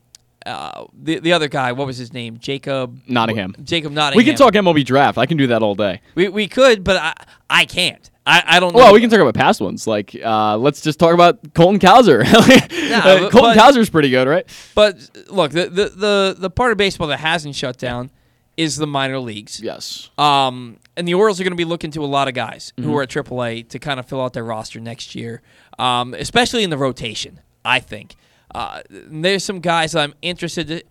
[0.46, 1.72] uh, the the other guy.
[1.72, 2.38] What was his name?
[2.40, 3.56] Jacob Nottingham.
[3.64, 4.18] Jacob Nottingham.
[4.18, 5.18] We can talk MLB draft.
[5.18, 6.02] I can do that all day.
[6.16, 7.14] We, we could, but I
[7.50, 8.10] I can't.
[8.30, 8.80] I, I don't know.
[8.80, 9.88] Well, we can talk about past ones.
[9.88, 12.24] Like, uh, let's just talk about Colton Cowser.
[12.90, 14.46] Nah, Uh, Colton but- Cowser's pretty good, right?
[14.76, 18.12] But look, the, the the the part of baseball that hasn't shut down
[18.58, 19.60] is the minor leagues.
[19.62, 20.10] Yes.
[20.18, 22.90] Um, and the Orioles are going to be looking to a lot of guys Mm-hmm.
[22.90, 25.42] who are at AAA to kind of fill out their roster next year,
[25.80, 27.40] um, especially in the rotation.
[27.64, 28.16] I think
[28.56, 30.68] uh, there's some guys that I'm interested.
[30.68, 30.84] To,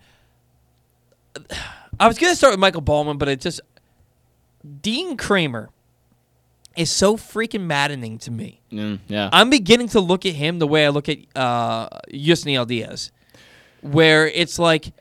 [1.99, 3.59] I was going to start with Michael Baumann, but it just
[4.81, 5.69] Dean Kremer
[6.77, 8.61] is so freaking maddening to me.
[8.71, 9.29] Mm, yeah.
[9.33, 13.11] I'm beginning to look at him the way I look at uh, Yusniel Diaz,
[13.81, 14.93] where it's like,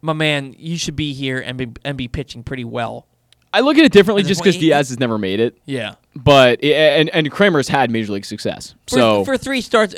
[0.00, 3.06] my man, you should be here and be and be pitching pretty well.
[3.54, 5.58] I look at it differently just because Diaz has never made it.
[5.66, 5.94] Yeah.
[6.16, 8.74] But and and Kremer's had major league success.
[8.88, 9.94] For, so for three starts,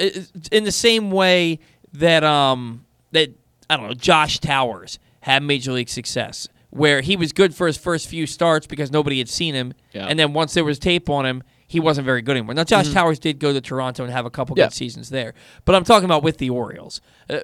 [0.51, 1.61] in the same way
[1.95, 3.31] that um that
[3.71, 7.77] I don't know Josh Towers had major league success, where he was good for his
[7.77, 10.07] first few starts because nobody had seen him, Yeah.
[10.07, 12.55] and then once there was tape on him, he wasn't very good anymore.
[12.55, 12.93] Now Josh Mhm.
[12.95, 14.65] Towers did go to Toronto and have a couple Yeah.
[14.67, 15.35] good seasons there,
[15.65, 17.01] but I'm talking about with the Orioles.
[17.31, 17.39] Uh,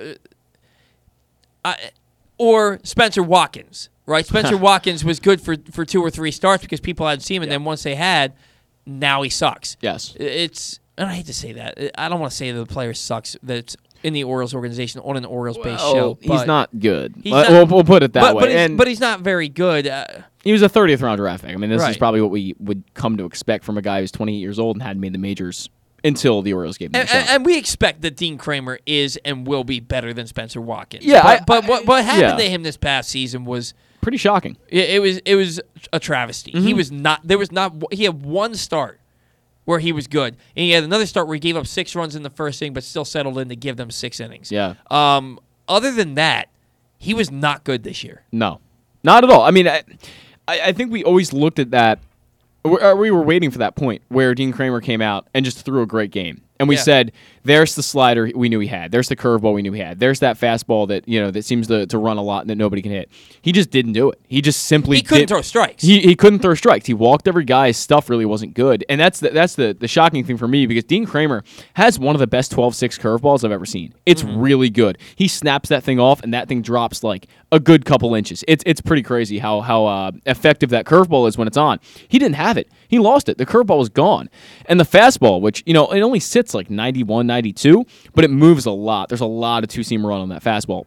[1.64, 1.76] I,
[2.38, 4.26] or Spencer Watkins, right?
[4.26, 7.42] Spencer Watkins was good for, for two or three starts because people hadn't seen him,
[7.44, 8.32] and then once they had,
[8.86, 9.76] now he sucks.
[9.80, 10.14] Yes.
[10.18, 11.78] It's, and I hate to say that.
[11.98, 15.00] I don't want to say that the player sucks, that it's in the Orioles organization
[15.04, 16.18] on an Orioles based Well, show.
[16.20, 17.14] he's not good.
[17.22, 18.40] He's not- we'll, we'll put it that but, way.
[18.42, 19.86] But he's, and but he's not very good.
[19.86, 20.04] Uh,
[20.42, 21.52] he was a 30th round draft pick.
[21.52, 24.10] I mean, this is probably what we would come to expect from a guy who's
[24.12, 25.68] 28 years old and hadn't made the majors
[26.02, 27.16] until the Orioles gave him a and, shot.
[27.18, 31.04] and, and we expect that Dean Kremer is and will be better than Spencer Watkins.
[31.04, 32.44] Yeah, but, I- but what what happened yeah.
[32.46, 34.56] to him this past season was Pretty shocking.
[34.68, 35.60] It, it was it was
[35.92, 36.52] a travesty.
[36.52, 36.76] He Mhm.
[36.76, 37.20] was not.
[37.22, 37.74] There was not.
[37.92, 38.98] He had one start
[39.70, 42.14] where he was good, and he had another start where he gave up six runs
[42.14, 44.50] in the first inning, but still settled in to give them six innings.
[44.52, 44.74] Yeah.
[44.90, 45.38] Um.
[45.68, 46.48] Other than that,
[46.98, 48.24] he was not good this year.
[48.32, 48.60] No,
[49.04, 49.42] not at all.
[49.42, 49.82] I mean, I,
[50.48, 52.00] I I think we always looked at that.
[52.64, 55.64] We uh, we were waiting for that point where Dean Kremer came out and just
[55.64, 56.82] threw a great game, and we Yeah.
[56.82, 57.12] said,
[57.42, 58.92] "There's the slider we knew he had.
[58.92, 59.98] There's the curveball we knew he had.
[59.98, 62.56] There's that fastball that you know that seems to, to run a lot and that
[62.56, 63.10] nobody can hit."
[63.42, 64.20] He just didn't do it.
[64.28, 65.82] He just simply He couldn't throw strikes.
[65.82, 66.86] He, he couldn't throw strikes.
[66.86, 67.68] He walked every guy.
[67.68, 70.66] His stuff really wasn't good, and that's the, that's the the shocking thing for me
[70.66, 71.42] because Dean Kremer
[71.74, 73.94] has one of the best 12-6 curveballs I've ever seen.
[74.06, 74.38] It's Mm-hmm.
[74.40, 74.98] really good.
[75.16, 78.44] He snaps that thing off, and that thing drops like a good couple inches.
[78.46, 81.80] It's it's pretty crazy how how uh, effective that curveball is when it's on.
[82.06, 82.68] He didn't have it.
[82.86, 83.38] He lost it.
[83.38, 84.28] The curveball was gone,
[84.66, 88.66] and the fastball, which you know it only sits like 91, 92, but it moves
[88.66, 89.08] a lot.
[89.08, 90.84] There's a lot of two seam run on that fastball.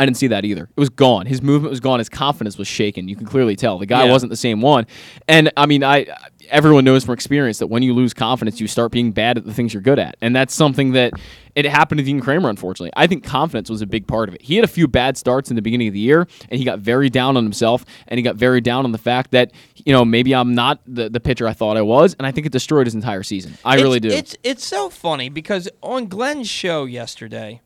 [0.00, 0.64] I didn't see that either.
[0.64, 1.26] It was gone.
[1.26, 1.98] His movement was gone.
[1.98, 3.08] His confidence was shaken.
[3.08, 4.12] You can clearly tell the guy Yeah.
[4.12, 4.86] wasn't the same one.
[5.26, 6.06] And I mean, I
[6.50, 9.52] everyone knows from experience that when you lose confidence, you start being bad at the
[9.54, 11.12] things you're good at, and that's something that
[11.54, 12.48] it happened to Dean Kremer.
[12.50, 14.42] Unfortunately, I think confidence was a big part of it.
[14.42, 16.78] He had a few bad starts in the beginning of the year, and he got
[16.78, 19.52] very down on himself, and he got very down on the fact that
[19.84, 22.46] you know maybe I'm not the the pitcher I thought I was, and I think
[22.46, 23.54] it destroyed his entire season.
[23.64, 24.08] I It's- really do.
[24.08, 27.60] It's it's so funny because on Glenn's show yesterday,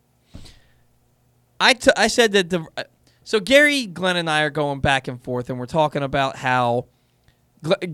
[1.61, 2.85] I t- I said that the uh,
[3.25, 6.87] so Gary, Glenn, and I are going back and forth, and we're talking about how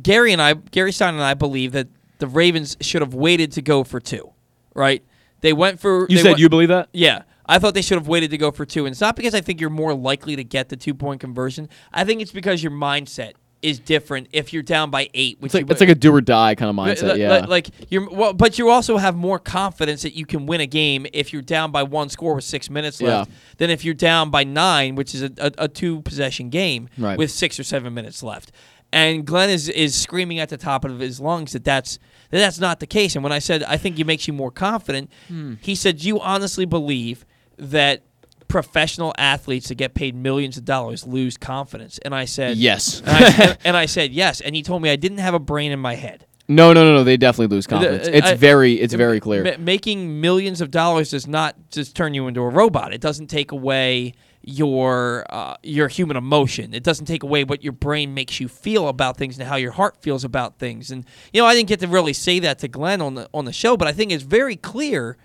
[0.03, 1.89] Gary and I, Gary Stein and I, believe that
[2.19, 4.33] the Ravens should have waited to go for two,
[4.75, 5.05] right?
[5.41, 6.07] They went for.
[6.09, 6.89] You said went- you believe that?
[6.93, 7.23] Yeah.
[7.51, 8.85] I thought they should have waited to go for two.
[8.85, 11.69] And it's not because I think you're more likely to get the two point conversion.
[11.93, 13.33] I think it's because your mindset
[13.63, 15.41] is different if you're down by eight.
[15.41, 17.17] Which It's like, it's like a do or die kind of mindset.
[17.17, 17.41] Yeah.
[17.41, 20.67] li- Like you're, well, but you also have more confidence that you can win a
[20.67, 23.37] game if you're down by one score with six minutes left Yeah.
[23.57, 27.17] than if you're down by nine, which is a, a, a two possession game Right.
[27.19, 28.53] with six or seven minutes left.
[28.93, 31.99] And Glenn is is screaming at the top of his lungs that that's
[32.31, 33.15] that that's not the case.
[33.17, 35.55] And when I said I think it makes you more confident, Hmm.
[35.61, 37.27] he said you honestly believe
[37.59, 38.03] that
[38.49, 41.99] professional athletes that get paid millions of dollars lose confidence.
[42.05, 43.03] And I said Yes.
[43.07, 44.41] and I, and I said yes.
[44.41, 46.25] And he told me I didn't have a brain in my head.
[46.49, 47.05] no, no, no, no.
[47.05, 48.07] They definitely lose confidence.
[48.07, 49.45] The- It's I- very, it's very clear.
[49.45, 52.95] ma- making millions of dollars does not just turn you into a robot.
[52.95, 56.73] It doesn't take away your uh, your human emotion.
[56.75, 59.73] It doesn't take away what your brain makes you feel about things and how your
[59.73, 60.91] heart feels about things.
[60.91, 63.45] And you know, I didn't get to really say that to Glenn on the on
[63.45, 65.17] the show, but I think it's very clear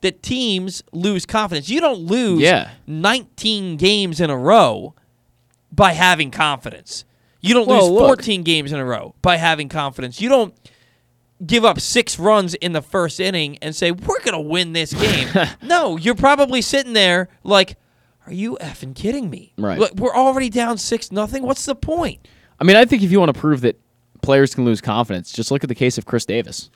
[0.00, 1.68] that teams lose confidence.
[1.68, 2.70] You don't lose Yeah.
[2.86, 4.94] 19 games in a row
[5.70, 7.04] by having confidence.
[7.40, 8.08] You don't Well, lose look.
[8.08, 10.20] 14 games in a row by having confidence.
[10.20, 10.54] You don't
[11.44, 14.92] give up six runs in the first inning and say, we're going to win this
[14.92, 15.28] game.
[15.62, 17.76] no, you're probably sitting there like,
[18.26, 19.52] are you effing kidding me?
[19.58, 19.78] Right.
[19.78, 21.42] Look, we're already down 6 nothing.
[21.42, 22.26] What's the point?
[22.60, 23.80] I mean, I think if you want to prove that
[24.22, 26.70] players can lose confidence, just look at the case of Chris Davis.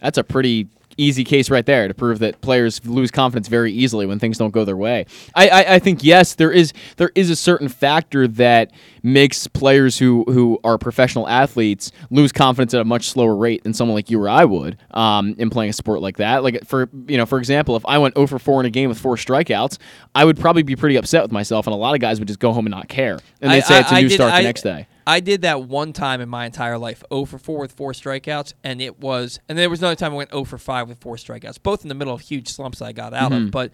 [0.00, 4.06] That's a pretty easy case right there to prove that players lose confidence very easily
[4.06, 5.06] when things don't go their way.
[5.34, 8.70] I, I, I think yes, there is there is a certain factor that
[9.02, 13.74] makes players who who are professional athletes lose confidence at a much slower rate than
[13.74, 16.42] someone like you or I would um, in playing a sport like that.
[16.42, 18.88] Like for you know, for example, if I went 0 for 4 in a game
[18.88, 19.78] with four strikeouts,
[20.14, 22.40] I would probably be pretty upset with myself, and a lot of guys would just
[22.40, 24.14] go home and not care, and they'd I- say it's a I- I new did-
[24.14, 24.86] start I- the next day.
[25.06, 28.54] I did that one time in my entire life, 0 for 4 with four strikeouts,
[28.62, 31.16] and it was, and there was another time I went 0 for 5 with four
[31.16, 33.46] strikeouts, both in the middle of huge slumps I got out Mhm.
[33.46, 33.50] of.
[33.50, 33.72] But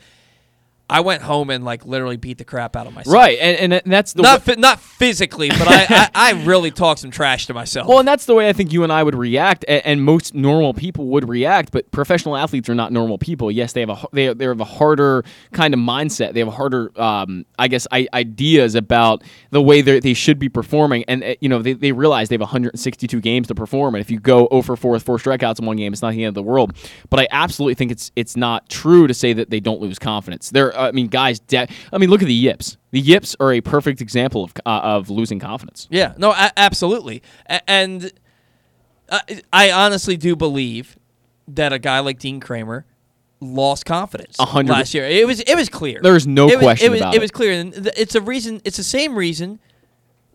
[0.91, 3.15] I went home and like literally beat the crap out of myself.
[3.15, 7.11] Right, and, and that's the not not physically, but I, I I really talked some
[7.11, 7.89] trash to myself.
[7.89, 10.35] Well, and that's the way I think you and I would react, and, and most
[10.35, 11.73] normal people would react.
[11.73, 13.51] But professional athletes are not normal people.
[13.51, 16.33] Yes, they have a they they have a harder kind of mindset.
[16.33, 20.39] They have a harder, um, I guess, I, ideas about the way they they should
[20.39, 23.95] be performing, and uh, you know they, they realize they have 162 games to perform,
[23.95, 26.25] and if you go over four with four strikeouts in one game, it's not the
[26.25, 26.73] end of the world.
[27.11, 30.51] But I absolutely think it's it's not true to say that they don't lose confidence.
[30.51, 32.77] There, I mean, guys, de- I mean, look at the Yips.
[32.93, 35.89] The Yips are a perfect example of uh, of losing confidence.
[35.91, 37.23] Yeah, no, a- absolutely.
[37.49, 38.13] A- and
[39.11, 40.99] I, I honestly do believe
[41.49, 42.87] that a guy like Dean Kremer
[43.41, 45.05] lost confidence hundred- last year.
[45.07, 46.01] It was it was clear.
[46.03, 47.21] There's no it was, question it was, about it it.
[47.21, 48.61] was clear, and it's a reason.
[48.65, 49.61] It's the same reason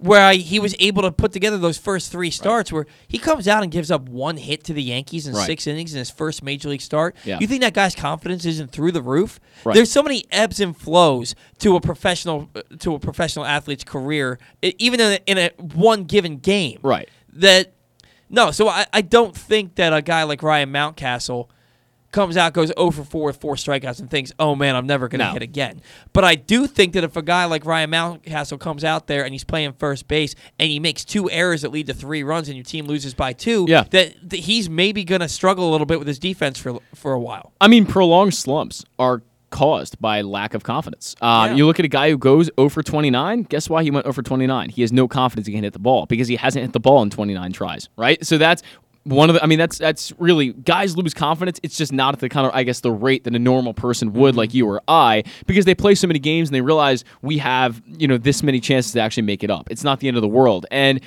[0.03, 3.47] where I, he was able to put together those first three starts, where he comes
[3.47, 5.45] out and gives up one hit to the Yankees in Right.
[5.45, 7.15] six innings in his first major league start.
[7.23, 7.37] Yeah.
[7.39, 9.39] You think that guy's confidence isn't through the roof?
[9.63, 9.73] Right.
[9.73, 14.39] There's so many ebbs and flows to a professional uh, to a professional athlete's career,
[14.61, 16.79] even in a, in a one given game.
[16.83, 17.07] Right.
[17.31, 17.71] That
[18.29, 21.47] no, so I, I don't think that a guy like Ryan Mountcastle
[22.13, 25.09] comes out, goes 0 for 4 with four strikeouts, and thinks, oh man, I'm never
[25.09, 25.33] going to No.
[25.33, 25.81] hit again.
[26.13, 29.33] But I do think that if a guy like Ryan Mountcastle comes out there and
[29.33, 32.55] he's playing first base and he makes two errors that lead to three runs and
[32.55, 33.83] your team loses by two, Yeah.
[33.89, 37.11] that, that he's maybe going to struggle a little bit with his defense for for
[37.13, 37.51] a while.
[37.59, 41.15] I mean, prolonged slumps are caused by lack of confidence.
[41.21, 41.55] Um, Yeah.
[41.57, 43.43] You look at a guy who goes 0 for 29.
[43.43, 44.69] Guess why he went 0 for 29?
[44.69, 47.03] He has no confidence he can hit the ball because he hasn't hit the ball
[47.03, 48.23] in 29 tries, right?
[48.25, 48.63] So that's
[49.05, 49.43] one of the.
[49.43, 51.59] I mean, that's that's really guys lose confidence.
[51.63, 54.13] It's just not at the kind of I guess the rate that a normal person
[54.13, 57.37] would, like you or I, because they play so many games and they realize we
[57.39, 59.67] have you know this many chances to actually make it up.
[59.69, 61.01] It's not the end of the world, and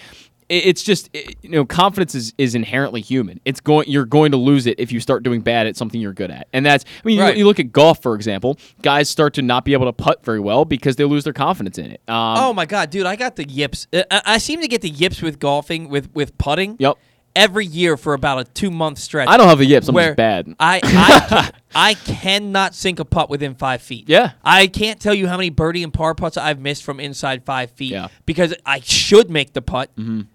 [0.49, 4.37] it's just it- you know confidence is, is inherently human it's going you're going to
[4.37, 7.03] lose it if you start doing bad at something you're good at and that's i
[7.05, 7.37] mean you- Right.
[7.37, 10.39] you, look at golf for example guys start to not be able to putt very
[10.39, 13.35] well because they lose their confidence in it um, oh my god, dude, I got
[13.35, 13.89] the yips.
[13.93, 16.77] I, I I seem to get the yips with golfing, with with putting.
[16.79, 16.97] Yep.
[17.37, 19.29] Every year for about a two month stretch.
[19.29, 20.55] I don't have the yips, I'm where just bad.
[20.59, 20.81] I
[21.75, 24.09] I, I cannot sink a putt within five feet.
[24.09, 24.33] Yeah.
[24.43, 27.71] I can't tell you how many birdie and par putts I've missed from inside five
[27.71, 27.93] feet.
[27.93, 28.09] Yeah.
[28.25, 29.91] Because I should make the putt,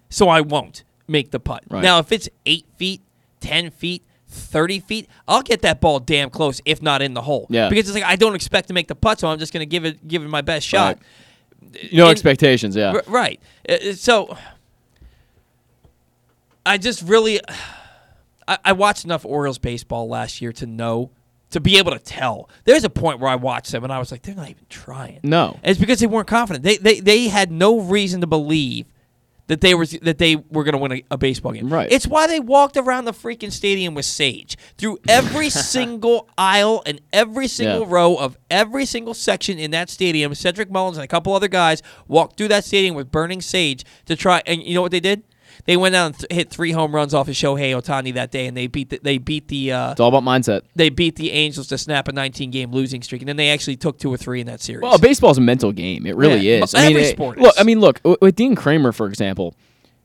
[0.08, 1.64] so I won't make the putt.
[1.68, 1.82] Right.
[1.82, 3.02] Now, if it's eight feet,
[3.40, 4.02] ten feet.
[4.34, 7.46] 30 feet, I'll get that ball damn close, if not in the hole.
[7.50, 7.68] Yeah.
[7.68, 9.66] Because it's like I don't expect to make the putt, so I'm just going to
[9.66, 10.98] give it give it my best shot.
[11.92, 13.40] no in- expectations yeah R- right.
[13.68, 14.34] Uh, uh, So
[16.64, 17.40] I just really
[18.48, 21.10] I, I watched enough Orioles baseball last year to know
[21.50, 22.48] to be able to tell.
[22.64, 25.20] There's a point where I watched them and I was like, they're not even trying.
[25.22, 26.64] no And it's because they weren't confident.
[26.64, 28.86] They they, they had no reason to believe
[29.48, 31.68] that they were that they were going to win a, a baseball game.
[31.68, 31.90] Right.
[31.92, 37.00] It's why they walked around the freaking stadium with sage through every single aisle and
[37.12, 37.86] every single Yeah.
[37.94, 40.34] row of every single section in that stadium.
[40.34, 44.16] Cedric Mullins and a couple other guys walked through that stadium with burning sage to
[44.16, 44.42] try.
[44.46, 45.22] And you know what they did?
[45.64, 48.46] They went out and th- hit three home runs off of Shohei Ohtani that day,
[48.46, 51.30] and they beat the, they beat the uh, it's all about mindset they beat the
[51.32, 54.16] Angels to snap a 19 game losing streak, and then they actually took two or
[54.16, 54.82] three in that series.
[54.82, 56.06] Well, baseball's a mental game.
[56.06, 56.74] It really Yeah, is.
[56.74, 57.54] I mean, every it- sport look.
[57.58, 59.54] I mean, look with Dean Kremer, for example.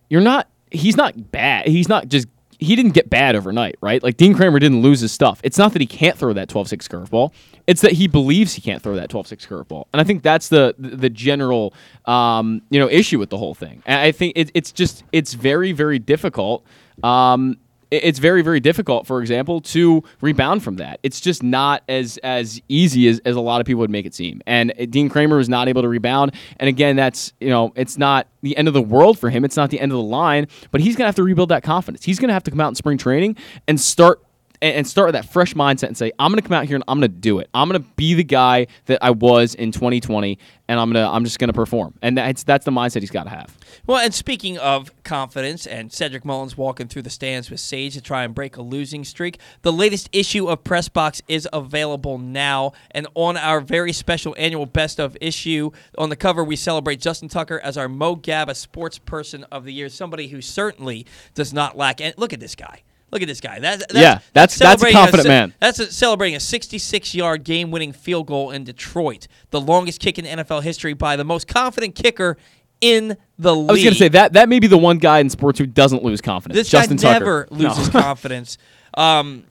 [0.10, 0.48] You're not.
[0.72, 1.68] He's not bad.
[1.68, 2.28] He's not just.
[2.59, 4.01] He didn't get bad overnight, right?
[4.01, 5.39] Like Dean Kremer didn't lose his stuff.
[5.43, 7.31] It's not that he can't throw that 12-6 curveball.
[7.67, 9.85] It's that he believes he can't throw that 12-6 curveball.
[9.93, 11.73] And I think that's the the, general
[12.05, 13.84] um, you know issue with the whole thing.
[13.85, 16.65] I think it, it's just it's very very difficult.
[17.03, 17.57] Um,
[17.91, 20.99] it's very very difficult for example to rebound from that.
[21.03, 24.14] It's just not as as easy as, as a lot of people would make it
[24.14, 24.41] seem.
[24.45, 26.34] And uh, dean kremer was not able to rebound.
[26.59, 29.45] And again that's you know it's not the end of the world for him.
[29.45, 30.47] It's not the end of the line.
[30.72, 32.03] But he's gonna have to rebuild that confidence.
[32.03, 33.38] He's gonna have to come out in spring training
[33.68, 34.22] and start
[34.61, 37.01] and, start with that fresh mindset and say, I'm to come out here and I'm
[37.01, 37.49] to do it.
[37.53, 41.39] I'm to be the guy that I was in 2020, and I'm gonna I'm just
[41.39, 41.93] to perform.
[42.01, 43.57] And that's that's the mindset he's got to have.
[43.85, 48.01] Well, and speaking of confidence and Cedric Mullins walking through the stands with Sage to
[48.01, 52.73] try and break a losing streak, the latest issue of Press Box is available now.
[52.91, 57.29] And on our very special annual Best of issue, on the cover, we celebrate Justin
[57.29, 61.77] Tucker as our Mo Gaba Sports Person of the Year, somebody who certainly does not
[61.77, 62.01] lack.
[62.01, 62.81] And look at this guy.
[63.11, 63.59] Look at this guy.
[63.59, 65.53] That's, that's Yeah, that's- that's a confident se- man.
[65.59, 70.61] That's a, celebrating a 66-yard game-winning field goal in Detroit, the longest kick in NFL
[70.63, 72.38] history by the most confident kicker
[72.81, 73.69] in the league.
[73.69, 75.65] I was going to say that that may be the one guy in sports who
[75.65, 76.57] doesn't lose confidence.
[76.59, 77.19] This Justin guy Tucker.
[77.25, 77.69] never No.
[77.69, 78.57] loses confidence.
[78.95, 79.45] Um,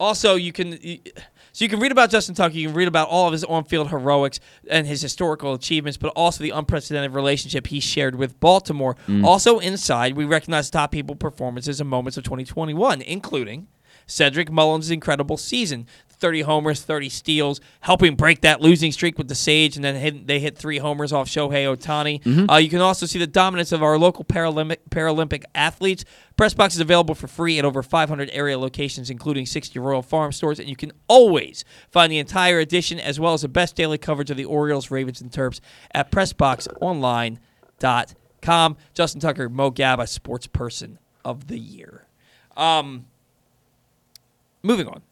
[0.00, 0.98] also, you can you-
[1.52, 2.54] so you can read about Justin Tucker.
[2.54, 6.42] You can read about all of his on-field heroics and his historical achievements, but also
[6.42, 8.96] the unprecedented relationship he shared with Baltimore.
[9.06, 9.24] Mm.
[9.24, 13.68] Also, inside, we recognize top people performances and moments of 2021, including
[14.06, 15.86] Cedric Mullins' incredible season.
[16.22, 20.26] 30 homers, 30 steals, helping break that losing streak with the Sage, and then hit,
[20.26, 22.22] they hit three homers off Shohei Ohtani.
[22.22, 22.50] Mhm.
[22.50, 26.06] Uh, you can also see the dominance of our local Paralympic, Paralympic athletes.
[26.38, 30.58] Pressbox is available for free at over 500 area locations, including 60 Royal Farm stores,
[30.58, 34.30] and you can always find the entire edition as well as the best daily coverage
[34.30, 35.60] of the Orioles, Ravens, and Terps
[35.92, 38.76] at PressBoxOnline.com.
[38.94, 42.06] Justin Tucker, Mo Gaba, Sports Person of the Year.
[42.56, 43.06] Um,
[44.62, 45.02] moving on.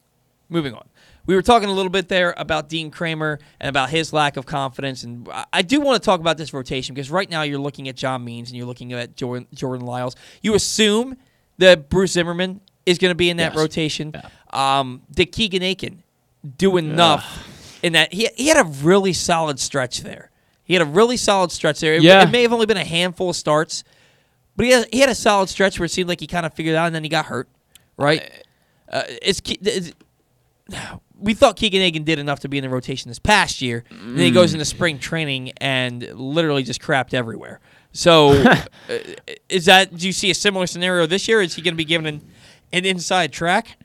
[0.48, 0.84] Moving on.
[1.30, 4.46] We were talking a little bit there about Dean Kremer and about his lack of
[4.46, 7.88] confidence, and I- do want to talk about this rotation because right now you're looking
[7.88, 10.16] at John Means and you're looking at Jordan, Jordan Lyles.
[10.42, 11.16] You assume
[11.58, 13.60] that Bruce Zimmermann is going to be in that Yes.
[13.60, 14.12] rotation.
[14.52, 16.02] Um, did Keegan Akin
[16.58, 18.12] do enough in that?
[18.12, 20.32] He, he had a really solid stretch there.
[20.64, 21.94] He had a really solid stretch there.
[21.94, 22.24] It, Yeah.
[22.24, 23.84] it may have only been a handful of starts,
[24.56, 26.54] but he had, he had a solid stretch where it seemed like he kind of
[26.54, 27.48] figured it out, and then he got hurt.
[27.96, 28.28] Right?
[28.90, 29.40] Uh, it's
[31.18, 33.84] we thought Keegan Akin did enough to be in the rotation this past year.
[33.90, 34.54] And then he goes Mm.
[34.54, 37.60] into spring training and literally just crapped everywhere.
[37.92, 38.56] So, uh,
[39.48, 39.94] is that?
[39.96, 41.40] Do you see a similar scenario this year?
[41.42, 42.22] Is he going to be given an,
[42.72, 43.76] an inside track?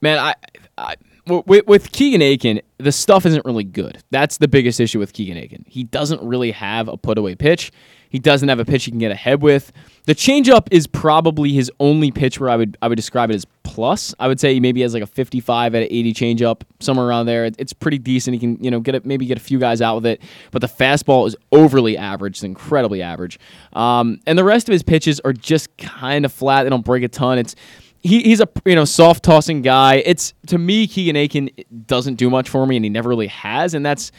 [0.00, 0.34] Man,
[0.78, 0.94] I
[1.26, 4.02] with, with Keegan Akin, the stuff isn't really good.
[4.10, 5.64] That's the biggest issue with Keegan Akin.
[5.68, 7.70] He doesn't really have a put away pitch.
[8.08, 9.70] He doesn't have a pitch he can get ahead with.
[10.10, 13.46] The changeup is probably his only pitch where I would I would describe it as
[13.62, 14.12] plus.
[14.18, 17.26] I would say he maybe has like a 55 out of 80 changeup somewhere around
[17.26, 17.44] there.
[17.44, 18.34] It's pretty decent.
[18.34, 20.20] He can you know get it maybe get a few guys out with it.
[20.50, 22.38] But the fastball is overly average.
[22.38, 23.38] It's incredibly average.
[23.72, 26.64] Um, and the rest of his pitches are just kind of flat.
[26.64, 27.38] They don't break a ton.
[27.38, 27.54] It's
[28.00, 30.02] he, he's a you know soft tossing guy.
[30.04, 31.50] It's to me Keegan Akin
[31.86, 34.10] doesn't do much for me, and he never really has, and that's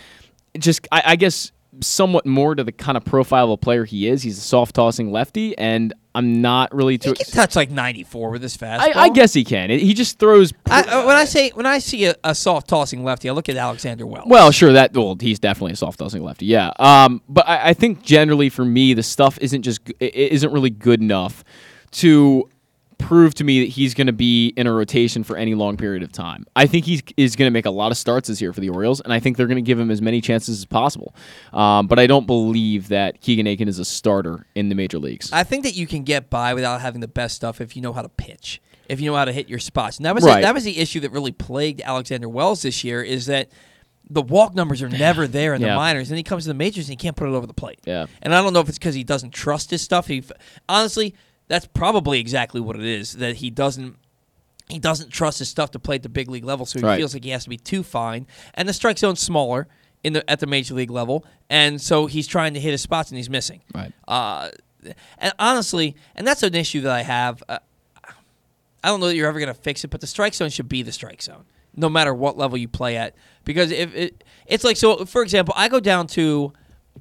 [0.57, 4.07] just I, I guess somewhat more to the kind of profile of a player he
[4.07, 4.23] is.
[4.23, 7.13] He's a soft tossing lefty, and I'm not really too.
[7.17, 8.95] He can touch like 94 with his fastball.
[8.95, 9.69] I, I guess he can.
[9.69, 10.53] He just throws.
[10.65, 13.47] I, uh, when I say when I see a, a soft tossing lefty, I look
[13.47, 14.27] at Alexander Wells.
[14.27, 16.71] Well, sure that well he's definitely a soft tossing lefty, yeah.
[16.77, 20.69] Um, but I, I think generally for me the stuff isn't just it isn't really
[20.69, 21.43] good enough
[21.91, 22.49] to
[23.01, 26.03] prove to me that he's going to be in a rotation for any long period
[26.03, 26.45] of time.
[26.55, 28.69] I think he is going to make a lot of starts this year for the
[28.69, 31.13] Orioles, and I think they're going to give him as many chances as possible.
[31.51, 35.31] Um, but I don't believe that Keegan Akin is a starter in the major leagues.
[35.33, 37.93] I think that you can get by without having the best stuff if you know
[37.93, 39.97] how to pitch, if you know how to hit your spots.
[39.97, 40.41] And that was Right.
[40.41, 43.49] that was the issue that really plagued Alexander Wells this year is that
[44.09, 45.75] the walk numbers are never there in the Yeah.
[45.75, 47.79] minors, and he comes to the majors and he can't put it over the plate.
[47.85, 48.07] Yeah.
[48.21, 50.07] And I don't know if it's because he doesn't trust his stuff.
[50.07, 50.23] He
[50.67, 51.15] honestly,
[51.51, 53.97] that's probably exactly what it is that he doesn't.
[54.69, 56.97] He doesn't trust his stuff to play at the big league level, so he Right.
[56.97, 58.25] feels like he has to be too fine.
[58.53, 59.67] And the strike zone's smaller
[60.01, 63.09] in the at the major league level, and so he's trying to hit his spots
[63.09, 63.61] and he's missing.
[63.75, 63.91] Right.
[64.07, 64.49] Uh,
[65.17, 67.43] and honestly, and that's an issue that I have.
[67.49, 67.57] Uh,
[68.83, 70.69] I don't know that you're ever going to fix it, but the strike zone should
[70.69, 71.43] be the strike zone,
[71.75, 73.13] no matter what level you play at.
[73.43, 76.53] Because if it, it's like so, for example, I go down to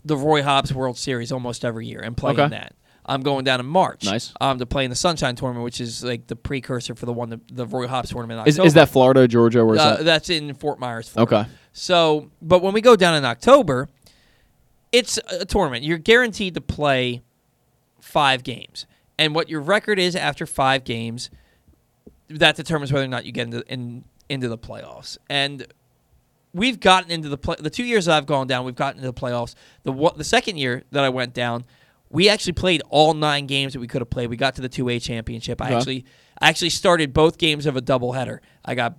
[0.04, 2.74] the Roy Hobbs World Series almost every year and play in that.
[3.06, 4.04] I'm going down in March.
[4.04, 4.32] Nice.
[4.40, 7.30] Um, to play in the Sunshine Tournament, which is like the precursor for the one
[7.30, 8.40] the, the Roy Hobbs Tournament.
[8.40, 9.64] In Is, is that Florida, Georgia?
[9.64, 10.04] Where's Uh, that?
[10.04, 11.08] That's in Fort Myers.
[11.08, 11.36] Florida.
[11.40, 11.50] Okay.
[11.72, 13.88] So, but when we go down in October,
[14.92, 15.84] it's a tournament.
[15.84, 17.22] You're guaranteed to play
[18.00, 18.86] five games,
[19.18, 21.30] and what your record is after five games,
[22.28, 25.16] that determines whether or not you get into in, into the playoffs.
[25.28, 25.66] And
[26.52, 27.56] we've gotten into the play.
[27.58, 29.54] The two years that I've gone down, we've gotten into the playoffs.
[29.84, 31.64] The the second year that I went down,
[32.10, 34.28] we actually played all nine games that we could have played.
[34.30, 35.60] We got to the two A championship.
[35.62, 35.76] I Okay.
[35.76, 36.04] actually
[36.40, 38.40] I actually started both games of a doubleheader.
[38.64, 38.96] I got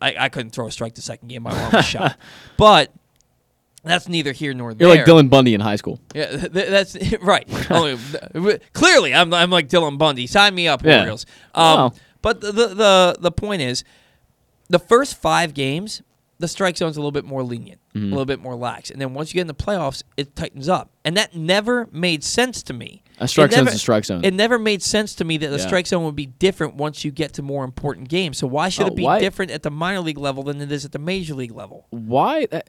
[0.00, 1.44] I, I couldn't throw a strike the second game.
[1.44, 2.18] My arm was shot,
[2.58, 2.92] but
[3.84, 4.86] that's neither here nor there.
[4.88, 5.98] You're like Dylan Bundy in high school.
[6.14, 7.48] Yeah, th- th- that's right.
[7.70, 7.98] Only,
[8.72, 10.26] clearly, I'm, I'm like Dylan Bundy.
[10.26, 11.00] Sign me up, Yeah.
[11.00, 11.26] Orioles.
[11.54, 11.92] Um, Wow.
[12.20, 13.82] But the the the point is,
[14.68, 16.02] the first five games,
[16.42, 18.02] the strike zone's a little bit more lenient, Mhm.
[18.02, 20.68] a little bit more lax, and then once you get in the playoffs, it tightens
[20.68, 23.02] up, and that never made sense to me.
[23.18, 24.24] A strike zone's a strike zone.
[24.24, 25.66] It never made sense to me that the Yeah.
[25.66, 28.36] strike zone would be different once you get to more important games.
[28.38, 30.70] So why should Oh, it be why- different at the minor league level than it
[30.72, 31.86] is at the major league level?
[31.90, 32.46] Why?
[32.52, 32.60] uh,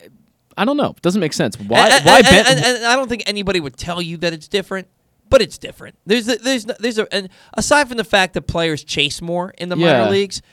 [0.56, 0.92] I don't know.
[0.96, 1.56] It doesn't make sense.
[1.60, 1.90] Why?
[1.90, 2.48] And, why and, bet?
[2.52, 4.88] and- and I don't think anybody would tell you that it's different,
[5.30, 5.96] but it's different.
[6.06, 9.70] There's a, there's there's a and aside from the fact that players chase more in
[9.70, 10.02] the Yeah.
[10.02, 10.44] minor leagues,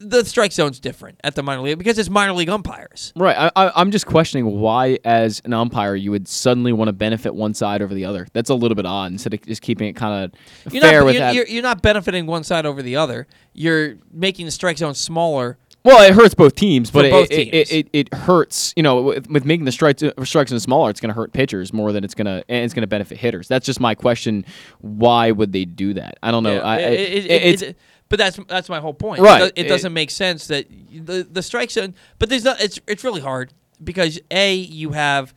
[0.00, 3.12] the strike zone's different at the minor league because it's minor league umpires.
[3.14, 3.36] Right.
[3.36, 7.34] I, I, I'm just questioning why, as an umpire, you would suddenly want to benefit
[7.34, 8.26] one side over the other.
[8.32, 9.12] That's a little bit odd.
[9.12, 11.34] Instead of just keeping it kind of You're fair not with you're, that.
[11.34, 13.26] you're, you're not benefiting one side over the other.
[13.52, 15.58] You're making the strike zone smaller.
[15.82, 17.50] Well, it hurts both teams, but it, both teams.
[17.52, 18.74] It, it, it hurts.
[18.76, 21.32] You know, with, with making the strikes uh, strikes zone smaller, it's going to hurt
[21.32, 23.48] pitchers more than it's going to and it's going to benefit hitters.
[23.48, 24.44] That's just my question.
[24.80, 26.18] Why would they do that?
[26.22, 26.56] I don't know.
[26.56, 27.76] Yeah, I, it-
[28.10, 29.20] But that's that's my whole point.
[29.22, 29.42] Right.
[29.44, 31.94] It, it It- doesn't make sense that the the strike zone.
[32.18, 32.60] But there's not.
[32.60, 35.32] It's it's really hard because a you have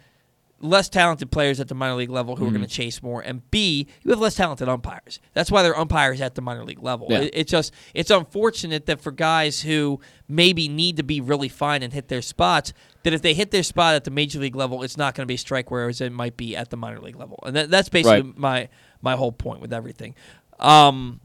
[0.60, 2.54] less talented players at the minor league level who are Mhm.
[2.54, 5.20] going to chase more, and b you have less talented umpires.
[5.34, 7.08] That's why they're umpires at the minor league level.
[7.10, 7.20] Yeah.
[7.20, 11.84] It, it's just it's unfortunate that for guys who maybe need to be really fine
[11.84, 12.72] and hit their spots,
[13.04, 15.28] that if they hit their spot at the major league level, it's not going to
[15.28, 17.38] be a strike, whereas it might be at the minor league level.
[17.45, 18.38] And that, that's basically Right.
[18.38, 18.70] my
[19.02, 20.16] my whole point with everything.
[20.60, 21.20] Um,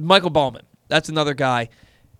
[0.00, 1.68] Michael Baumann, that's another guy.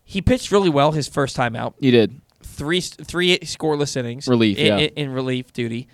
[0.04, 1.74] He pitched really well his first time out.
[1.80, 2.20] He did.
[2.42, 4.26] Three three scoreless innings.
[4.26, 4.76] Relief, in, yeah.
[4.78, 5.88] in, in relief duty,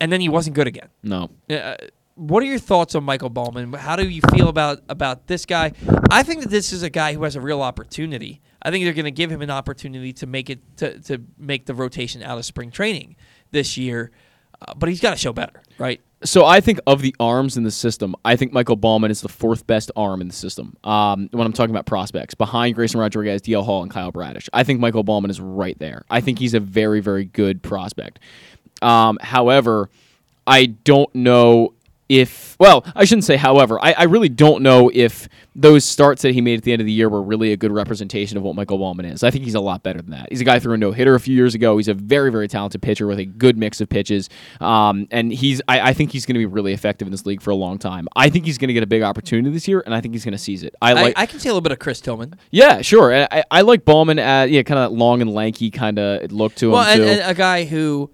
[0.00, 0.88] and then he wasn't good again.
[1.02, 1.30] No.
[1.48, 1.76] Uh,
[2.14, 3.72] what are your thoughts on Michael Baumann?
[3.72, 5.72] How do you feel about about this guy?
[6.10, 8.40] I think that this is a guy who has a real opportunity.
[8.62, 11.66] I think they're going to give him an opportunity to make it to, to make
[11.66, 13.16] the rotation out of spring training
[13.52, 14.10] this year,
[14.60, 16.00] uh, but he's got to show better, right?
[16.22, 19.28] So I think of the arms in the system, I think Michael Baumann is the
[19.28, 20.76] fourth best arm in the system.
[20.84, 24.62] Um, when I'm talking about prospects, behind Grayson Rodriguez, DL Hall, and Kyle Bradish, I
[24.62, 26.04] think Michael Baumann is right there.
[26.10, 28.18] I think he's a very, very good prospect.
[28.82, 29.88] Um, however,
[30.46, 31.72] I don't know
[32.10, 33.78] if well, I shouldn't say however.
[33.80, 36.86] I, I really don't know if those starts that he made at the end of
[36.86, 39.22] the year were really a good representation of what Michael Baumann is.
[39.22, 40.26] I think he's a lot better than that.
[40.28, 41.76] He's a guy who threw a no hitter a few years ago.
[41.76, 44.28] He's a very, very talented pitcher with a good mix of pitches.
[44.60, 47.50] Um, and he's I, I think he's gonna be really effective in this league for
[47.50, 48.08] a long time.
[48.16, 50.36] I think he's gonna get a big opportunity this year and I think he's gonna
[50.36, 50.74] seize it.
[50.82, 52.34] I I, like I, can see a little bit of Chris Tillman.
[52.50, 53.14] Yeah, sure.
[53.14, 56.54] I, I- I like Baumann at yeah, kind of long and lanky kind of look
[56.56, 58.10] to Well, him and, and a guy who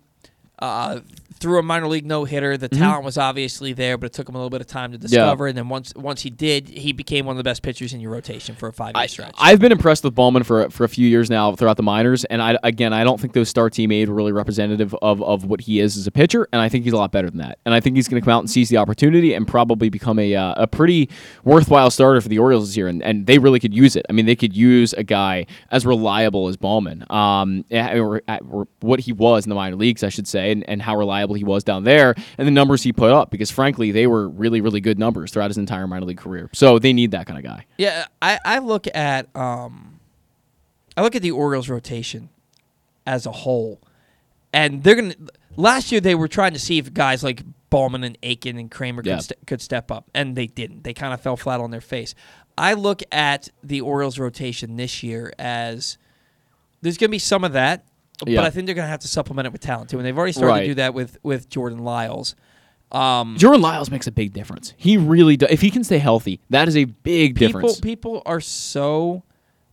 [0.59, 1.01] uh,
[1.39, 2.57] threw a minor league no hitter.
[2.57, 2.79] The Mhm.
[2.79, 5.47] talent was obviously there, but it took him a little bit of time to discover.
[5.47, 8.11] And then once once he did, he became one of the best pitchers in your
[8.13, 9.35] rotation for a five year stretch.
[9.39, 12.43] I've been impressed with Baumann for for a few years now throughout the minors, and
[12.43, 15.63] I again I don't think those starts he made were really representative of of what
[15.63, 17.59] he is as a pitcher, and I think he's a lot better than that.
[17.65, 20.19] And I think he's going to come out and seize the opportunity and probably become
[20.19, 21.09] a uh, a pretty
[21.45, 24.07] worthwhile starter for the Orioles this year, and, and they really could use it.
[24.09, 29.01] I mean, they could use a guy as reliable as Baumann, um, or, or what
[29.01, 31.65] he was in the minor leagues, I should say, and, and how reliable he was
[31.65, 34.99] down there, and the numbers he put up, because frankly they were really really good
[34.99, 36.49] numbers throughout his entire minor league career.
[36.53, 37.67] So they need that kind of guy.
[37.79, 40.01] Yeah, I, I look at um,
[40.97, 42.29] I look at the Orioles rotation
[43.07, 43.81] as a whole,
[44.53, 45.15] and they're gonna.
[45.59, 49.03] Last year they were trying to see if guys like Baumann and Akin and Kremer
[49.05, 49.17] Yeah.
[49.17, 50.85] could, st- could step up, and they didn't.
[50.85, 52.15] They kind of fell flat on their face.
[52.59, 55.99] I look at the Orioles rotation this year as
[56.83, 57.85] there's gonna be some of that,
[58.27, 58.37] Yeah.
[58.41, 60.33] but I think they're gonna have to supplement it with talent too, and they've already
[60.33, 60.61] started Right.
[60.63, 62.35] to do that with with Jordan Lyles.
[62.93, 64.73] Um, Jordan Lyles makes a big difference.
[64.77, 65.51] He really does.
[65.51, 67.81] If he can stay healthy, that is a big people difference.
[67.81, 69.25] people are so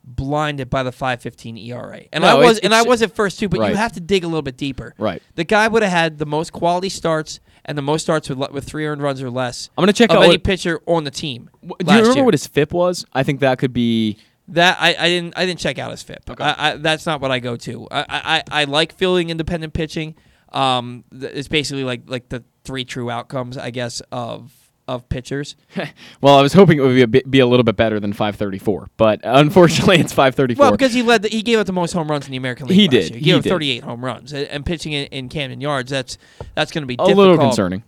[0.03, 2.01] blinded by the 515 ERA.
[2.11, 4.23] And No, I was and I was at first too, but you have to dig
[4.23, 4.93] a little bit deeper.
[4.97, 5.21] Right.
[5.35, 8.65] The guy would have had the most quality starts and the most starts with with
[8.65, 9.69] 3 earned runs or less.
[9.77, 11.49] I'm gonna check of out any what- pitcher on the team.
[11.61, 12.23] Do you remember year.
[12.25, 13.05] what his FIP was?
[13.13, 14.17] I think that could be.
[14.49, 16.29] That I, I didn't I didn't check out his FIP.
[16.39, 17.87] I, I, that's not what I go to.
[17.89, 20.15] I, I, I like fielding independent pitching.
[20.51, 24.51] Um, it's basically like like the three true outcomes, I guess, of
[24.87, 25.55] of pitchers.
[26.21, 28.13] Well, I was hoping it would be a, bit, be a little bit better than
[28.13, 30.61] 534, but unfortunately, it's 534.
[30.61, 32.67] Well, because he led, the, he gave up the most home runs in the American
[32.67, 32.77] League.
[32.79, 33.19] He did, Year.
[33.19, 33.49] He he gave up did.
[33.49, 35.89] 38 home runs, and, pitching in, in Camden Yards.
[35.91, 36.17] That's
[36.55, 37.17] that's going to be a difficult.
[37.17, 37.83] little concerning.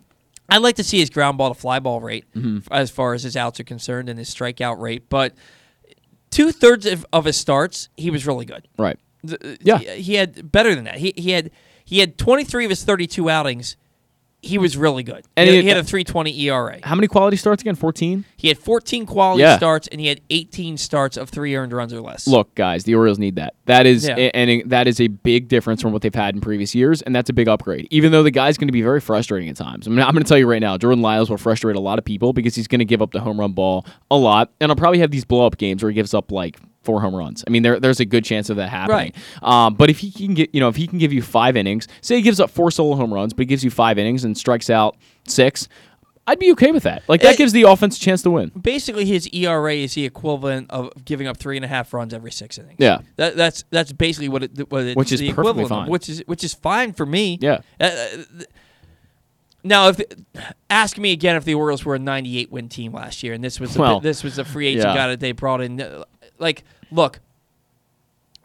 [0.50, 2.66] I'd like to see his ground ball to fly ball rate Mhm.
[2.70, 5.34] as far as his outs are concerned and his strikeout rate, but
[6.36, 8.68] two thirds of, of his starts, he was really good.
[8.78, 8.98] Right.
[9.26, 9.78] Th- uh, Yeah.
[9.78, 10.96] he, he had better than that.
[10.98, 11.50] He he had
[11.84, 13.76] he had 23 of his 32 outings
[14.42, 15.24] he was really good.
[15.36, 16.78] And he, he- had a 3.20 ERA.
[16.84, 17.74] How many quality starts again?
[17.74, 18.24] 14?
[18.36, 19.56] He had 14 quality Yeah.
[19.56, 22.28] starts and he had 18 starts of three earned runs or less.
[22.28, 23.54] Look, guys, the Orioles need that.
[23.64, 24.14] That is Yeah.
[24.16, 27.14] a- and that is a big difference from what they've had in previous years, and
[27.16, 27.88] that's a big upgrade.
[27.90, 29.86] Even though the guy's going to be very frustrating at times.
[29.86, 31.98] I mean, I'm going to tell you right now, Jordan Lyles will frustrate a lot
[31.98, 34.70] of people because he's going to give up the home run ball a lot, and
[34.70, 37.44] he'll probably have these blow up games where he gives up like four home runs.
[37.46, 39.12] I mean, there, there's a good chance of that happening.
[39.42, 41.86] Um, but if he can get, you know, if he can give you five innings,
[42.00, 44.38] say he gives up four solo home runs, but he gives you five innings and
[44.38, 44.96] strikes out
[45.26, 45.68] six.
[46.28, 47.02] I'd be okay with that.
[47.08, 48.50] Like that It- gives the offense a chance to win.
[48.60, 52.32] Basically, his ERA is the equivalent of giving up three and a half runs every
[52.32, 52.76] six innings.
[52.78, 53.02] Yeah.
[53.16, 55.88] that, that's that's basically what it what it's Which is the perfectly equivalent of, fine.
[55.90, 57.38] which is which is fine for me.
[57.40, 57.60] Yeah.
[57.80, 58.06] Uh, uh,
[59.62, 60.00] now, if
[60.70, 63.58] ask me again if the Orioles were a 98 win team last year, and this
[63.58, 64.94] was a, Well, this was a free agent yeah.
[64.94, 66.04] guy that they brought in.
[66.38, 67.20] Like, look,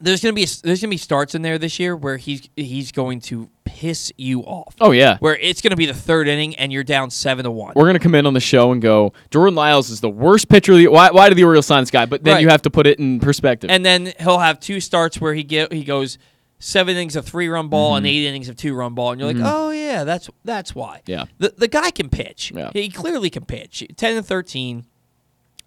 [0.02, 3.22] there's gonna be there's gonna be starts in there this year where he's he's going
[3.22, 4.76] to piss you off.
[4.82, 5.18] Oh yeah.
[5.20, 7.74] Where it's gonna be the third inning and you're down seven to one.
[7.76, 10.74] We're gonna come in on the show and go, Jordan Lyles is the worst pitcher.
[10.74, 12.06] Of the, why, why did the Orioles sign this guy?
[12.06, 12.42] But then Right.
[12.42, 13.70] you have to put it in perspective.
[13.70, 16.18] and then he'll have two starts where he get he goes
[16.60, 18.12] seven innings of three run ball and mm-hmm.
[18.12, 19.46] eight innings of two run ball, and you're like, mm-hmm.
[19.46, 21.02] oh yeah, that's that's why.
[21.06, 21.26] Yeah.
[21.38, 22.52] the the guy can pitch.
[22.56, 22.72] Yeah.
[22.74, 23.84] He clearly can pitch.
[23.98, 24.86] Ten and thirteen.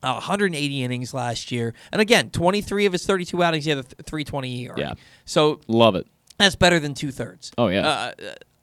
[0.05, 3.83] Uh, 180 innings last year, and again, 23 of his 32 outings, he had a
[3.83, 4.75] th- 320 ERA.
[4.79, 4.95] Yeah.
[5.25, 6.07] So Love it.
[6.39, 7.51] that's better than two thirds.
[7.57, 7.89] Oh, yeah.
[7.89, 8.13] Uh,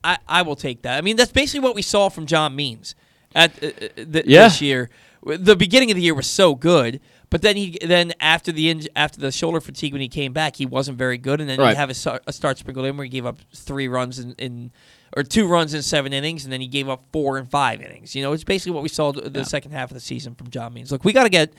[0.04, 0.98] I I will take that.
[0.98, 2.94] I mean, that's basically what we saw from John Means
[3.34, 3.70] at uh, uh,
[4.12, 4.44] th- Yeah.
[4.44, 4.88] this year.
[5.24, 7.00] The beginning of the year was so good,
[7.30, 10.56] but then he then after the inj- after the shoulder fatigue when he came back,
[10.56, 11.70] he wasn't very good, and then Right.
[11.70, 14.34] he have a, start- a start sprinkled in where he gave up three runs in,
[14.38, 14.72] in
[15.16, 18.14] or two runs in seven innings, and then he gave up four in five innings.
[18.14, 20.50] You know, it's basically what we saw the, the second half of the season from
[20.50, 20.90] John Means.
[20.90, 21.52] Look, we got to get.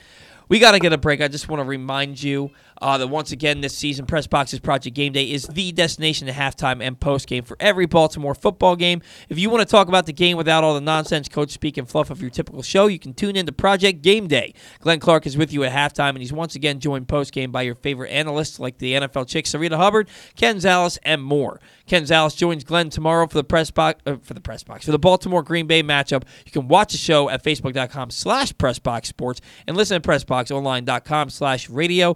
[0.46, 1.22] We got to get a break.
[1.22, 2.50] I just want to remind you
[2.84, 6.34] uh, that once again this season, Press Boxes Project Game Day is the destination to
[6.34, 9.00] halftime and post game for every Baltimore football game.
[9.30, 11.88] If you want to talk about the game without all the nonsense, coach speak, and
[11.88, 14.52] fluff of your typical show, you can tune in to Project Game Day.
[14.80, 17.62] Glenn Clark is with you at halftime, and he's once again joined post game by
[17.62, 21.62] your favorite analysts like the NFL chick Sarita Hubbard, Ken Zales, and more.
[21.86, 24.92] Ken Zales joins Glenn tomorrow for the press box uh, for the press box for
[24.92, 26.24] the Baltimore Green Bay matchup.
[26.44, 32.14] You can watch the show at facebook.com/slash pressboxsports and listen to pressboxonline.com/slash radio.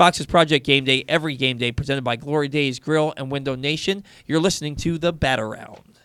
[0.00, 4.02] Is Project Game Day every game day presented by Glory Days Grill and Window Nation.
[4.26, 5.98] You're listening to the Bat Around.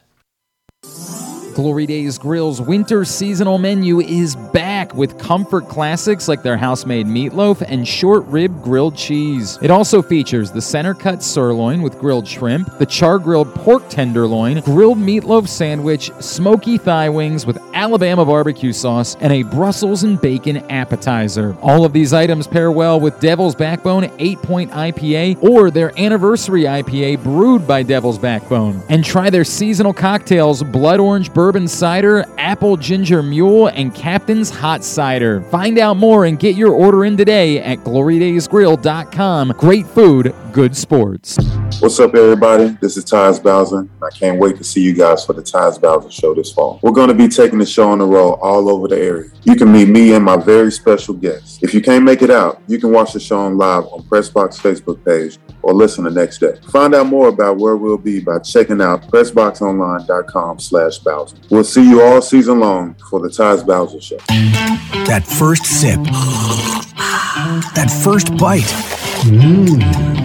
[1.55, 7.05] Glory Days Grill's winter seasonal menu is back with comfort classics like their house made
[7.05, 9.57] meatloaf and short rib grilled cheese.
[9.61, 14.59] It also features the center cut sirloin with grilled shrimp, the char grilled pork tenderloin,
[14.65, 20.57] grilled meatloaf sandwich, smoky thigh wings with Alabama barbecue sauce, and a Brussels and bacon
[20.69, 21.55] appetizer.
[21.61, 26.63] All of these items pair well with Devil's Backbone 8 Point IPA or their anniversary
[26.63, 28.83] IPA brewed by Devil's Backbone.
[28.89, 34.83] And try their seasonal cocktails Blood Orange Bourbon Cider, Apple Ginger Mule, and Captain's Hot
[34.83, 35.41] Cider.
[35.43, 39.53] Find out more and get your order in today at glorydaysgrill.com.
[39.57, 41.37] Great food, good sports.
[41.79, 42.75] What's up, everybody?
[42.81, 43.87] This is Tyus Bowser.
[44.01, 46.79] I can't wait to see you guys for the Tyus Bowser Show this fall.
[46.81, 49.29] We're going to be taking the show on the road all over the area.
[49.43, 51.59] You can meet me and my very special guests.
[51.61, 54.59] If you can't make it out, you can watch the show on live on Pressbox
[54.59, 56.53] Facebook page or listen the next day.
[56.71, 61.35] Find out more about where we'll be by checking out pressboxonline.com slash Bowser.
[61.49, 64.17] We'll see you all season long for the Tyus Bowser Show.
[65.07, 65.99] That first sip.
[67.73, 68.61] That first bite.
[69.25, 70.24] Mmm.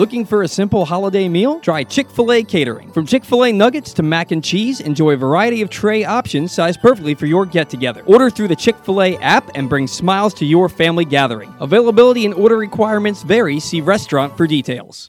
[0.00, 1.60] Looking for a simple holiday meal?
[1.60, 2.90] Try Chick fil A catering.
[2.90, 6.52] From Chick fil A nuggets to mac and cheese, enjoy a variety of tray options
[6.52, 8.02] sized perfectly for your get together.
[8.06, 11.54] Order through the Chick fil A app and bring smiles to your family gathering.
[11.60, 13.60] Availability and order requirements vary.
[13.60, 15.06] See restaurant for details.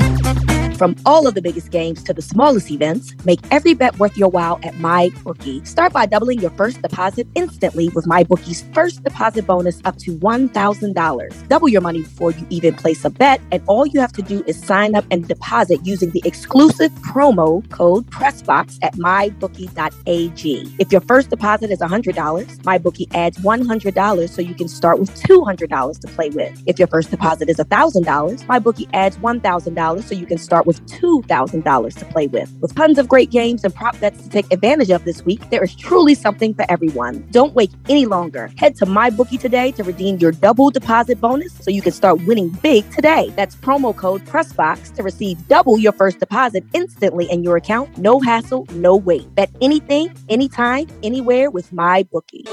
[0.82, 4.30] From all of the biggest games to the smallest events, make every bet worth your
[4.30, 5.68] while at MyBookie.
[5.68, 11.48] Start by doubling your first deposit instantly with MyBookie's first deposit bonus up to $1,000.
[11.50, 14.44] Double your money before you even place a bet, and all you have to do
[14.48, 20.76] is sign up and deposit using the exclusive promo code PRESSBOX at MyBookie.ag.
[20.80, 22.16] If your first deposit is $100,
[22.64, 26.60] MyBookie adds $100 so you can start with $200 to play with.
[26.66, 30.88] If your first deposit is $1,000, MyBookie adds $1,000 so you can start with with
[30.88, 32.50] $2,000 to play with.
[32.62, 35.62] With tons of great games and prop bets to take advantage of this week, there
[35.62, 37.28] is truly something for everyone.
[37.32, 38.50] Don't wait any longer.
[38.58, 42.48] Head to MyBookie today to redeem your double deposit bonus so you can start winning
[42.64, 43.34] big today.
[43.36, 47.98] That's promo code PRESSBOX to receive double your first deposit instantly in your account.
[47.98, 49.36] No hassle, no wait.
[49.36, 52.48] Bet anything, anytime, anywhere with MyBookie.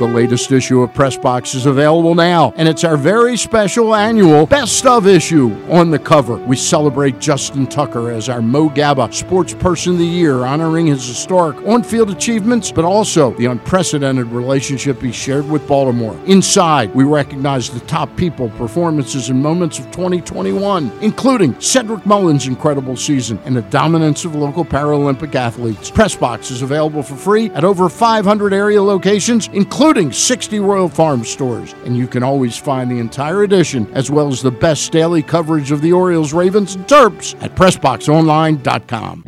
[0.00, 4.86] The latest issue of Pressbox is available now, and it's our very special annual Best
[4.86, 5.54] of issue.
[5.68, 10.06] On the cover, we celebrate Justin Tucker as our Mo Gaba Sports Person of the
[10.06, 15.66] Year, honoring his historic on field achievements, but also the unprecedented relationship he shared with
[15.68, 16.18] Baltimore.
[16.26, 22.96] Inside, we recognize the top people, performances, and moments of 2021, including Cedric Mullins' incredible
[22.96, 25.90] season and the dominance of local Paralympic athletes.
[25.90, 31.74] Pressbox is available for free at over 500 area locations, including 60 Royal Farm stores.
[31.84, 35.70] And you can always find the entire edition, as well as the best daily coverage
[35.70, 39.24] of the Orioles, Ravens, and Terps at PressBoxOnline.com.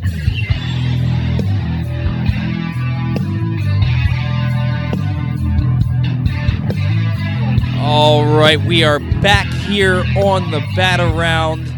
[7.80, 11.72] All right, we are back here on the Bat Around.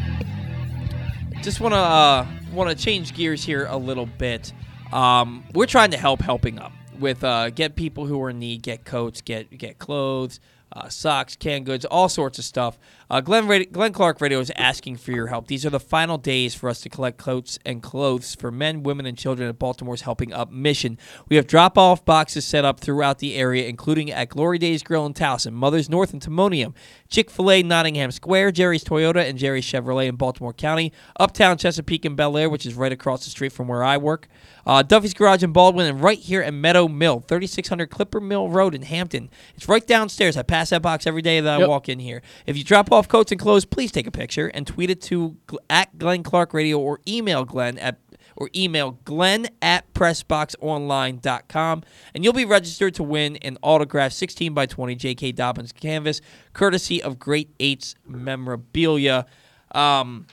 [1.43, 4.53] Just want to uh, want to change gears here a little bit.
[4.93, 8.63] Um, we're trying to help helping up with uh, get people who are in need,
[8.63, 10.41] get coats, get get clothes,
[10.73, 12.79] uh, socks, canned goods, all sorts of stuff.
[13.11, 15.47] Uh, Glenn, Radio, Glenn Clark Radio is asking for your help.
[15.47, 19.05] These are the final days for us to collect coats and clothes for men, women,
[19.07, 20.99] and children at Baltimore's Helping Up mission.
[21.29, 25.05] We have drop off boxes set up throughout the area, including at Glory Days Grill
[25.07, 26.73] in Towson, Mother's North in Timonium,
[27.09, 32.05] Chick fil A Nottingham Square, Jerry's Toyota, and Jerry's Chevrolet in Baltimore County, Uptown Chesapeake
[32.07, 34.29] and Bel Air, which is right across the street from where I work.
[34.67, 38.75] Uh, Duffy's Garage in Baldwin, and right here at Meadow Mill, 3600 Clipper Mill Road
[38.75, 39.29] in Hampton.
[39.57, 40.39] It's right downstairs.
[40.39, 41.69] I pass that box every day that I Yep.
[41.69, 42.23] walk in here.
[42.47, 45.37] If you drop off coats and clothes, please take a picture and tweet it to
[45.69, 47.99] at Glenn Clark Radio or email Glenn at
[48.37, 51.83] or email Glenn at PressBoxOnline.com,
[52.15, 55.33] and you'll be registered to win an autographed 16 by 20 J.K.
[55.33, 56.21] Dobbins canvas,
[56.53, 59.27] courtesy of Great Eights Memorabilia.
[59.73, 60.27] Um,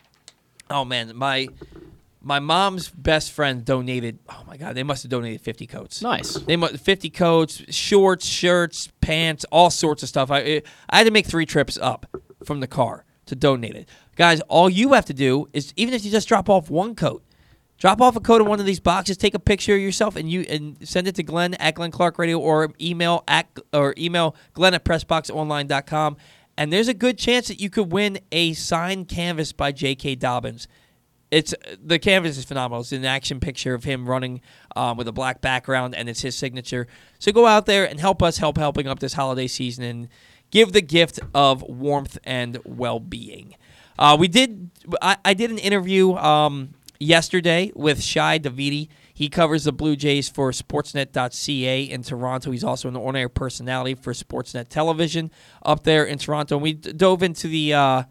[0.70, 1.48] oh man, my
[2.24, 4.20] my mom's best friend donated.
[4.30, 6.02] Oh my god, they must have donated 50 coats.
[6.02, 6.36] Nice.
[6.36, 10.32] They must 50 coats, shorts, shirts, pants, all sorts of stuff.
[10.32, 12.06] I I had to make three trips up
[12.46, 13.90] from the car to donate it.
[14.16, 17.24] Guys, all you have to do is even if you just drop off one coat,
[17.78, 20.30] drop off a coat in one of these boxes, take a picture of yourself, and
[20.30, 24.36] you and send it to Glenn at Glenn Clark Radio or email at or email
[24.54, 26.18] Glenn at PressBoxOnline.com.
[26.58, 30.16] And there's a good chance that you could win a signed canvas by J.K.
[30.16, 30.68] Dobbins.
[31.32, 32.82] It's the canvas is phenomenal.
[32.82, 34.42] It's an action picture of him running
[34.76, 36.88] um, with a black background, and it's his signature.
[37.20, 40.10] So go out there and help us help helping up this holiday season and
[40.52, 43.56] give the gift of warmth and well-being.
[43.98, 44.70] Uh, we did.
[45.02, 48.90] I, I did an interview um, yesterday with Shi Davidi.
[49.14, 52.52] He covers the Blue Jays for Sportsnet.ca in Toronto.
[52.52, 55.30] He's also an on-air personality for Sportsnet Television
[55.64, 56.56] up there in Toronto.
[56.56, 58.04] And we d- dove into the uh,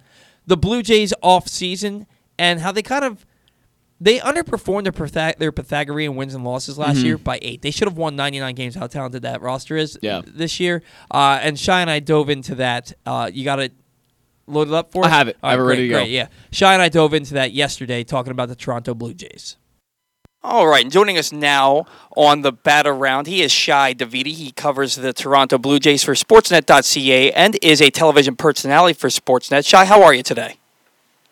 [0.46, 2.06] the Blue Jays off season
[2.38, 3.26] and how they kind of
[4.00, 7.04] they underperformed their, Pythag- their Pythagorean wins and losses last Mhm.
[7.04, 7.60] year by eight.
[7.62, 8.74] They should have won 99 games.
[8.74, 10.22] How talented that roster is Yeah.
[10.26, 10.82] this year.
[11.10, 12.92] Uh, and Shi and I dove into that.
[13.04, 13.72] Uh, you got it
[14.46, 15.36] loaded up for I have it.
[15.42, 15.98] All I have it ready great, to go.
[16.00, 16.26] great, Yeah.
[16.50, 19.56] Shi and I dove into that yesterday talking about the Toronto Blue Jays.
[20.42, 21.84] All right, and joining us now
[22.16, 24.32] on the bat around, he is Shi Davidi.
[24.32, 29.66] He covers the Toronto Blue Jays for Sportsnet.ca and is a television personality for Sportsnet.
[29.68, 30.56] Shi, how are you today?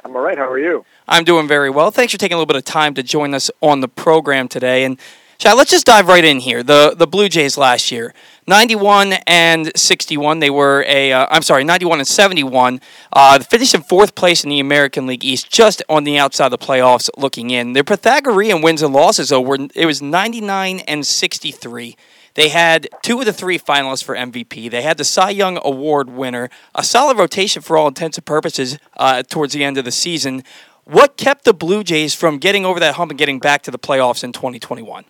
[0.04, 0.36] I'm all right.
[0.36, 0.84] How are you?
[1.08, 1.90] I'm doing very well.
[1.90, 4.84] Thanks for taking a little bit of time to join us on the program today.
[4.84, 4.98] And
[5.38, 6.62] Shi, let's just dive right in here.
[6.62, 8.12] The the Blue Jays last year,
[8.46, 10.40] 91 and 61.
[10.40, 12.80] They were a uh, I'm sorry, 91 and 71.
[13.12, 16.58] Uh, finished in fourth place in the American League East, just on the outside of
[16.58, 17.72] the playoffs, looking in.
[17.72, 21.96] Their Pythagorean wins and losses though were it was 99 and 63.
[22.38, 24.70] They had two of the three finalists for MVP.
[24.70, 28.78] They had the Cy Young Award winner, a solid rotation for all intents and purposes
[28.96, 30.44] uh, towards the end of the season.
[30.88, 33.78] What kept the Blue Jays from getting over that hump and getting back to the
[33.78, 35.04] playoffs in 2021?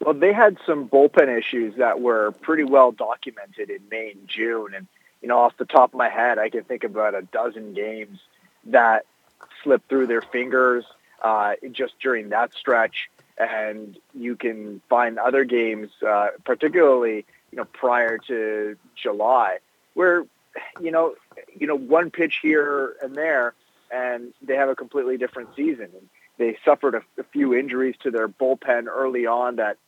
[0.00, 4.74] Well, they had some bullpen issues that were pretty well documented in May and June.
[4.74, 4.88] And,
[5.22, 8.18] you know, off the top of my head, I can think about a dozen games
[8.64, 9.06] that
[9.62, 10.84] slipped through their fingers
[11.22, 13.10] uh, just during that stretch.
[13.38, 19.58] And you can find other games, uh, particularly, you know, prior to July,
[19.94, 20.24] where,
[20.80, 21.14] you know,
[21.56, 23.54] you know, one pitch here and there,
[23.90, 25.88] and they have a completely different season.
[25.94, 26.08] And
[26.38, 29.78] they suffered a, a few injuries to their bullpen early on that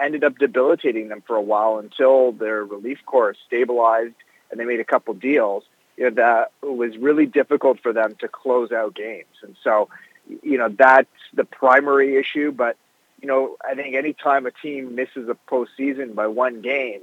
[0.00, 4.14] ended up debilitating them for a while until their relief corps stabilized
[4.50, 5.64] and they made a couple deals.
[5.96, 9.26] you know, that was really difficult for them to close out games.
[9.42, 9.88] And so,
[10.42, 12.50] you know, that's the primary issue.
[12.52, 12.76] But,
[13.20, 17.02] you know, I think anytime a team misses a postseason by one game,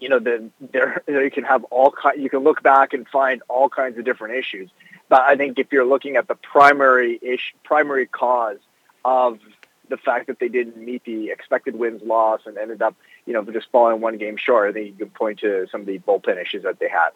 [0.00, 3.42] you know, then there you can have all ki- you can look back and find
[3.48, 4.70] all kinds of different issues.
[5.08, 8.58] But I think if you're looking at the primary ish, primary cause
[9.04, 9.38] of
[9.88, 13.42] the fact that they didn't meet the expected wins loss and ended up, you know,
[13.44, 16.40] just falling one game short, I think you can point to some of the bullpen
[16.40, 17.10] issues that they had.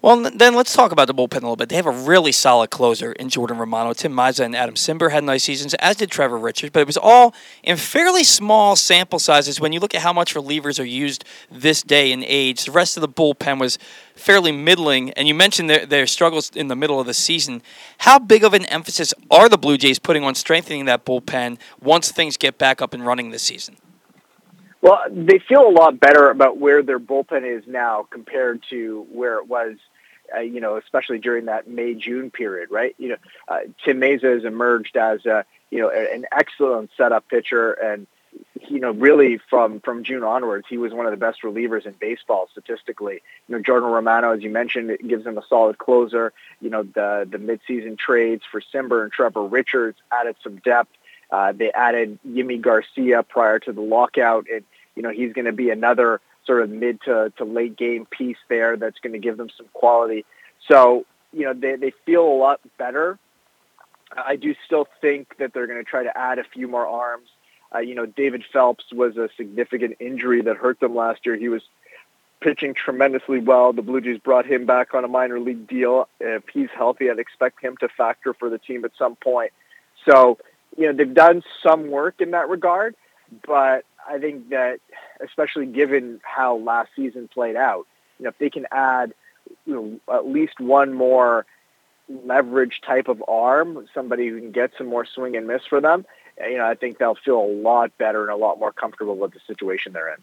[0.00, 1.68] Well, then let's talk about the bullpen a little bit.
[1.68, 3.92] They have a really solid closer in Jordan Romano.
[3.92, 6.96] Tim Mayza and Adam Cimber had nice seasons, as did Trevor Richards, but it was
[6.96, 11.24] all in fairly small sample sizes when you look at how much relievers are used
[11.50, 12.64] this day and age.
[12.64, 13.78] The rest of the bullpen was
[14.14, 17.62] fairly middling, and you mentioned their, their struggles in the middle of the season.
[17.98, 22.12] How big of an emphasis are the Blue Jays putting on strengthening that bullpen once
[22.12, 23.76] things get back up and running this season?
[24.80, 29.38] Well, they feel a lot better about where their bullpen is now compared to where
[29.38, 29.76] it was,
[30.34, 32.94] uh, you know, especially during that May June period, right?
[32.98, 33.16] You know,
[33.48, 38.06] uh, Tim Mayza has emerged as a, you know, an excellent setup pitcher, and
[38.68, 41.94] you know, really from from June onwards, he was one of the best relievers in
[41.98, 43.22] baseball statistically.
[43.48, 46.32] You know, Jordan Romano, as you mentioned, gives him a solid closer.
[46.60, 50.90] You know, the the midseason trades for Cimber and Trevor Richards added some depth.
[51.30, 54.64] Uh, they added Yimi Garcia prior to the lockout, and
[54.94, 58.38] you know he's going to be another sort of mid to, to late game piece
[58.48, 60.24] there that's going to give them some quality.
[60.66, 63.18] So you know they they feel a lot better.
[64.16, 67.28] I do still think that they're going to try to add a few more arms.
[67.74, 71.36] Uh, you know, David Phelps was a significant injury that hurt them last year.
[71.36, 71.62] He was
[72.40, 73.72] pitching tremendously well.
[73.72, 76.08] The Blue Jays brought him back on a minor league deal.
[76.20, 79.52] If he's healthy, I'd expect him to factor for the team at some point.
[80.08, 80.38] So,
[80.78, 82.94] you know, they've done some work in that regard,
[83.46, 84.78] but I think that,
[85.22, 87.86] especially given how last season played out,
[88.18, 89.12] you know, if they can add,
[89.66, 91.44] you know, at least one more
[92.08, 96.06] leverage type of arm, somebody who can get some more swing and miss for them,
[96.40, 99.32] you know, I think they'll feel a lot better and a lot more comfortable with
[99.32, 100.22] the situation they're in.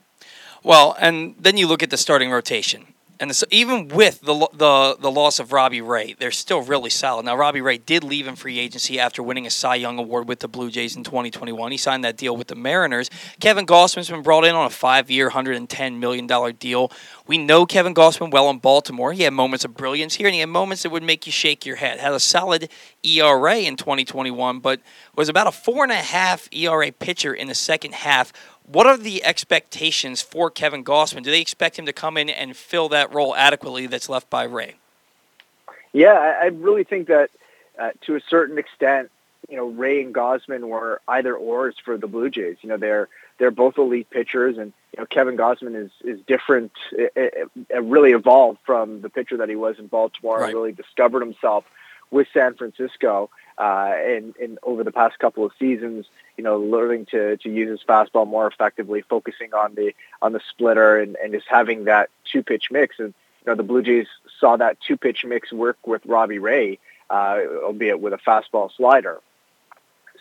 [0.63, 2.93] Well, and then you look at the starting rotation.
[3.19, 7.25] And so even with the, the the loss of Robbie Ray, they're still really solid.
[7.25, 10.39] Now, Robbie Ray did leave in free agency after winning a Cy Young Award with
[10.39, 11.71] the Blue Jays in 2021.
[11.71, 13.09] He signed that deal with the Mariners.
[13.39, 16.27] Kevin Gausman's been brought in on a five-year, $110 million
[16.57, 16.91] deal.
[17.27, 19.13] We know Kevin Gausman well in Baltimore.
[19.13, 21.65] He had moments of brilliance here, and he had moments that would make you shake
[21.65, 21.99] your head.
[21.99, 22.69] Had a solid
[23.03, 24.81] ERA in 2021, but
[25.15, 28.33] was about a four and a half ERA pitcher in the second half.
[28.67, 31.23] What are the expectations for Kevin Gausman?
[31.23, 34.43] Do they expect him to come in and fill that role adequately that's left by
[34.43, 34.75] Ray?
[35.93, 37.29] Yeah, I, I really think that
[37.79, 39.11] uh, to a certain extent,
[39.49, 42.57] you know, Ray and Gausman were either ors for the Blue Jays.
[42.61, 46.71] You know, they're they're both elite pitchers, and you know, Kevin Gausman is is different.
[46.91, 50.39] It, it, it really evolved from the pitcher that he was in Baltimore.
[50.39, 50.45] Right.
[50.45, 51.65] And really discovered himself
[52.11, 57.07] with San Francisco, uh, and and over the past couple of seasons, you know, learning
[57.07, 61.33] to to use his fastball more effectively, focusing on the on the splitter, and and
[61.33, 62.99] just having that two pitch mix.
[62.99, 63.13] And
[63.45, 64.07] you know, the Blue Jays
[64.39, 66.79] saw that two pitch mix work with Robbie Ray,
[67.09, 69.21] uh, albeit with a fastball slider.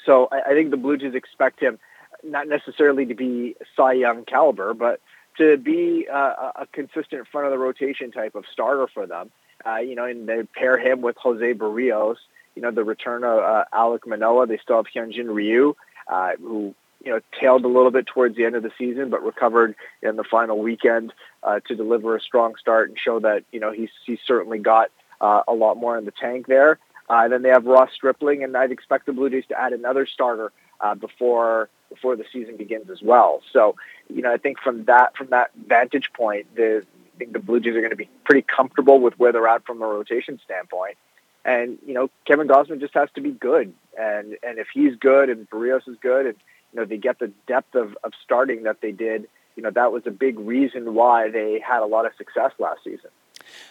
[0.05, 1.79] So I, I think the Blue Jays expect him
[2.23, 5.01] not necessarily to be Cy Young caliber, but
[5.39, 9.31] to be uh, a consistent front of the rotation type of starter for them.
[9.67, 12.17] Uh, you know, and they pair him with Jose Berrios.
[12.55, 14.47] You know, the return of uh, Alek Manoah.
[14.47, 15.75] They still have Hyunjin Ryu,
[16.09, 16.75] uh, who
[17.05, 20.17] you know tailed a little bit towards the end of the season, but recovered in
[20.17, 21.13] the final weekend
[21.43, 24.91] uh, to deliver a strong start and show that you know he's he's certainly got
[25.21, 26.79] uh, a lot more in the tank there.
[27.09, 30.07] Uh, then they have Ross Stripling, and I'd expect the Blue Jays to add another
[30.07, 33.43] starter uh, before before the season begins as well.
[33.53, 33.77] So,
[34.09, 37.61] you know, I think from that from that vantage point, the I think the Blue
[37.61, 40.97] Jays are going to be pretty comfortable with where they're at from a rotation standpoint.
[41.45, 45.29] And you know, Kevin Gausman just has to be good, and and if he's good
[45.29, 46.37] and Berrios is good, and
[46.73, 49.93] you know they get the depth of, of starting that they did, you know that
[49.93, 53.11] was a big reason why they had a lot of success last season.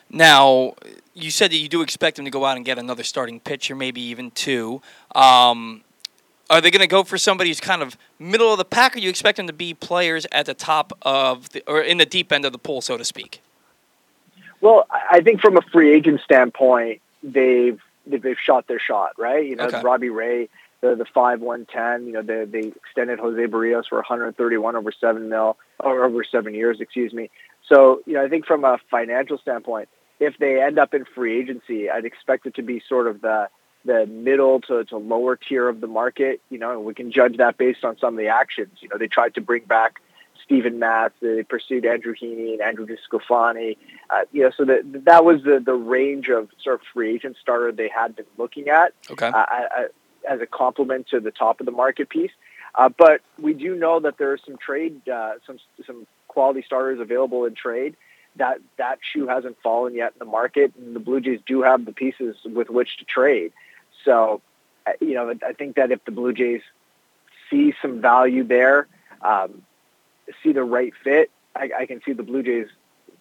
[0.09, 0.75] Now,
[1.15, 3.75] you said that you do expect them to go out and get another starting pitcher,
[3.75, 4.81] maybe even two.
[5.15, 5.83] Um,
[6.49, 8.99] are they going to go for somebody who's kind of middle of the pack, or
[8.99, 12.31] you expect them to be players at the top of the, or in the deep
[12.31, 13.41] end of the pool, so to speak?
[14.61, 19.45] Well, I I think from a free agent standpoint, they've they've shot their shot, right?
[19.45, 19.81] You know, Okay.
[19.81, 20.49] Robbie Ray,
[20.81, 22.05] the the five one ten.
[22.05, 26.53] You know, they they extended Jose Berrios for 131 over seven mil or over seven
[26.53, 27.29] years, excuse me.
[27.67, 29.87] So, you know, I think from a financial standpoint,
[30.19, 33.47] if they end up in free agency, I'd expect it to be sort of the
[33.85, 36.41] the middle to, to lower tier of the market.
[36.49, 38.77] You know, and we can judge that based on some of the actions.
[38.81, 40.01] You know, they tried to bring back
[40.43, 41.13] Stephen Matz.
[41.21, 43.77] They pursued Andrew Heaney and Andrew DeSclafani.
[44.09, 47.37] Uh, you know, so that that was the the range of sort of free agent
[47.41, 48.93] starter they had been looking at.
[49.09, 49.27] Okay.
[49.27, 49.45] Uh,
[50.29, 52.31] as a complement to the top of the market piece.
[52.75, 56.99] Uh, but we do know that there are some trade, uh, some some quality starters
[56.99, 57.95] available in trade.
[58.37, 61.85] That that shoe hasn't fallen yet in the market, and the Blue Jays do have
[61.85, 63.53] the pieces with which to trade.
[64.03, 64.41] So,
[64.87, 66.61] uh, you know, I think that if the Blue Jays
[67.49, 68.87] see some value there,
[69.21, 69.61] um,
[70.43, 72.67] see the right fit, I, I can see the Blue Jays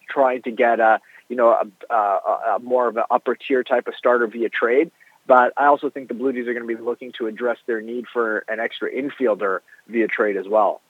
[0.09, 0.99] trying to get a
[1.29, 4.91] you know a, a, a more of an upper tier type of starter via trade.
[5.25, 7.81] But I also think the Blue Jays are going to be looking to address their
[7.81, 10.81] need for an extra infielder via trade as well.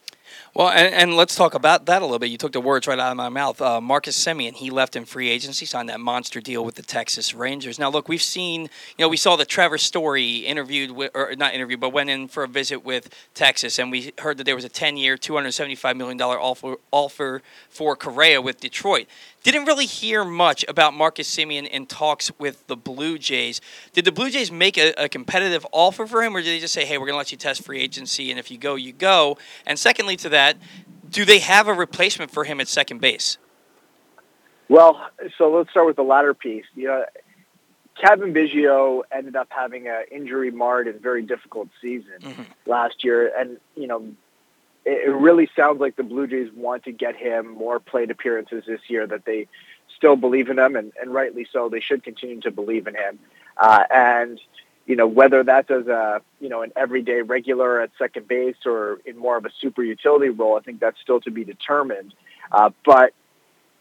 [0.53, 2.29] Well, and, and let's talk about that a little bit.
[2.29, 3.61] You took the words right out of my mouth.
[3.61, 7.33] Uh, Marcus Semien, he left in free agency, signed that monster deal with the Texas
[7.33, 7.79] Rangers.
[7.79, 8.69] Now, look, we've seen, you
[8.99, 12.43] know, we saw the Trevor Story interviewed, with, or not interviewed, but went in for
[12.43, 16.21] a visit with Texas, and we heard that there was a 10 year, $275 million
[16.21, 19.07] offer, offer for Correa with Detroit.
[19.43, 23.59] Didn't really hear much about Marcus Semien in talks with the Blue Jays.
[23.91, 26.73] Did the Blue Jays make a, a competitive offer for him, or did they just
[26.73, 28.93] say, hey, we're going to let you test free agency, and if you go, you
[28.93, 29.37] go?
[29.65, 30.57] And secondly to that,
[31.09, 33.37] do they have a replacement for him at second base?
[34.69, 36.65] Well, so let's start with the latter piece.
[36.73, 37.05] You know,
[38.01, 42.43] Cavan Biggio ended up having an injury marred and very difficult season Mm-hmm.
[42.65, 44.07] last year, and you know,
[44.85, 48.81] it, really sounds like the Blue Jays want to get him more plate appearances this
[48.87, 49.07] year.
[49.07, 49.47] That they
[49.95, 51.69] still believe in him, and, and rightly so.
[51.69, 53.19] They should continue to believe in him,
[53.57, 54.39] uh, and
[54.85, 58.99] you know whether that's as a you know an everyday regular at second base or
[59.05, 60.57] in more of a super utility role.
[60.57, 62.13] I think that's still to be determined.
[62.51, 63.13] Uh, but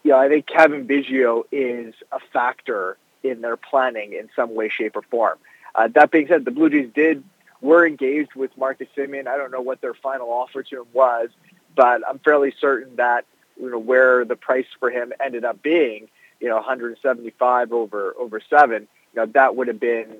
[0.03, 4.69] you know, I think Cavan Biggio is a factor in their planning in some way,
[4.69, 5.37] shape, or form.
[5.75, 7.23] Uh, that being said, the Blue Jays did
[7.63, 9.27] were engaged with Marcus Semien.
[9.27, 11.29] I don't know what their final offer to him was,
[11.75, 13.25] but I'm fairly certain that
[13.59, 16.09] you know where the price for him ended up being,
[16.39, 18.87] you know, 175 over over seven.
[19.15, 20.17] You know, that would have been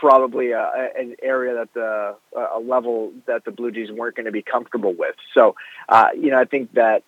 [0.00, 4.32] probably a, an area that the a level that the Blue Jays weren't going to
[4.32, 5.16] be comfortable with.
[5.34, 5.54] So,
[5.88, 7.02] uh, you know, I think that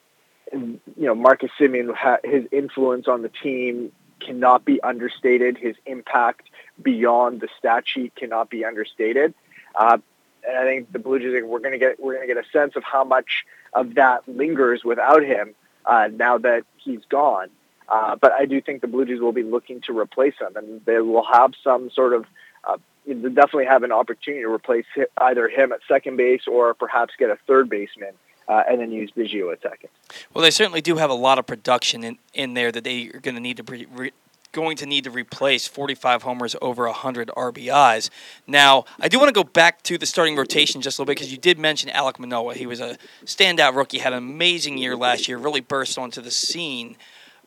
[0.52, 1.94] you know Marcus Semien,
[2.24, 5.56] his influence on the team cannot be understated.
[5.56, 6.50] His impact
[6.82, 9.34] beyond the stat sheet cannot be understated.
[9.74, 9.98] Uh,
[10.46, 12.48] and I think the Blue Jays we're going to get we're going to get a
[12.50, 15.54] sense of how much of that lingers without him
[15.84, 17.50] uh, now that he's gone.
[17.88, 20.84] Uh, but I do think the Blue Jays will be looking to replace him, and
[20.84, 22.26] they will have some sort of
[22.64, 22.76] uh,
[23.06, 24.84] definitely have an opportunity to replace
[25.18, 28.12] either him at second base or perhaps get a third baseman
[28.48, 29.90] uh, and then use Biggio at second.
[30.34, 33.20] Well, they certainly do have a lot of production in, in there that they are
[33.20, 34.12] going to need to re, re,
[34.52, 38.10] going to need to replace 45 homers over 100 RBIs.
[38.46, 41.18] Now, I do want to go back to the starting rotation just a little bit
[41.18, 42.54] because you did mention Alek Manoah.
[42.54, 46.30] He was a standout rookie, had an amazing year last year, really burst onto the
[46.30, 46.96] scene.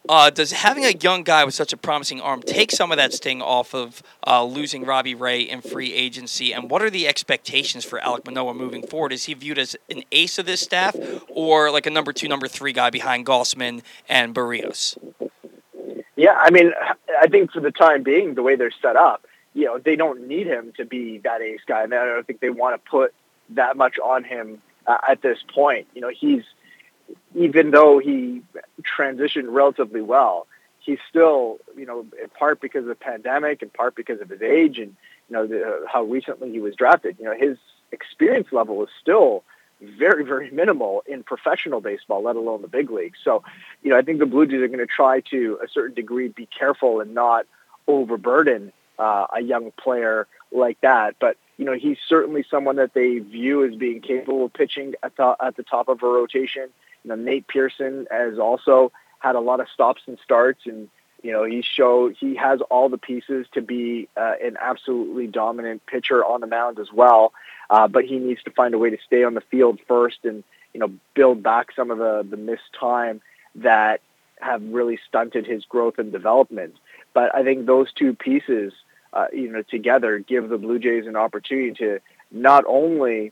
[0.10, 3.14] Uh, does having a young guy with such a promising arm take some of that
[3.14, 6.53] sting off of uh, losing Robbie Ray in free agency?
[6.53, 9.14] And what are the expectations for Alek Manoah moving forward?
[9.14, 10.95] Is he viewed as an ace of this staff
[11.28, 14.98] or like a number two, number three guy behind Gausman and Berrios?
[16.22, 16.72] Yeah, I mean,
[17.19, 19.26] I think for the time being, the way they're set up,
[19.56, 21.81] you know, they don't need him to be that ace guy.
[21.81, 23.15] And I don't think they want to put
[23.49, 25.88] that much on him uh, at this point.
[25.95, 26.43] You know, he's
[27.34, 28.43] even though he
[28.84, 30.45] transitioned relatively well,
[30.77, 34.43] he's still, you know, in part because of the pandemic, in part because of his
[34.43, 34.95] age, and
[35.27, 37.15] you know the, how recently he was drafted.
[37.18, 37.57] You know, his
[37.91, 39.43] experience level is still
[39.82, 43.20] very, very minimal in professional baseball, let alone the big leagues.
[43.24, 43.44] So,
[43.82, 46.28] you know, I think the Blue Jays are going to try to a certain degree
[46.28, 47.45] be careful and not
[47.88, 51.16] overburden uh, a young player like that.
[51.20, 55.16] But you know, he's certainly someone that they view as being capable of pitching at
[55.16, 56.70] the at the top of a rotation.
[57.03, 60.90] You know, Nate Pearson has also had a lot of stops and starts, and
[61.22, 65.85] you know, he show he has all the pieces to be uh, an absolutely dominant
[65.85, 67.34] pitcher on the mound as well.
[67.69, 70.43] Uh, but he needs to find a way to stay on the field first, and
[70.73, 73.22] you know, build back some of the the missed time
[73.56, 74.02] that
[74.39, 76.76] have really stunted his growth and development.
[77.14, 78.73] But I think those two pieces,
[79.14, 81.99] uh, you know, together give the Blue Jays an opportunity to
[82.31, 83.31] not only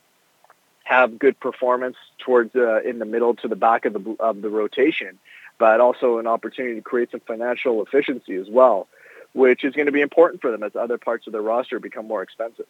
[0.83, 4.49] have good performance towards uh, in the middle to the back of the of the
[4.49, 5.19] rotation,
[5.59, 8.87] but also an opportunity to create some financial efficiency as well,
[9.33, 12.07] which is going to be important for them as other parts of their roster become
[12.07, 12.65] more expensive.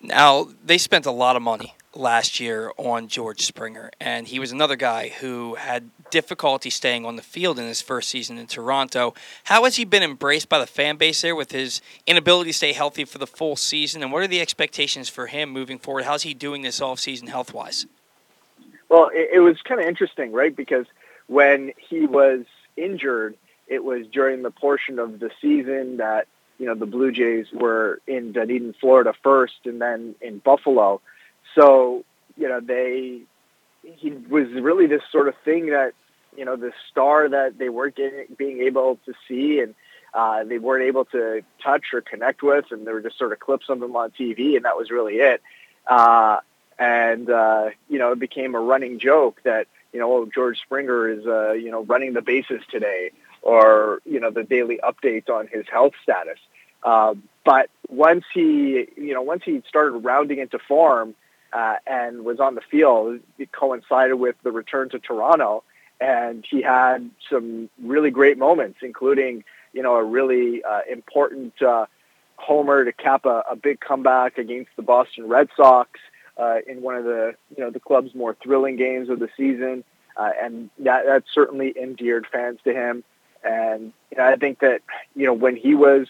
[0.00, 4.50] Now, they spent a lot of money last year on George Springer, and he was
[4.50, 9.14] another guy who had difficulty staying on the field in his first season in Toronto.
[9.44, 12.72] How has he been embraced by the fan base there with his inability to stay
[12.72, 16.04] healthy for the full season, and what are the expectations for him moving forward?
[16.04, 17.86] How's he doing this offseason health wise?
[18.88, 20.54] Well, it, it was kind of interesting, right?
[20.54, 20.86] Because
[21.32, 22.44] when he was
[22.76, 23.36] injured,
[23.66, 26.26] it was during the portion of the season that
[26.58, 31.00] you know the Blue Jays were in Dunedin, Florida first, and then in Buffalo.
[31.54, 32.04] So
[32.36, 33.22] you know they
[33.82, 35.92] he was really this sort of thing that
[36.36, 39.74] you know the star that they weren't getting, being able to see and
[40.14, 43.40] uh, they weren't able to touch or connect with, and there were just sort of
[43.40, 45.40] clips of him on TV, and that was really it.
[45.86, 46.38] Uh,
[46.78, 51.08] and uh, you know, it became a running joke that you know, oh, George Springer
[51.08, 53.10] is uh, you know running the bases today,
[53.42, 56.38] or you know, the daily updates on his health status.
[56.82, 57.14] Uh,
[57.44, 61.14] but once he, you know, once he started rounding into form
[61.52, 65.62] uh, and was on the field, it coincided with the return to Toronto,
[66.00, 71.86] and he had some really great moments, including you know a really uh, important uh,
[72.36, 76.00] homer to cap a, a big comeback against the Boston Red Sox
[76.36, 79.84] uh, in one of the you know the club's more thrilling games of the season,
[80.16, 83.04] uh, and that that certainly endeared fans to him.
[83.44, 84.82] And you know, I think that
[85.14, 86.06] you know when he was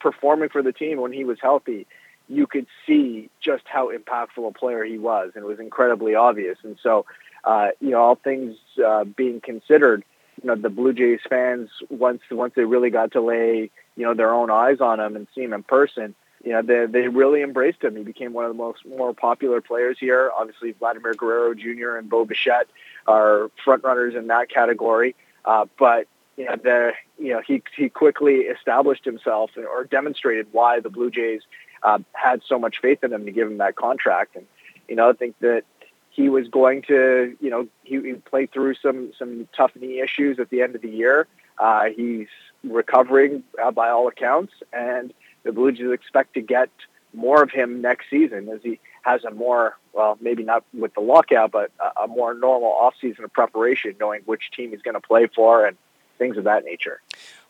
[0.00, 1.86] performing for the team, when he was healthy,
[2.28, 6.58] you could see just how impactful a player he was, and it was incredibly obvious.
[6.62, 7.06] And so,
[7.44, 10.04] uh, you know, all things uh, being considered,
[10.42, 14.14] you know, the Blue Jays fans once once they really got to lay you know
[14.14, 16.14] their own eyes on him and see him in person,
[16.46, 17.96] you know, they they really embraced him.
[17.96, 20.30] He became one of the most more popular players here.
[20.38, 21.96] Obviously, Vladimir Guerrero Jr.
[21.96, 22.68] and Bo Bichette
[23.08, 25.16] are front runners in that category.
[25.44, 26.06] Uh, but
[26.36, 31.10] you know, the you know he he quickly established himself or demonstrated why the Blue
[31.10, 31.42] Jays
[31.82, 34.36] uh, had so much faith in him to give him that contract.
[34.36, 34.46] And
[34.88, 35.64] you know, I think that
[36.10, 40.38] he was going to you know he, he played through some some tough knee issues
[40.38, 41.26] at the end of the year.
[41.58, 42.28] Uh, he's
[42.62, 45.12] recovering uh, by all accounts, and
[45.46, 46.68] the Blue Jays expect to get
[47.14, 51.00] more of him next season as he has a more, well, maybe not with the
[51.00, 51.70] lockout, but
[52.02, 55.76] a, more normal offseason of preparation, knowing which team he's going to play for and
[56.18, 57.00] things of that nature.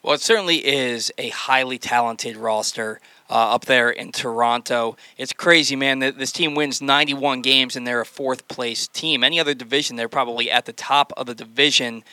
[0.02, 3.00] Well, it certainly is a highly talented roster
[3.30, 4.96] uh, up there in Toronto.
[5.16, 5.98] It's crazy, man.
[5.98, 9.24] This team wins 91 games and they're a fourth place team.
[9.24, 12.04] Any other division, they're probably at the top of the division.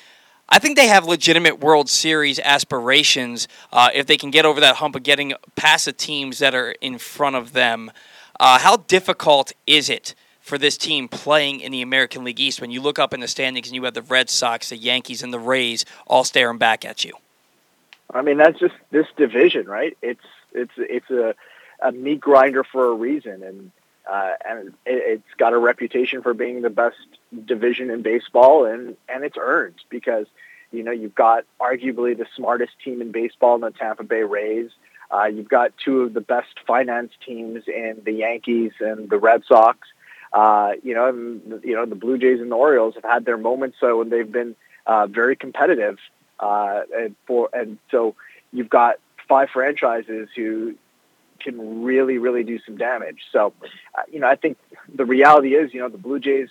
[0.53, 4.75] I think they have legitimate World Series aspirations uh, if they can get over that
[4.75, 7.91] hump of getting past the teams that are in front of them.
[8.39, 12.69] Uh, how difficult is it for this team playing in the American League East when
[12.69, 15.33] you look up in the standings and you have the Red Sox, the Yankees, and
[15.33, 17.13] the Rays all staring back at you?
[18.13, 19.97] I mean, that's just this division, right?
[20.03, 20.21] It's
[20.53, 21.33] it's it's a,
[21.81, 23.71] a meat grinder for a reason, and
[24.07, 26.97] uh, and it, it's got a reputation for being the best
[27.43, 30.27] division in baseball, and and it's earned because
[30.73, 34.71] you know you've got arguably the smartest team in baseball in the Tampa Bay Rays.
[35.11, 39.43] Uh, you've got two of the best finance teams in the Yankees and the Red
[39.47, 39.87] Sox.
[40.31, 43.37] Uh, you know, and, you know the Blue Jays and the Orioles have had their
[43.37, 44.55] moments so and they've been
[44.87, 45.99] uh, very competitive.
[46.39, 48.15] Uh, and for and so
[48.51, 48.95] you've got
[49.27, 50.75] five franchises who
[51.39, 53.19] can really, really do some damage.
[53.31, 53.53] So,
[53.95, 54.57] uh, you know, I think
[54.93, 56.49] the reality is, you know, the Blue Jays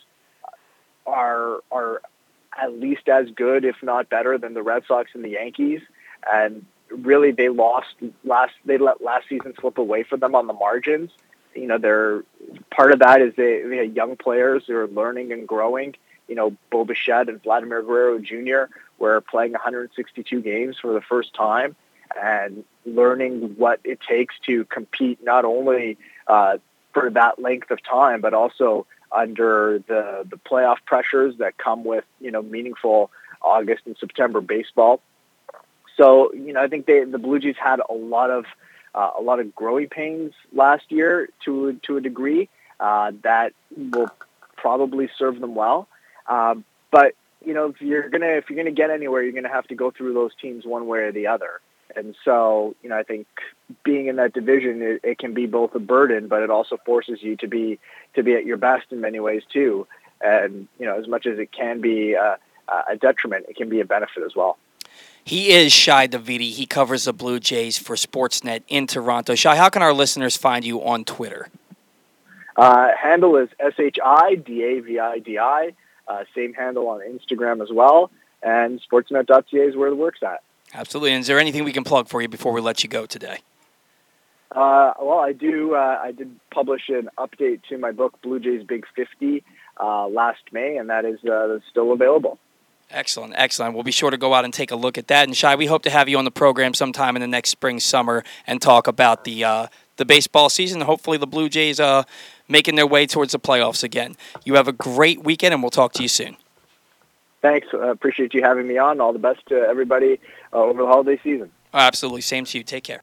[1.07, 2.03] are are
[2.61, 5.81] at least as good, if not better, than the Red Sox and the Yankees.
[6.31, 8.55] And really, they lost last.
[8.65, 11.11] They let last season slip away for them on the margins.
[11.55, 12.23] You know, they're
[12.71, 15.95] part of that is they, they have young players who are learning and growing.
[16.29, 18.73] You know, Bo Bichette and Vladimir Guerrero Jr.
[18.99, 21.77] were playing 162 games for the first time
[22.21, 26.59] and learning what it takes to compete not only uh,
[26.93, 32.05] for that length of time, but also under the, the playoff pressures that come with,
[32.21, 33.11] you know, meaningful
[33.41, 35.01] August and September baseball.
[35.97, 38.45] So, you know, I think they, the Blue Jays had a lot of
[38.95, 42.49] uh, a lot of growing pains last year to to a degree
[42.81, 44.11] uh, that will
[44.57, 45.89] probably serve them well.
[46.27, 47.15] Um, but
[47.45, 49.91] you know, if you're gonna if you're gonna get anywhere, you're gonna have to go
[49.91, 51.61] through those teams one way or the other.
[51.97, 53.27] And so, you know, I think
[53.85, 57.23] being in that division, it, it, can be both a burden, but it also forces
[57.23, 57.79] you to be
[58.15, 59.87] to be at your best in many ways too.
[60.21, 62.39] And you know, as much as it can be a,
[62.69, 64.59] a detriment, it can be a benefit as well.
[65.25, 66.51] He is Shi Davidi.
[66.51, 69.35] He covers the Blue Jays for Sportsnet in Toronto.
[69.35, 71.49] Shi, how can our listeners find you on Twitter?
[72.57, 75.73] Uh, handle is S H I D A V I D I.
[76.09, 78.11] Uh, same handle on Instagram as well.
[78.43, 80.43] And sportsnet.ca is where the work's at.
[80.75, 81.13] Absolutely.
[81.13, 83.39] And is there anything we can plug for you before we let you go today?
[84.51, 85.75] Uh, well, I do.
[85.75, 89.43] Uh, I did publish an update to my book, Blue Jays Big 50,
[89.81, 92.39] uh, last May, and that is uh, still available.
[92.91, 93.75] Excellent, excellent.
[93.75, 95.27] We'll be sure to go out and take a look at that.
[95.27, 97.81] And Shi, we hope to have you on the program sometime in the next spring,
[97.81, 99.67] summer, and talk about the uh,
[99.97, 100.83] the baseball season.
[100.83, 102.03] Hopefully, the Blue Jays uh,
[102.49, 104.17] making their way towards the playoffs again.
[104.45, 106.37] You have a great weekend, and we'll talk to you soon.
[107.43, 107.67] Thanks.
[107.75, 109.01] Uh, appreciate you having me on.
[109.01, 110.21] All the best to everybody
[110.53, 111.51] uh, over the holiday season.
[111.75, 112.21] Absolutely.
[112.21, 112.65] Same to you.
[112.65, 113.03] Take care.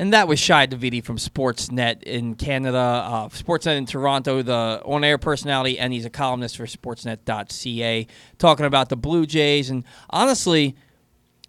[0.00, 5.02] And that was Shi Davidi from Sportsnet in Canada, uh, Sportsnet in Toronto, the on
[5.02, 8.06] air personality, and he's a columnist for Sportsnet.ca,
[8.38, 9.70] talking about the Blue Jays.
[9.70, 10.76] And honestly,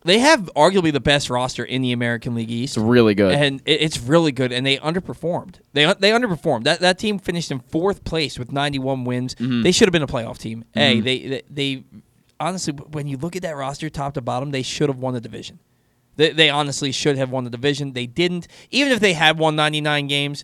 [0.04, 2.78] they have arguably the best roster in the American League East.
[2.78, 3.34] It's really good.
[3.34, 4.52] And it- it's really good.
[4.52, 5.56] And they underperformed.
[5.74, 6.64] They they underperformed.
[6.64, 9.36] That that team finished in fourth place with 91 wins.
[9.36, 9.64] Mhm.
[9.64, 10.64] They should have been a playoff team.
[10.74, 11.04] Hey, Mhm.
[11.04, 11.84] they, they they
[12.40, 15.22] honestly, when you look at that roster, top to bottom, they should have won the
[15.22, 15.60] division.
[16.16, 17.94] They, they honestly should have won the division.
[17.94, 18.48] They didn't.
[18.72, 20.44] Even if they had won 99 games,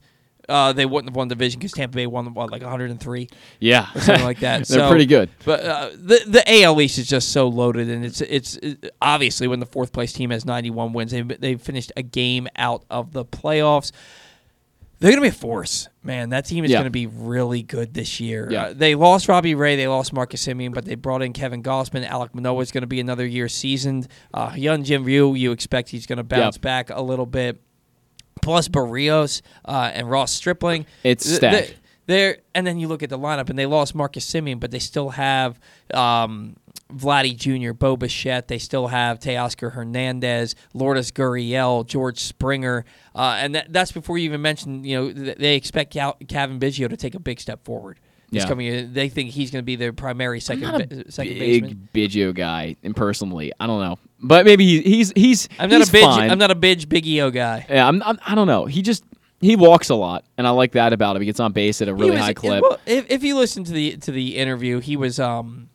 [0.50, 3.28] uh, they wouldn't have won the division because Tampa Bay won what, like 103.
[3.60, 3.92] Yeah.
[3.94, 4.58] something like that.
[4.68, 5.30] They're So- pretty good.
[5.44, 9.48] But uh, the the AL East is just so loaded, and it's it's it, obviously
[9.48, 13.12] when the fourth place team has 91 wins, they they finished a game out of
[13.14, 13.92] the playoffs.
[15.00, 16.30] They're going to be a force, man.
[16.30, 16.78] That team is Yeah.
[16.78, 18.48] going to be really good this year.
[18.50, 18.64] Yeah.
[18.68, 22.08] Uh, they lost Robbie Ray, they lost Marcus Semien, but they brought in Kevin Gausman.
[22.08, 24.08] Alek Manoah is going to be another year seasoned.
[24.34, 26.62] Uh, Hyun Jin Ryu, you expect he's going to bounce Yep.
[26.62, 27.62] back a little bit.
[28.46, 30.86] Plus Berrios uh, and Ross Stripling.
[31.04, 31.68] It's Th- stacked.
[31.68, 34.72] th- They're and then you look at the lineup, and they lost Marcus Semien, but
[34.72, 35.60] they still have
[35.94, 36.56] um,
[36.94, 38.48] Vladdy Jr., Bo Bichette.
[38.48, 42.86] They still have Teoscar Hernandez, Lourdes Gurriel, George Springer,
[43.16, 44.84] uh, and that, that's before you even mention.
[44.84, 48.00] You know, th- they expect Cal- Kevin Biggio to take a big step forward.
[48.32, 48.50] This Yeah.
[48.50, 48.82] coming year.
[48.84, 51.90] They think he's going to be their primary second not a ba- second big baseman.
[51.94, 55.90] Biggio guy, and personally, I don't know, but maybe he, he's he's I'm not he's
[55.90, 56.04] a big.
[56.04, 56.32] fine.
[56.32, 57.66] I'm not a big Big Biggio guy.
[57.70, 58.20] Yeah, I'm, I'm.
[58.26, 58.66] I don't know.
[58.66, 59.04] He just
[59.42, 61.22] he walks a lot, and I like that about him.
[61.22, 62.62] He gets on base at a really was- high clip.
[62.62, 65.70] Well, if, if you listen to the to the interview, he was um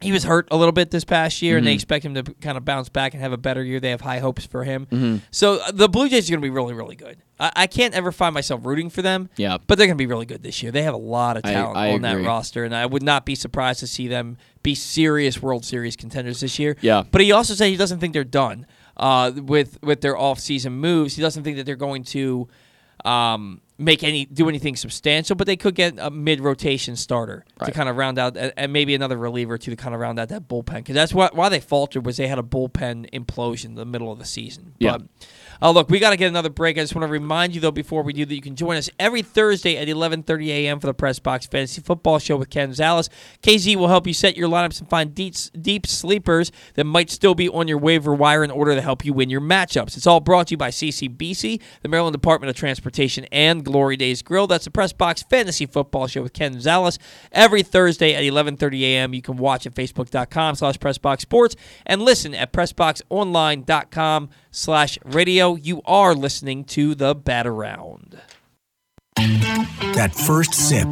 [0.00, 1.74] he was hurt a little bit this past year, and they Mhm.
[1.74, 3.80] expect him to kind of bounce back and have a better year.
[3.80, 4.86] They have high hopes for him.
[4.92, 5.22] Mhm.
[5.32, 7.18] So uh, the Blue Jays are going to be really, really good.
[7.40, 9.28] I, I can't ever find myself rooting for them.
[9.36, 9.58] Yeah.
[9.66, 10.70] but they're going to be really good this year.
[10.70, 13.34] They have a lot of talent I on that roster, and I would not be
[13.34, 16.76] surprised to see them be serious World Series contenders this year.
[16.80, 17.02] Yeah.
[17.10, 18.66] But he also said he doesn't think they're done
[18.96, 21.16] uh, with with their off-season moves.
[21.16, 22.48] He doesn't think that they're going to
[23.04, 27.88] um, make any do anything substantial, but they could get a mid-rotation starter to kind
[27.88, 30.76] of round out, and and maybe another reliever to kind of round out that bullpen.
[30.76, 34.10] Because that's why why they faltered was they had a bullpen implosion in the middle
[34.10, 34.74] of the season.
[34.78, 34.98] Yeah.
[34.98, 35.02] But,
[35.60, 36.78] uh, look, we got to get another break.
[36.78, 38.88] I just want to remind you though before we do that you can join us
[38.98, 40.80] every Thursday at 11:30 a.m.
[40.80, 43.08] for the Press Box Fantasy Football Show with Ken Zales.
[43.42, 47.34] KZ will help you set your lineups and find deep deep sleepers that might still
[47.34, 49.96] be on your waiver wire in order to help you win your matchups.
[49.96, 54.22] It's all brought to you by CCBC, the Maryland Department of Transportation, and Glory Days
[54.22, 54.46] Grill.
[54.46, 56.98] That's the Press Box Fantasy Football Show with Ken Zales
[57.32, 59.14] every Thursday at 11:30 a.m.
[59.14, 61.56] You can watch at facebook.com/slash PressBoxSports
[61.86, 65.54] and listen at PressBoxOnline.com slash radio.
[65.54, 68.20] You are listening to the Bat Around.
[69.16, 70.90] That first sip.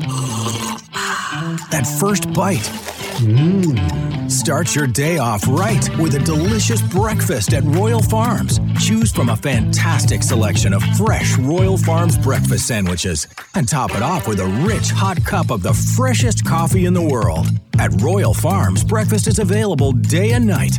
[1.71, 2.71] That first bite.
[3.19, 4.31] Mmm.
[4.31, 8.59] Start your day off right with a delicious breakfast at Royal Farms.
[8.81, 14.27] Choose from a fantastic selection of fresh Royal Farms breakfast sandwiches and top it off
[14.27, 17.47] with a rich hot cup of the freshest coffee in the world.
[17.79, 20.79] At Royal Farms, breakfast is available day and night.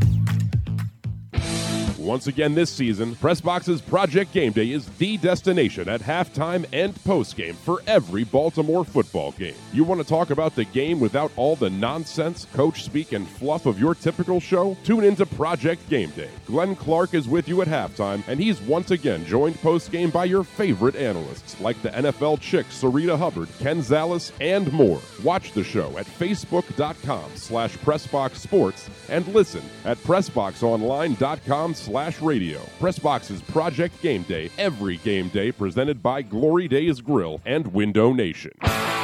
[2.01, 7.53] Once again this season, Pressbox's Project Game Day is the destination at halftime and postgame
[7.53, 9.53] for every Baltimore football game.
[9.71, 13.67] You want to talk about the game without all the nonsense, coach speak, and fluff
[13.67, 14.75] of your typical show?
[14.83, 16.29] Tune into Project Game Day.
[16.47, 20.43] Glenn Clark is with you at halftime, and he's once again joined postgame by your
[20.43, 24.99] favorite analysts like the NFL chick Sarita Hubbard, Ken Zales, and more.
[25.23, 32.59] Watch the show at facebook.com slash pressboxsports and listen at pressboxonline.com slash radio.
[32.79, 38.51] Pressbox's Project Game Day, every game day presented by Glory Days Grill and Window Nation.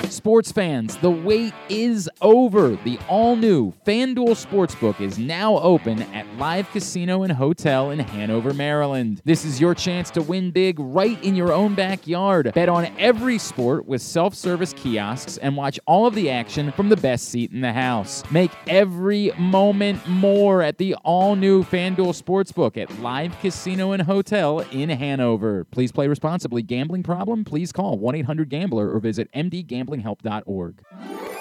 [0.09, 2.77] Sports fans, the wait is over.
[2.85, 8.53] The all new FanDuel Sportsbook is now open at Live Casino and Hotel in Hanover,
[8.53, 9.21] Maryland.
[9.25, 12.53] This is your chance to win big right in your own backyard.
[12.53, 16.87] Bet on every sport with self service kiosks and watch all of the action from
[16.87, 18.23] the best seat in the house.
[18.31, 24.59] Make every moment more at the all new FanDuel Sportsbook at Live Casino and Hotel
[24.71, 25.65] in Hanover.
[25.65, 26.61] Please play responsibly.
[26.61, 27.43] Gambling problem?
[27.43, 29.87] Please call 1 800 Gambler or visit mdgambler.com.
[29.87, 30.83] gamblinghelp.org.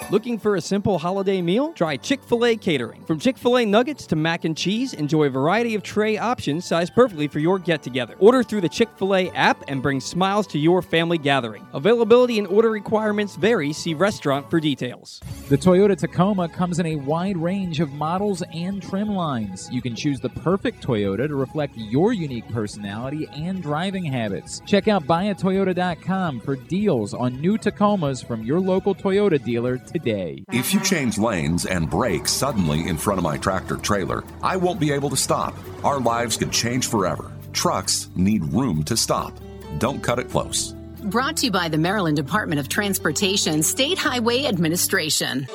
[0.09, 1.73] Looking for a simple holiday meal?
[1.73, 3.03] Try Chick fil A catering.
[3.03, 6.63] From Chick fil A nuggets to mac and cheese, enjoy a variety of tray options
[6.65, 8.15] sized perfectly for your get together.
[8.19, 11.67] Order through the Chick fil A app and bring smiles to your family gathering.
[11.73, 13.73] Availability and order requirements vary.
[13.73, 15.19] See restaurant for details.
[15.49, 19.69] The Toyota Tacoma comes in a wide range of models and trim lines.
[19.73, 24.61] You can choose the perfect Toyota to reflect your unique personality and driving habits.
[24.65, 30.43] Check out buyatoyota.com for deals on new Tacomas from your local Toyota dealer today.
[30.51, 34.79] If you change lanes and brake suddenly in front of my tractor trailer, I won't
[34.79, 35.55] be able to stop.
[35.83, 37.31] Our lives could change forever.
[37.53, 39.37] Trucks need room to stop.
[39.79, 40.73] Don't cut it close.
[41.03, 45.47] Brought to you by the Maryland Department of Transportation State Highway Administration.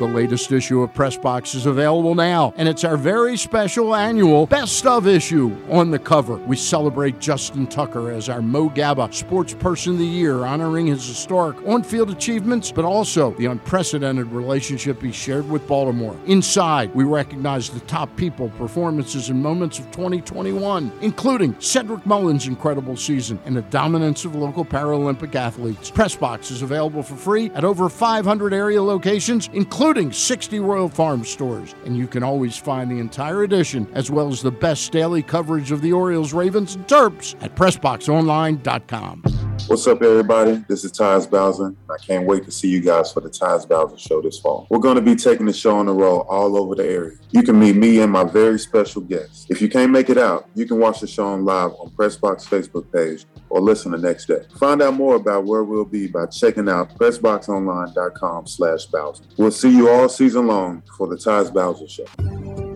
[0.00, 4.44] The latest issue of Press Box is available now, and it's our very special annual
[4.44, 5.56] Best of issue.
[5.70, 10.04] On the cover, we celebrate Justin Tucker as our Mo Gaba Sports Person of the
[10.04, 15.64] Year, honoring his historic on field achievements, but also the unprecedented relationship he shared with
[15.68, 16.16] Baltimore.
[16.26, 22.96] Inside, we recognize the top people, performances, and moments of 2021, including Cedric Mullins' incredible
[22.96, 25.92] season and the dominance of local Paralympic athletes.
[25.92, 31.24] Press Box is available for free at over 500 area locations, including 60 Royal Farm
[31.24, 31.74] stores.
[31.84, 35.72] And you can always find the entire edition, as well as the best daily coverage
[35.72, 39.33] of the Orioles, Ravens, and Terps at PressBoxOnline.com.
[39.66, 40.62] What's up, everybody?
[40.68, 41.74] This is Tyus Bowser.
[41.88, 44.66] I can't wait to see you guys for the Tyus Bowser Show this fall.
[44.68, 47.16] We're going to be taking the show on the road all over the area.
[47.30, 49.46] You can meet me and my very special guests.
[49.48, 52.46] If you can't make it out, you can watch the show on live on Pressbox
[52.46, 54.42] Facebook page or listen the next day.
[54.58, 59.24] Find out more about where we'll be by checking out PressBoxOnline.com slash Bowser.
[59.38, 62.73] We'll see you all season long for the Tyus Bowser Show.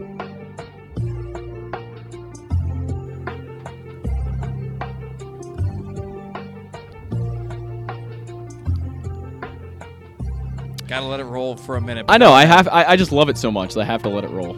[10.88, 12.06] Gotta let it roll for a minute.
[12.08, 12.32] I know.
[12.32, 12.66] I have.
[12.66, 14.56] I, I just love it so much that I have to let it roll.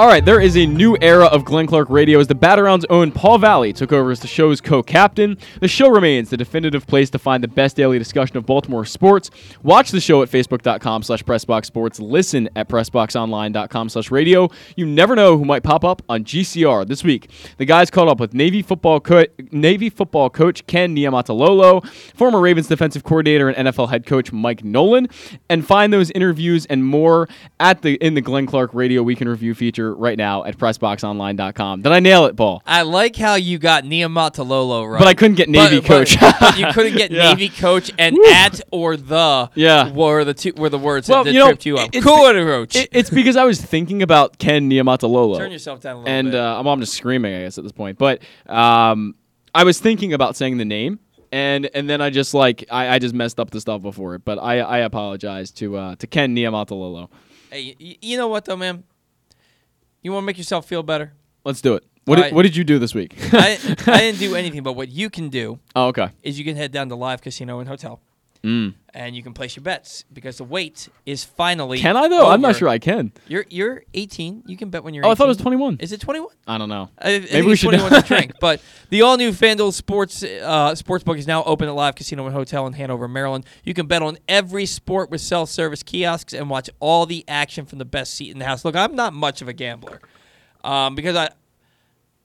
[0.00, 3.12] All right, there is a new era of Glenn Clark Radio as the Bat-Around's own
[3.12, 5.36] Paul Valle took over as the show's co-captain.
[5.60, 9.30] The show remains the definitive place to find the best daily discussion of Baltimore sports.
[9.62, 12.00] Watch the show at facebook.com slash pressboxsports.
[12.00, 14.48] Listen at pressboxonline.com slash radio.
[14.74, 17.30] You never know who might pop up on GCR this week.
[17.58, 22.68] The guys caught up with Navy football, co- Navy football coach Ken Niamatalolo, former Ravens
[22.68, 25.08] defensive coordinator and NFL head coach Mike Nolan,
[25.50, 27.28] and find those interviews and more
[27.58, 31.82] at the in the Glenn Clark Radio Week in Review feature right now at pressboxonline.com.
[31.82, 32.62] Did I nail it, Paul?
[32.66, 34.98] I like how you got Niamatalolo right.
[34.98, 36.20] But I couldn't get Navy But- coach.
[36.20, 37.30] But, but you couldn't get Yeah.
[37.32, 39.90] Navy coach and at or the Yeah.
[39.92, 41.90] were the two were the words Well, that, you know, tripped you up.
[41.92, 42.76] it's Cool be- coach.
[42.76, 45.36] It- it's because I was thinking about Ken Niamatalolo.
[45.38, 46.40] Turn yourself down a little and bit.
[46.40, 47.98] uh, I'm just screaming, I guess, at this point.
[47.98, 49.14] But um,
[49.54, 51.00] I was thinking about saying the name,
[51.32, 54.24] and and then I just like I, I just messed up the stuff before it.
[54.24, 57.08] But I I apologize to uh, to Ken Niamatalolo.
[57.50, 58.84] Hey, you know what though, man?
[60.02, 61.12] You want to make yourself feel better?
[61.44, 61.84] Let's do it.
[62.06, 63.14] What did, what did you do this week?
[63.32, 66.08] I, I didn't do anything, but what you can do oh, okay.
[66.22, 68.00] is you can head down to Live Casino and Hotel,
[68.42, 68.72] Mm.
[68.94, 71.78] and you can place your bets because the wait is finally.
[71.78, 72.30] Can I though?
[72.30, 73.12] I'm not sure I can.
[73.28, 74.44] You're you're 18.
[74.46, 75.04] You can bet when you're.
[75.04, 75.76] Oh, I thought it was 21.
[75.80, 76.28] Is it 21?
[76.46, 76.88] I don't know.
[76.98, 78.32] I, I Maybe we should 21 to drink.
[78.40, 82.34] But the all new FanDuel Sports uh, Sportsbook is now open at Live Casino and
[82.34, 83.44] Hotel in Hanover, Maryland.
[83.62, 87.66] You can bet on every sport with self service kiosks and watch all the action
[87.66, 88.64] from the best seat in the house.
[88.64, 90.00] Look, I'm not much of a gambler
[90.64, 91.28] um, because I,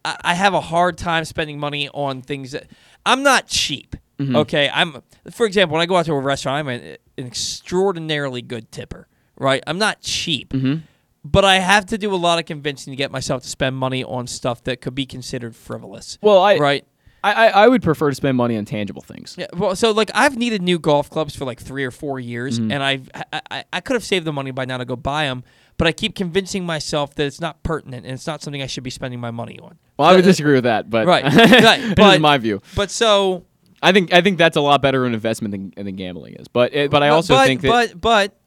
[0.05, 2.67] I I have a hard time spending money on things that
[3.05, 3.97] I'm not cheap.
[4.19, 4.35] Mhm.
[4.37, 5.01] Okay, I'm
[5.31, 9.07] for example when I go out to a restaurant, I'm an, an extraordinarily good tipper.
[9.37, 10.83] Right, I'm not cheap Mhm.
[11.25, 14.03] but I have to do a lot of convincing to get myself to spend money
[14.03, 16.17] on stuff that could be considered frivolous.
[16.21, 16.85] Well, I right.
[17.23, 19.33] I, I would prefer to spend money on tangible things.
[19.35, 22.59] Yeah, well, so like I've needed new golf clubs for like three or four years,
[22.59, 22.71] Mhm.
[22.71, 25.25] and I've I, I, I could have saved the money by now to go buy
[25.25, 25.43] them,
[25.77, 28.83] but I keep convincing myself that it's not pertinent and it's not something I should
[28.83, 29.79] be spending my money on.
[29.97, 31.23] Well, I would disagree with that, but right,
[31.63, 32.61] right, this but is my view.
[32.75, 33.43] But so
[33.81, 36.47] I think I think that's a lot better an investment than, than gambling is.
[36.47, 38.39] But it, but I also but, think that but but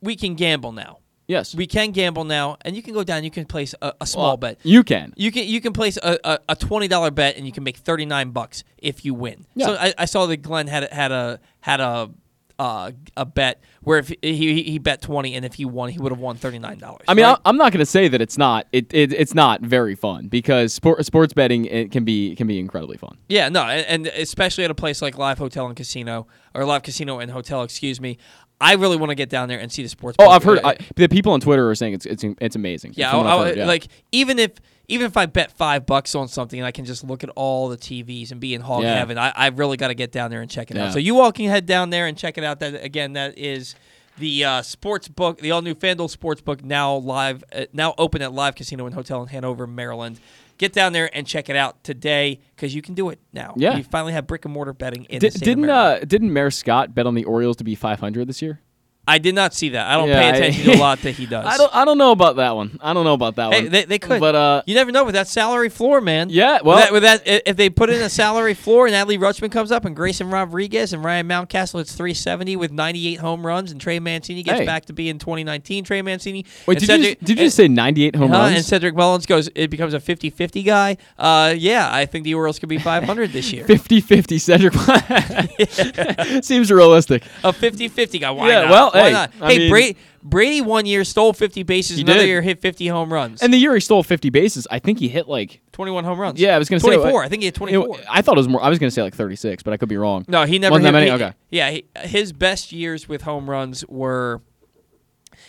[0.00, 0.98] we can gamble now.
[1.26, 3.22] Yes, we can gamble now, and you can go down.
[3.22, 4.58] You can place a, a small Well, bet.
[4.62, 5.12] you can.
[5.14, 7.76] You can you can place a, a, a twenty dollar bet, and you can make
[7.76, 9.46] thirty nine bucks if you win.
[9.58, 12.10] So I, I saw that Glenn had a- had a had a
[12.58, 15.98] uh, a bet where if he, he he bet twenty, and if he won, he
[15.98, 17.04] would have won thirty nine dollars.
[17.06, 19.60] I mean, I, I'm not going to say that it's not it, it it's not
[19.60, 23.16] very fun because sport, sports betting it can be can be incredibly fun.
[23.28, 26.82] Yeah, no, and, and especially at a place like Live Hotel and Casino or Live
[26.82, 28.18] Casino and Hotel, excuse me.
[28.60, 30.16] I really want to get down there and see the sports.
[30.18, 30.28] Oh.
[30.30, 32.94] I've heard I, the people on Twitter are saying it's it's it's amazing.
[32.96, 33.66] Yeah, I- I- yeah.
[33.66, 34.50] like even if
[34.88, 37.68] even if I bet five bucks on something and I can just look at all
[37.68, 38.94] the TVs and be in hog Yeah.
[38.98, 40.86] heaven, I, I really got to get down there and check it Yeah.
[40.86, 40.92] out.
[40.94, 42.60] So you all can head down there and check it out.
[42.60, 43.74] That again, that is
[44.18, 48.20] the uh, sports book, the all new FanDuel sports book, now live, uh, now open
[48.22, 50.18] at Live Casino and Hotel in Hanover, Maryland.
[50.56, 53.54] Get down there and check it out today because you can do it now.
[53.56, 53.76] Yeah.
[53.76, 56.32] you finally have brick and mortar betting in Did, the state of didn't uh, didn't
[56.32, 58.60] Mayor Scott bet on the Orioles to be 500 this year?
[59.08, 59.86] I did not see that.
[59.86, 61.46] I don't Yeah, pay I- attention to a lot that he does.
[61.46, 61.74] I don't.
[61.74, 62.78] I don't know about that one.
[62.82, 63.72] I don't know about that Hey, one.
[63.72, 66.28] they, they could, But uh, you never know with that salary floor, man.
[66.30, 69.18] Yeah, With well- that, with that, if they put in a salary floor and Adley
[69.18, 73.72] Rutschman comes up and Grayson Rodriguez and Ryan Mountcastle it's 370 with 98 home runs
[73.72, 74.66] and Trey Mancini gets Hey.
[74.66, 76.44] back to being 2019 Trey Mancini.
[76.66, 78.56] wait, did you Cedric- just, did you and- say 98 home Huh, runs?
[78.56, 80.96] And Cedric Mullins goes, it becomes a 50-50 guy.
[81.18, 83.64] Uh, yeah, I think the Orioles could be 500 this year.
[83.64, 84.74] 50-50 Cedric.
[86.44, 87.22] Seems realistic.
[87.44, 88.30] A 50-50 guy.
[88.30, 88.70] Why Yeah, not?
[88.70, 89.32] well, Why hey, not?
[89.40, 92.26] I hey, mean- Brady, Brady one year stole 50 bases, another did.
[92.28, 93.40] year hit 50 home runs.
[93.42, 96.40] And the year he stole 50 bases, I think he hit like 21 home runs.
[96.40, 97.22] Yeah, I was gonna say 24.
[97.24, 97.96] I think he had 24.
[98.10, 98.62] I thought it was more.
[98.62, 100.24] I was gonna say like 36, but I could be wrong.
[100.28, 101.06] No, he never Wasn't hit that many.
[101.10, 101.34] he- okay.
[101.50, 104.42] Yeah, he, his best years with home runs were.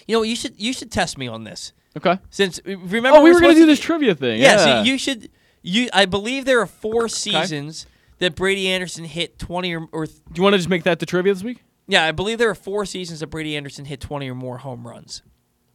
[0.07, 1.73] You know, you should you should test me on this.
[1.97, 2.17] Okay.
[2.29, 4.39] Since uh, remember Oh, we we're were gonna do to- this trivia thing.
[4.39, 4.83] Yeah, Yeah.
[4.83, 5.29] so you should.
[5.61, 7.85] You, I believe there are four seasons
[8.19, 11.05] that Brady Anderson hit 20 or, or Do you want to just make that the
[11.05, 11.61] trivia this week?
[11.89, 14.87] Yeah, I believe there are four seasons that Brady Anderson hit 20 or more home
[14.87, 15.23] runs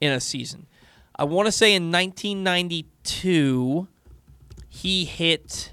[0.01, 0.69] in a season.
[1.16, 3.89] I want to say in 1992,
[4.69, 5.73] he hit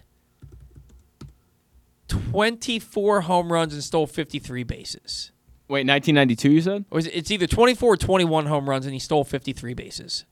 [2.07, 5.31] 24 home runs and stole 53 bases.
[5.67, 6.85] Wait, 1992, you said?
[6.89, 10.25] Or is it, it's either 24 or 21 home runs, and he stole 53 bases.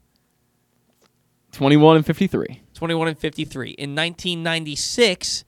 [1.52, 2.62] 21 and 53.
[2.74, 3.70] 21 and 53.
[3.72, 5.46] In 1996,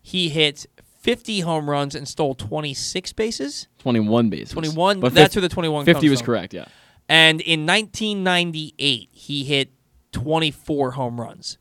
[0.00, 0.64] he hit
[1.08, 3.66] 50 home runs and stole 26 bases.
[3.78, 4.50] 21 bases.
[4.50, 5.00] 21.
[5.00, 6.26] But that's fif- where the 21 50 comes was from.
[6.26, 6.66] correct, yeah.
[7.08, 9.70] And in 1998, he hit
[10.12, 11.56] 24 home runs.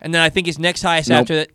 [0.00, 1.20] And then I think his next highest Nope.
[1.20, 1.50] after that,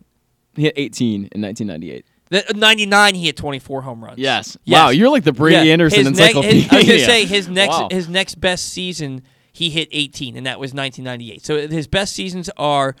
[0.54, 2.04] He hit 18 in 1998.
[2.30, 4.18] the, uh, 99, he hit 24 home runs.
[4.18, 4.56] Yes.
[4.66, 7.48] Wow, you're like the Brady Anderson his ne- his- I was going to say his
[7.60, 7.88] next Wow.
[7.90, 11.44] his next best season he hit 18 and that was 1998.
[11.44, 12.94] So his best seasons are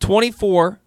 [0.00, 0.80] 24,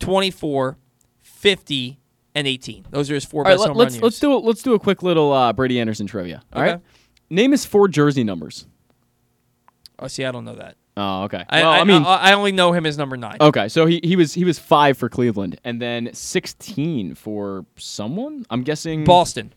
[0.00, 0.78] 24,
[1.20, 1.98] 50
[2.34, 2.86] and 18.
[2.90, 4.20] Those are his four All right, best home let's run let's years.
[4.20, 6.42] do a, let's do a quick little uh, Brady Anderson trivia.
[6.52, 6.74] All right.
[6.74, 6.82] Okay.
[7.30, 8.66] Name his four jersey numbers.
[9.98, 10.76] Oh, see, I don't know that.
[10.96, 11.44] Oh, okay.
[11.48, 13.38] I, well, I, I, mean, I, I only know him as number nine.
[13.40, 13.68] okay.
[13.68, 18.46] So he, he was he was five for Cleveland, and then 16 for someone.
[18.50, 19.52] I'm guessing Boston.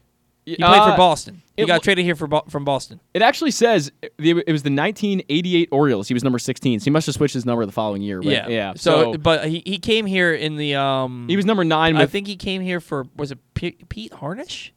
[0.48, 1.42] He played Uh, for Boston.
[1.58, 3.02] He got w- traded here for from Boston.
[3.14, 6.08] It actually says it was the 1988 Orioles.
[6.08, 6.80] He was number 16.
[6.80, 8.22] So he must have switched his number the following year.
[8.24, 8.74] Yeah, yeah.
[8.78, 11.26] So, So, but he, he came here in the um.
[11.28, 11.98] he was number nine.
[11.98, 14.70] I think he came here for was it P- Pete Harnisch?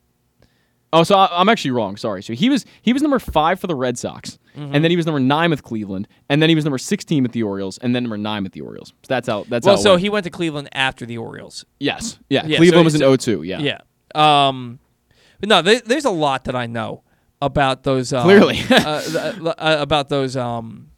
[0.92, 1.96] oh, so I, I'm actually wrong.
[1.96, 2.20] Sorry.
[2.22, 4.70] So he was he was number five for the Red Sox, Mhm.
[4.74, 7.30] and then he was number nine with Cleveland, and then he was number 16 with
[7.30, 8.88] the Orioles, and then number nine with the Orioles.
[8.88, 9.82] So that's how that's well, how.
[9.82, 10.02] so went.
[10.02, 11.64] he went to Cleveland after the Orioles.
[11.78, 12.18] Yes.
[12.28, 12.44] Yeah.
[12.44, 13.42] Yeah, Cleveland so- was in so- 02.
[13.44, 13.60] Yeah.
[13.60, 13.78] Yeah.
[14.16, 14.79] Um,
[15.40, 17.02] but no, there, there's a lot that I know
[17.42, 18.12] about those.
[18.12, 18.60] Um, Clearly.
[18.70, 20.36] uh, uh, about those.
[20.36, 20.90] Um,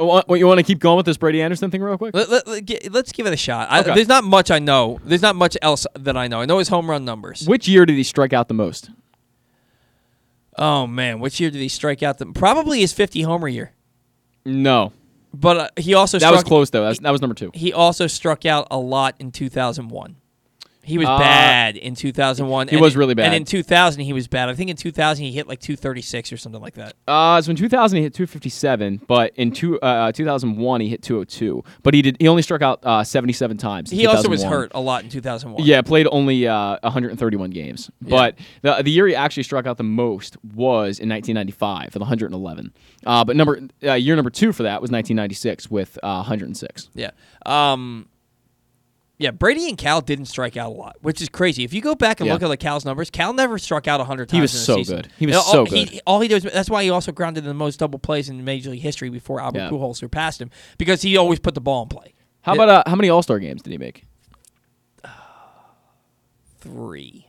[0.00, 2.14] Oh, you want to keep going with this Brady Anderson thing real quick?
[2.14, 3.66] let, let, us give it a shot.
[3.68, 5.00] I, There's not much I know.
[5.04, 6.40] There's not much else that I know.
[6.40, 7.48] I know his home run numbers.
[7.48, 8.90] Which year did he strike out the most?
[10.56, 12.18] Oh man, which year did he strike out?
[12.18, 13.72] The, probably his 50 homer year.
[14.44, 14.92] No.
[15.34, 16.82] But uh, he also That was close though.
[16.82, 17.50] That was, that was number two.
[17.52, 20.16] He also struck out a lot in 2001.
[20.88, 22.68] He was Uh, bad in 2001.
[22.68, 23.26] he and was really bad.
[23.26, 24.48] And in 2000, he was bad.
[24.48, 26.94] I think in 2000 he hit like 236 or something like that.
[27.06, 31.62] Uh, so in 2000 he hit 257, but in two, uh, 2001 he hit 202.
[31.82, 33.92] But he did he only struck out uh, 77 times.
[33.92, 35.64] in He also was hurt a lot in 2001.
[35.64, 37.90] Yeah, played only uh, 131 games.
[38.00, 42.72] But the the year he actually struck out the most was in 1995 with 111.
[43.06, 46.90] Uh, but number uh, year number two for that was 1996 with uh, 106.
[46.94, 47.10] Yeah.
[47.46, 48.08] Um,
[49.18, 51.64] yeah, Brady and Cal didn't strike out a lot, which is crazy.
[51.64, 52.34] If you go back and Yeah.
[52.34, 54.36] look at the Cal's numbers, Cal never struck out 100 times.
[54.36, 54.96] He was in so season.
[54.96, 55.08] good.
[55.18, 55.88] He was so good.
[55.88, 58.44] He, all he does, that's why he also grounded in the most double plays in
[58.44, 59.70] Major League history before Albert Yeah.
[59.70, 62.14] Pujols surpassed him because he always put the ball in play.
[62.42, 62.62] How Yeah.
[62.62, 64.04] about uh, how many All Star games did he make?
[66.60, 67.27] Three.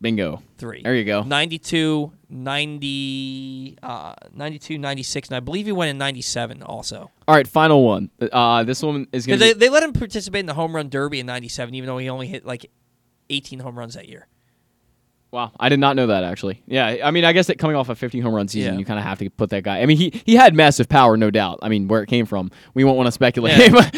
[0.00, 0.42] Bingo.
[0.58, 0.82] Three.
[0.82, 1.22] There you go.
[1.22, 7.10] 92, 90, uh, 92, 96, and I believe he went in 97 also.
[7.26, 8.10] All right, final one.
[8.20, 10.88] Uh, this one is going to they, they let him participate in the home run
[10.88, 12.70] derby in 97, even though he only hit like
[13.30, 14.26] 18 home runs that year.
[15.30, 16.62] Wow, I did not know that actually.
[16.66, 18.78] Yeah, I mean, I guess that coming off a 50 home run season, Yeah.
[18.78, 19.80] you kind of have to put that guy.
[19.80, 21.58] I mean, he he had massive power, no doubt.
[21.60, 23.58] I mean, where it came from, we won't want to speculate.
[23.58, 23.68] Yeah.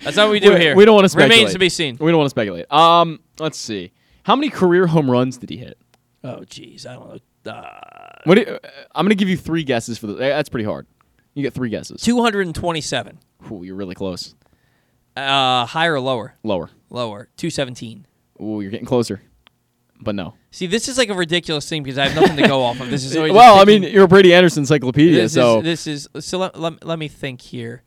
[0.00, 0.76] That's not what we do here.
[0.76, 1.38] We don't want to speculate.
[1.38, 1.96] Remains to be seen.
[2.00, 2.70] We don't want to speculate.
[2.72, 3.90] Um, let's see.
[4.26, 5.78] How many career home runs did he hit?
[6.24, 7.52] Oh, jeez, I don't know.
[7.52, 8.34] Uh, What?
[8.34, 8.58] Do you-
[8.92, 10.14] I'm going to give you three guesses for the.
[10.14, 10.88] That's pretty hard.
[11.34, 12.00] You get three guesses.
[12.02, 13.20] 227.
[13.52, 14.34] Ooh, you're really close.
[15.16, 16.34] Uh, higher or lower?
[16.42, 16.70] Lower.
[16.90, 17.28] Lower.
[17.36, 18.04] 217.
[18.42, 19.22] Ooh, you're getting closer.
[20.00, 20.34] But no.
[20.50, 22.90] See, this is like a ridiculous thing because I have nothing to go off of.
[22.90, 25.64] This is always well, I mean, picking- you're a Brady Anderson encyclopedia, this so is,
[25.64, 26.38] this is so.
[26.38, 27.84] Let, let, let me think here.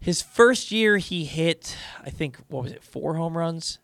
[0.00, 3.78] His first year, he hit I think what was it, four home runs.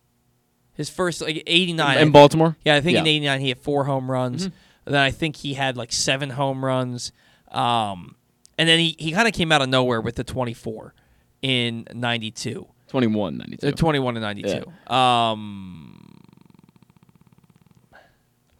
[0.76, 2.56] His first like eighty nine In Baltimore?
[2.64, 4.48] Yeah, I think in eighty nine he had four home runs.
[4.48, 4.52] Mhm.
[4.84, 7.12] Then I think he had like seven home runs.
[7.50, 8.14] Um,
[8.58, 10.94] and then he, he kind of came out of nowhere with the twenty four
[11.42, 12.66] in ninety two.
[12.88, 13.66] 21, 92.
[13.66, 14.94] Uh, 21 to 92.
[14.94, 16.20] Um,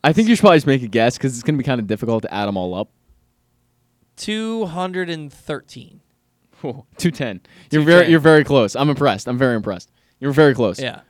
[0.02, 1.80] I think you should probably just make a guess because it's going to be kind
[1.80, 2.88] of difficult to add them all up.
[4.16, 6.00] 213.
[6.64, 7.40] Ooh, 210.
[7.70, 8.74] You're very you're very close.
[8.74, 9.28] I'm impressed.
[9.28, 9.90] I'm very impressed.
[10.18, 10.80] You're very close.
[10.80, 11.00] Yeah.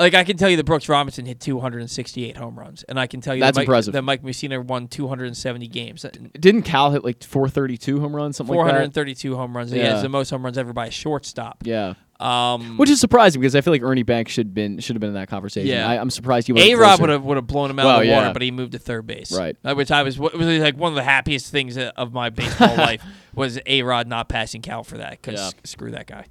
[0.00, 3.20] Like I can tell you that Brooks Robinson hit 268 home runs, and I can
[3.20, 3.92] tell you That's that Mike, impressive.
[3.92, 6.04] that Mike Mussina won 270 games.
[6.38, 8.72] Didn't Cal hit like 432 home runs, something like that?
[8.72, 9.72] 432 home runs.
[9.72, 9.92] Yeah, Yeah.
[9.94, 11.58] it's the most home runs ever by a shortstop.
[11.64, 11.94] Yeah.
[12.18, 15.08] Um, Which is surprising because I feel like Ernie Banks should been should have been
[15.08, 15.70] in that conversation.
[15.70, 15.88] Yeah.
[15.88, 18.00] I, I'm surprised he wasn't A Rod would have would have blown him out Well,
[18.00, 18.32] of the water, yeah.
[18.34, 19.32] but he moved to third base.
[19.36, 19.56] Right.
[19.64, 23.02] Uh, Which I was was like one of the happiest things of my baseball life
[23.34, 25.60] was A Rod not passing Cal for that because Yeah.
[25.64, 26.26] screw that guy.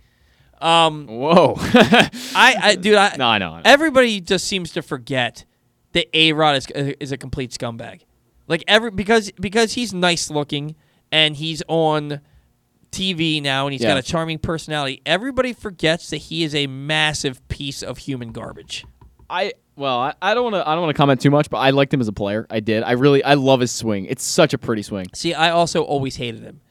[0.61, 1.55] Um, Whoa.
[1.57, 3.61] I, I dude, I No, I know, I know.
[3.65, 5.45] Everybody just seems to forget
[5.93, 6.67] that A Rod is
[6.99, 8.01] is a complete scumbag.
[8.47, 10.75] Like every because because he's nice looking
[11.11, 12.21] and he's on
[12.91, 15.01] TV now and he's got a charming personality.
[15.05, 18.85] Everybody forgets that he is a massive piece of human garbage.
[19.29, 21.57] I well, I, I don't want to I don't want to comment too much, but
[21.57, 22.47] I liked him as a player.
[22.49, 22.83] I did.
[22.83, 24.05] I really I love his swing.
[24.05, 25.05] It's such a pretty swing.
[25.13, 26.61] See, I also always hated him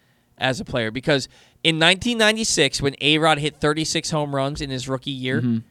[0.40, 1.28] as a player because
[1.65, 5.62] in 1996, when A Rod hit 36 home runs in his rookie year, Mhm.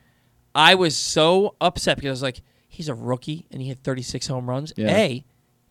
[0.55, 4.27] I was so upset because I was like, he's a rookie and he hit 36
[4.27, 4.73] home runs.
[4.75, 4.95] Yeah.
[4.95, 5.25] A,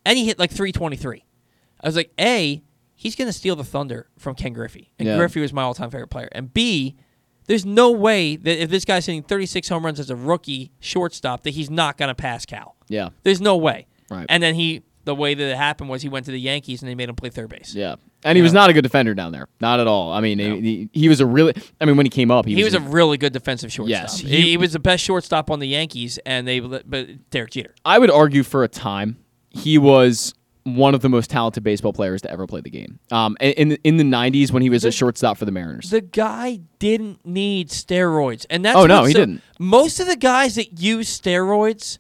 [0.05, 1.25] and he hit like 323.
[1.81, 2.63] I was like, A,
[2.95, 4.93] he's going to steal the thunder from Ken Griffey.
[4.99, 5.17] And Yeah.
[5.17, 6.29] Griffey was my all time favorite player.
[6.33, 6.95] And B,
[7.47, 11.43] there's no way that if this guy's hitting 36 home runs as a rookie shortstop,
[11.43, 12.77] that he's not going to pass Cal.
[12.89, 13.11] Yeah.
[13.25, 13.87] There's no way.
[14.11, 14.27] Right.
[14.29, 16.89] And then he, the way that it happened was he went to the Yankees and
[16.89, 17.75] they made him play third base.
[17.75, 17.97] Yeah.
[18.27, 19.49] And he was not a good defender down there.
[19.61, 20.13] Not at all.
[20.13, 22.65] I mean, he, he was a really I mean, when he came up, he, He,
[22.65, 24.03] was, a really good defensive shortstop.
[24.03, 27.75] Yes, he, he- was the best shortstop on the Yankees, and they but Derek Jeter.
[27.85, 29.17] I would argue for a time
[29.51, 30.35] he was
[30.65, 32.99] one of the most talented baseball players to ever play the game.
[33.13, 35.91] Um, in in, in the '90s when he was a shortstop for the Mariners.
[35.91, 39.43] The guy didn't need steroids, and that's Oh, no, he so- didn't.
[39.61, 41.99] Most of the guys that use steroids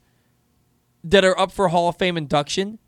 [1.05, 2.81] that are up for Hall of Fame induction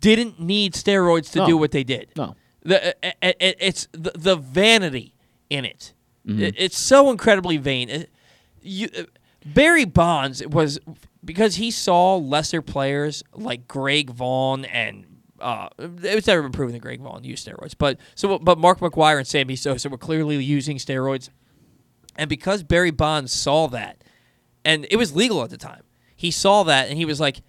[0.00, 1.46] didn't need steroids to No.
[1.46, 2.10] do what they did.
[2.16, 2.34] No.
[2.62, 5.14] The, uh, uh, uh, it's the, the vanity
[5.50, 5.92] in it.
[6.26, 6.40] Mhm.
[6.40, 8.06] It- It's so incredibly vain.
[8.62, 8.88] You,
[9.46, 10.78] Barry Bonds was
[11.24, 15.04] because he saw lesser players like Greg Vaughn and
[15.40, 18.80] uh, it was never been proven that Greg Vaughn used steroids, but so but Mark
[18.80, 21.28] McGwire and Sammy Sosa were clearly using steroids,
[22.16, 24.02] and because Barry Bonds saw that,
[24.64, 25.82] and it was legal at the time,
[26.16, 27.40] he saw that and he was like,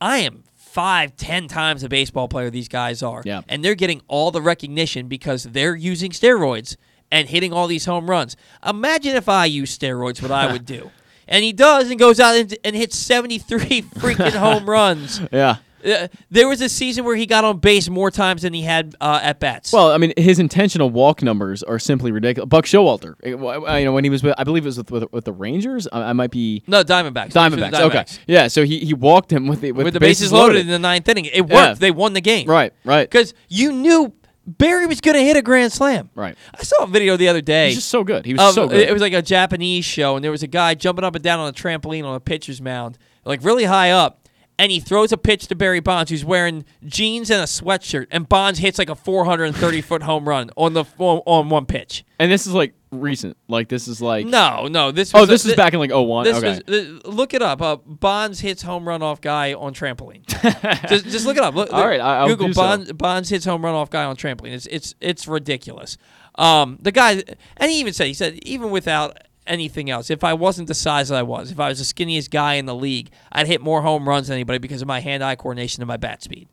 [0.00, 0.44] I am
[0.76, 3.22] five, ten times a baseball player these guys are.
[3.24, 3.40] Yeah.
[3.48, 6.76] And they're getting all the recognition because they're using steroids
[7.10, 8.36] and hitting all these home runs.
[8.64, 10.90] Imagine if I used steroids, what I would do.
[11.26, 15.18] And he does and goes out and, and hits 73 freaking home runs.
[15.32, 15.56] Yeah.
[15.84, 18.94] Uh, there was a season where he got on base more times than he had
[19.00, 19.72] uh, at bats.
[19.72, 22.48] Well, I mean, his intentional walk numbers are simply ridiculous.
[22.48, 25.12] Buck Showalter, eh, you know, when he was with, I believe it was with, with,
[25.12, 25.86] with the Rangers.
[25.92, 27.26] I, I might be no, Diamondbacks.
[27.26, 27.80] With Diamondbacks.
[27.80, 28.48] Okay, yeah.
[28.48, 30.60] So he, he walked him with the with, with, the bases loaded.
[30.60, 31.26] in the ninth inning.
[31.26, 31.52] It worked.
[31.52, 31.74] Yeah.
[31.74, 32.48] They won the game.
[32.48, 33.08] Right, right.
[33.08, 34.12] Because you knew
[34.46, 36.10] Barry was going to hit a grand slam.
[36.14, 36.36] Right.
[36.54, 37.68] I saw a video the other day.
[37.68, 38.24] He's just so good.
[38.24, 38.78] He was of- so good.
[38.78, 41.40] It was like a Japanese show, and there was a guy jumping up and down
[41.40, 44.25] on a trampoline on a pitcher's mound, like really high up.
[44.58, 48.26] And he throws a pitch to Barry Bonds, who's wearing jeans and a sweatshirt, and
[48.26, 52.04] Bonds hits like a 430 foot home run on the on, on one pitch.
[52.18, 53.36] and this is like recent.
[53.48, 55.14] Like this is like No, no, this.
[55.14, 56.24] Oh, Was this is back in like 01?
[56.24, 56.48] This Okay.
[56.48, 57.60] was, th- look it up.
[57.60, 60.24] Uh, Bonds hits home run off guy on trampoline.
[60.88, 61.54] just, just look it up.
[61.54, 62.62] Look, All right, I- I'll Google do so.
[62.62, 64.54] Bonds, Bonds hits home run off guy on trampoline.
[64.54, 65.98] It's it's it's ridiculous.
[66.36, 67.22] Um, the guy,
[67.58, 71.08] and he even said he said even without anything else, if I wasn't the size
[71.08, 73.82] that I was, if I was the skinniest guy in the league, I'd hit more
[73.82, 76.48] home runs than anybody because of my hand-eye coordination and my bat speed.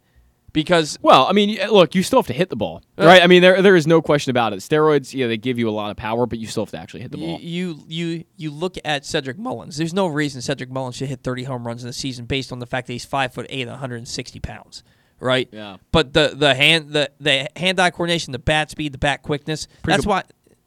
[0.52, 3.24] Because Well, I mean, look, you still have to hit the ball, Uh, right?
[3.24, 4.58] I mean, there there is no question about it.
[4.58, 7.02] Steroids, yeah, they give you a lot of power, but you still have to actually
[7.02, 7.40] hit the ball.
[7.42, 9.78] You, you you look at Cedric Mullins.
[9.78, 12.60] There's no reason Cedric Mullins should hit 30 home runs in a season based on
[12.60, 14.84] the fact that he's five foot eight, and 160 pounds,
[15.20, 15.50] right?
[15.52, 15.78] Yeah.
[15.92, 19.66] But the the hand the the hand eye coordination, the bat speed, the bat quickness.
[19.82, 20.24] Pretty that's good- why.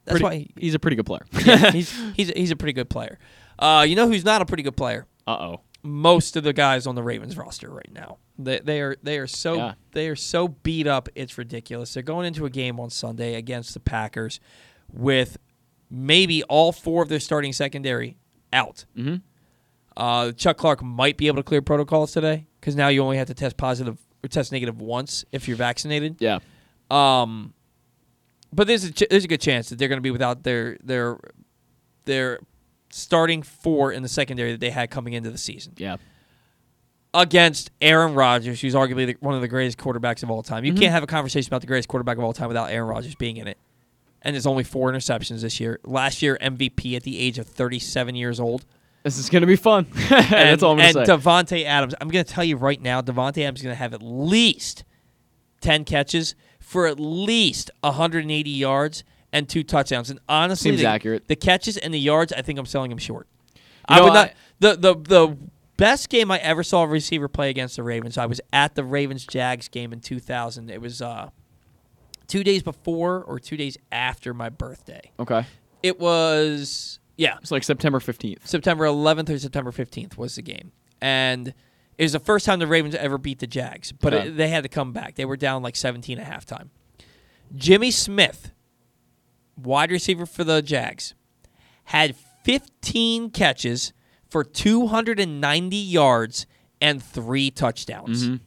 [0.07, 1.25] That's pretty- why he- he's a pretty good player.
[1.45, 3.19] yeah, he's he's he's a pretty good player.
[3.59, 5.05] Uh, you know who's not a pretty good player?
[5.27, 5.61] Uh oh.
[5.83, 8.17] most of the guys on the Ravens roster right now.
[8.39, 9.73] They they are they are so Yeah.
[9.93, 11.09] they are so beat up.
[11.15, 11.93] It's ridiculous.
[11.93, 14.39] They're going into a game on Sunday against the Packers
[14.91, 15.37] with
[15.89, 18.17] maybe all four of their starting secondary
[18.53, 18.85] out.
[18.97, 19.21] Mhm.
[19.95, 23.27] Uh, Chuck Clark might be able to clear protocols today because now you only have
[23.27, 26.17] to test positive or test negative once if you're vaccinated.
[26.19, 26.39] Yeah.
[26.91, 27.53] Um,
[28.53, 30.77] but there's a ch- there's a good chance that they're going to be without their
[30.83, 31.17] their
[32.05, 32.39] their
[32.89, 35.73] starting four in the secondary that they had coming into the season.
[35.77, 35.97] Yeah.
[37.13, 40.63] Against Aaron Rodgers, who's arguably the, one of the greatest quarterbacks of all time.
[40.65, 40.79] You Mhm.
[40.79, 43.37] can't have a conversation about the greatest quarterback of all time without Aaron Rodgers being
[43.37, 43.57] in it.
[44.21, 45.79] And there's only four interceptions this year.
[45.83, 48.65] Last year, MVP at the age of 37 years old.
[49.03, 49.87] This is going to be fun.
[50.09, 51.11] That's all I'm going and to say.
[51.13, 53.93] Davante Adams, I'm going to tell you right now, Davante Adams is going to have
[53.93, 54.83] at least
[55.61, 56.35] 10 catches
[56.67, 60.09] for at least 180 yards and two touchdowns.
[60.09, 61.29] And honestly, Seems the, accurate.
[61.29, 63.25] the catches and the yards, I think I'm selling him short.
[63.55, 64.27] You I know, would not.
[64.29, 65.37] I- the, the, the
[65.77, 68.83] best game I ever saw a receiver play against the Ravens, I was at the
[68.83, 70.69] Ravens Jags game in 2000.
[70.69, 71.29] It was uh,
[72.27, 75.11] two days before or two days after my birthday.
[75.19, 75.45] okay.
[75.83, 78.45] It was, yeah, It's like September 15th.
[78.47, 81.53] September 11th or September 15th was the game, and
[81.97, 83.91] it was the first time the Ravens ever beat the Jags.
[83.91, 84.27] But Okay.
[84.27, 85.15] it, they had to come back.
[85.15, 86.69] They were down like 17 at halftime.
[87.55, 88.51] Jimmy Smith,
[89.55, 91.13] wide receiver for the Jags,
[91.85, 93.93] had 15 catches
[94.29, 96.45] for 290 yards
[96.81, 98.27] and three touchdowns.
[98.27, 98.39] Mhm.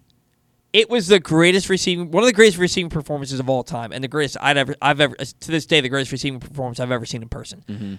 [0.73, 4.05] It was the greatest receiving, one of the greatest receiving performances of all time, and
[4.05, 7.05] the greatest I'd ever, I've ever, to this day, the greatest receiving performance I've ever
[7.07, 7.99] seen in person Mhm.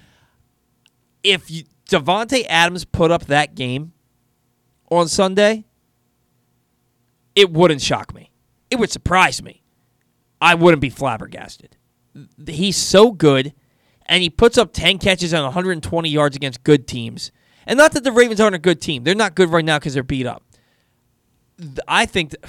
[1.24, 3.92] if you, Davante Adams put up that game
[4.92, 5.66] on Sunday,
[7.34, 8.30] it wouldn't shock me.
[8.70, 9.64] It would surprise me.
[10.40, 11.78] I wouldn't be flabbergasted.
[12.46, 13.54] He's so good,
[14.06, 17.32] and he puts up 10 catches and 120 yards against good teams.
[17.66, 19.94] And not that the Ravens aren't a good team; they're not good right now because
[19.94, 20.44] they're beat up.
[21.88, 22.44] I think, that,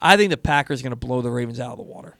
[0.00, 2.16] I think the Packers are going to blow the Ravens out of the water.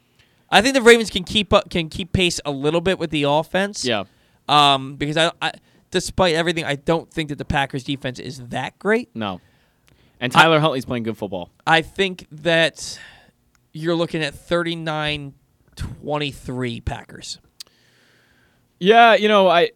[0.51, 3.23] I think the Ravens can keep up, can keep pace a little bit with the
[3.23, 3.85] offense.
[3.85, 4.05] Yeah.
[4.49, 5.53] Um, because I, I,
[5.91, 9.15] despite everything, I don't think that the Packers defense is that great.
[9.15, 9.41] No.
[10.21, 11.51] And Tyler Huntley's playing good football.
[11.67, 12.99] I think that
[13.73, 17.39] you're looking at 39-23 Packers.
[18.79, 19.71] Yeah, you know, I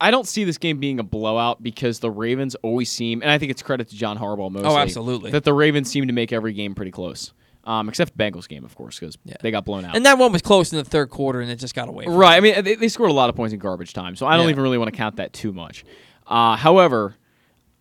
[0.00, 3.38] I don't see this game being a blowout because the Ravens always seem, and I
[3.38, 4.70] think it's credit to John Harbaugh mostly.
[4.70, 5.30] Oh, absolutely.
[5.30, 7.32] That the Ravens seem to make every game pretty close,
[7.64, 9.94] um, except the Bengals game, of course, because they got blown out.
[9.96, 12.04] And that one was close in the third quarter, and it just got away.
[12.04, 12.36] From Right.
[12.36, 14.46] I mean, they, they scored a lot of points in garbage time, so I don't
[14.46, 14.50] Yeah.
[14.52, 15.84] even really want to count that too much.
[16.26, 17.16] Uh, however,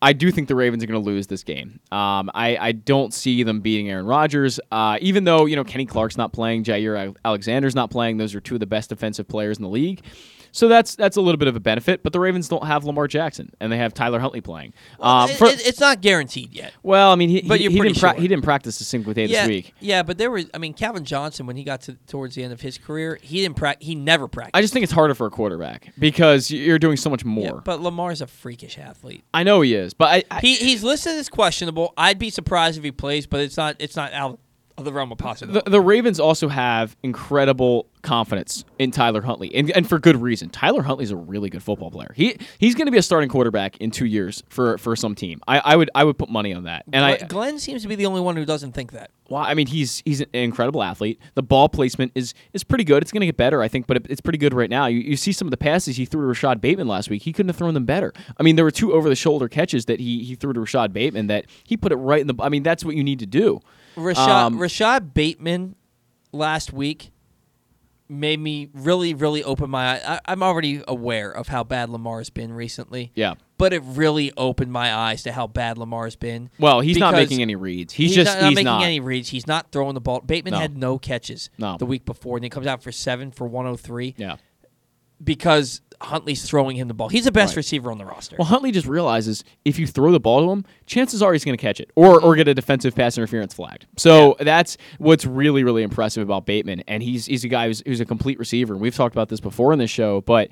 [0.02, 1.80] I do think the Ravens are going to lose this game.
[1.92, 5.86] Um, I, I don't see them beating Aaron Rodgers, uh, even though you know Kenny
[5.86, 8.18] Clark's not playing, Jaire Alexander's not playing.
[8.18, 10.02] Those are two of the best defensive players in the league.
[10.52, 13.08] So that's that's a little bit of a benefit, but the Ravens don't have Lamar
[13.08, 14.74] Jackson and they have Tyler Huntley playing.
[15.00, 16.74] um, It- for- it- it's not guaranteed yet.
[16.84, 18.20] well, I mean, he, But he, he didn't pra- sure.
[18.22, 19.74] he didn't practice a single day yeah, this week.
[19.80, 20.46] Yeah, but there was.
[20.54, 23.42] I mean, Calvin Johnson when he got to towards the end of his career, he
[23.42, 23.82] didn't prac.
[23.82, 24.56] He never practiced.
[24.56, 27.44] I just think it's harder for a quarterback because you're doing so much more.
[27.46, 29.24] Yeah, but Lamar's a freakish athlete.
[29.34, 31.94] I know he is, but I, I He he's listed as questionable.
[31.98, 34.40] I'd be surprised if he plays, but it's not it's not out
[34.80, 35.62] of the realm of possibility.
[35.66, 40.50] the, the Ravens also have incredible confidence in Tyler Huntley, and, and for good reason.
[40.50, 42.14] Tyler Huntley's a really good football player.
[42.16, 45.42] He he's going to be a starting quarterback in two years for, for some team.
[45.48, 46.86] I, I would I would put money on that.
[46.94, 49.12] And I Glenn, Glenn seems to be the only one who doesn't think that.
[49.30, 51.20] well, I mean he's he's an incredible athlete.
[51.36, 53.04] The ball placement is is pretty good.
[53.04, 54.86] It's going to get better, I think, but it, it's pretty good right now.
[54.86, 57.24] You, you see some of the passes he threw to Rashod Bateman last week.
[57.24, 58.14] He couldn't have thrown them better.
[58.38, 60.94] I mean, there were two over the shoulder catches that he he threw to Rashod
[60.94, 62.36] Bateman that he put it right in the.
[62.40, 63.60] I mean, that's what you need to do.
[63.96, 65.76] Rashod Um, Rashod Bateman
[66.32, 67.12] last week
[68.12, 70.02] made me really really open my eye.
[70.16, 73.12] I, I'm already aware of how bad Lamar's been recently.
[73.16, 73.36] Yeah.
[73.58, 76.50] But it really opened my eyes to how bad Lamar's been.
[76.60, 77.94] Well, he's not making any reads.
[77.94, 78.84] He's just- not, not he's making not.
[78.84, 79.30] any reads.
[79.30, 80.22] He's not throwing the ball.
[80.22, 80.60] Bateman No.
[80.60, 81.76] had no catches No.
[81.78, 84.16] the week before, and he comes out for seven for 103.
[84.18, 84.38] Yeah.
[85.24, 87.10] Because Huntley's throwing him the ball.
[87.10, 87.58] He's the best Right.
[87.58, 88.38] receiver on the roster.
[88.40, 91.58] Well, Huntley just realizes if you throw the ball to him, chances are he's going
[91.58, 93.86] to catch it or or get a defensive pass interference flagged.
[93.98, 98.00] So that's what's really really impressive about Bateman, and he's he's a guy who's, who's
[98.00, 98.74] a complete receiver.
[98.74, 100.50] And we've talked about this before in this show, but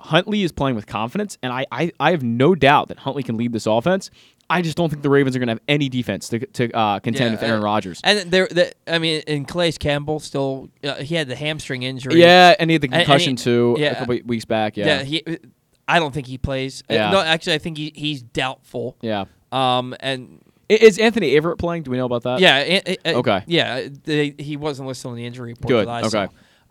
[0.00, 3.38] Huntley is playing with confidence, and I I, I have no doubt that Huntley can
[3.38, 4.10] lead this offense.
[4.50, 6.98] I just don't think the Ravens are going to have any defense to to uh,
[7.00, 8.00] contend with Aaron uh, Rodgers.
[8.04, 12.20] And there, the, I mean, and Calais Campbell still, uh, he had the hamstring injury.
[12.20, 13.92] Yeah, and he had the And- and concussion he- too yeah.
[13.92, 14.76] a couple weeks back.
[14.76, 15.22] Yeah, he,
[15.88, 16.82] I don't think he plays.
[16.90, 17.10] Uh, Yeah.
[17.10, 18.96] No, actually, I think he, he's doubtful.
[19.00, 19.24] yeah.
[19.52, 21.84] Um, and Is Anthony Averett playing?
[21.84, 22.40] Do we know about that?
[22.40, 23.44] yeah, Okay.
[23.46, 25.68] yeah, they, he wasn't listed on the injury report.
[25.68, 25.88] Good.
[25.88, 26.08] Okay.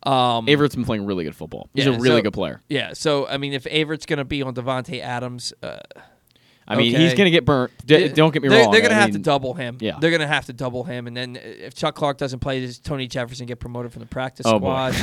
[0.04, 0.38] Saw.
[0.38, 1.70] Um, Averett's been playing really good football.
[1.74, 2.62] He's yeah, a really so- good player.
[2.68, 2.92] Yeah.
[2.94, 5.78] So I mean, if Averett's going to be on Davante Adams, uh,
[6.68, 7.72] I mean, he's going to get burnt.
[7.86, 8.72] D- They- don't get me they're, wrong.
[8.72, 9.78] They're gonna I have to double him.
[9.82, 9.98] Yeah.
[10.00, 13.08] They're gonna have to double him, and then if Chuck Clark doesn't play, does Tony
[13.08, 14.96] Jefferson get promoted from the practice Oh, squad?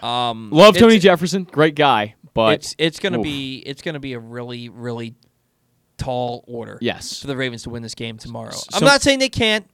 [0.02, 4.20] um, Love Tony Jefferson, great guy, but it's it's gonna be it's gonna be a
[4.20, 5.14] really really
[5.96, 6.78] tall order.
[6.80, 7.20] Yes.
[7.20, 8.52] for the Ravens to win this game tomorrow.
[8.52, 9.68] So- I'm not saying they can't.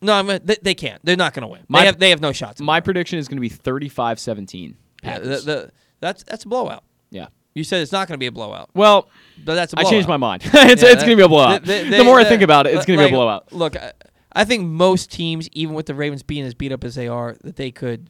[0.00, 1.04] No, I'm, they, they can't.
[1.04, 1.62] They're not gonna win.
[1.68, 2.60] My- they have they have no shots.
[2.60, 4.74] My prediction is going to be 35-17.
[5.02, 5.70] Yeah, the, the,
[6.00, 6.84] that's that's a blowout.
[7.10, 7.26] Yeah.
[7.58, 8.70] You said it's not going to be a blowout.
[8.74, 9.08] Well,
[9.44, 9.92] but that's a I blowout.
[9.92, 10.42] changed my mind.
[10.46, 11.64] it's Yeah, it's that- to be a blowout.
[11.64, 13.18] they- the they- more I think about it, it's uh, going to like, be a
[13.18, 13.52] blowout.
[13.52, 13.92] Look, I,
[14.32, 17.36] I think most teams, even with the Ravens being as beat up as they are,
[17.42, 18.08] that they could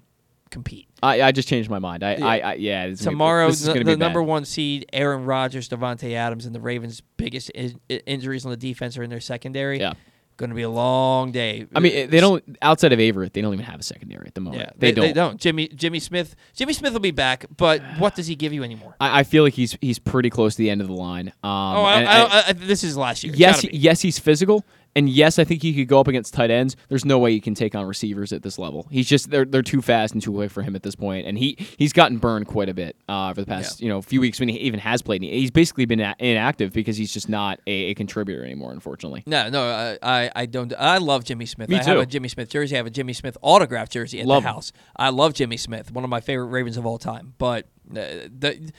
[0.51, 0.89] compete.
[1.03, 2.03] I, I just changed my mind.
[2.03, 2.27] I, Yeah.
[2.27, 2.85] I, I yeah.
[2.85, 6.61] It's gonna be- the, the be number one seed, Aaron Rodgers, Davante Adams, and the
[6.61, 9.79] Ravens' biggest in, injuries on the defense are in their secondary.
[9.81, 9.93] Yeah.
[10.39, 11.67] Going to be a long day.
[11.75, 14.41] I mean, they don't outside of Averett, they don't even have a secondary at the
[14.41, 14.63] moment.
[14.63, 15.07] Yeah, they, don't.
[15.07, 15.37] They don't.
[15.41, 16.37] Jimmy Jimmy Smith.
[16.55, 18.95] Jimmy Smith will be back, but what does he give you anymore?
[19.01, 21.33] I, I feel like he's he's pretty close to the end of the line.
[21.43, 23.33] Um, oh, I, and- I, this is last year.
[23.35, 24.65] Yes, yes, he's physical,
[24.99, 26.77] and yes, I think he could go up against tight ends.
[26.89, 28.87] There's no way he can take on receivers at this level.
[28.91, 31.27] He's just they're they're too fast and too quick for him at this point.
[31.27, 34.21] and he he's gotten burned quite a bit uh, for the past you know few
[34.21, 35.23] weeks when he even has played.
[35.23, 39.23] He's basically been inactive because he's just not a, a contributor anymore, unfortunately.
[39.27, 40.73] No, no, I, I, I don't.
[40.79, 41.69] I love Jimmy Smith.
[41.69, 42.75] Me I have a Jimmy Smith jersey.
[42.75, 44.55] I have a Jimmy Smith autographed jersey at Love the him.
[44.55, 44.73] house.
[44.97, 47.35] I love Jimmy Smith, one of my favorite Ravens of all time.
[47.39, 48.73] But uh, the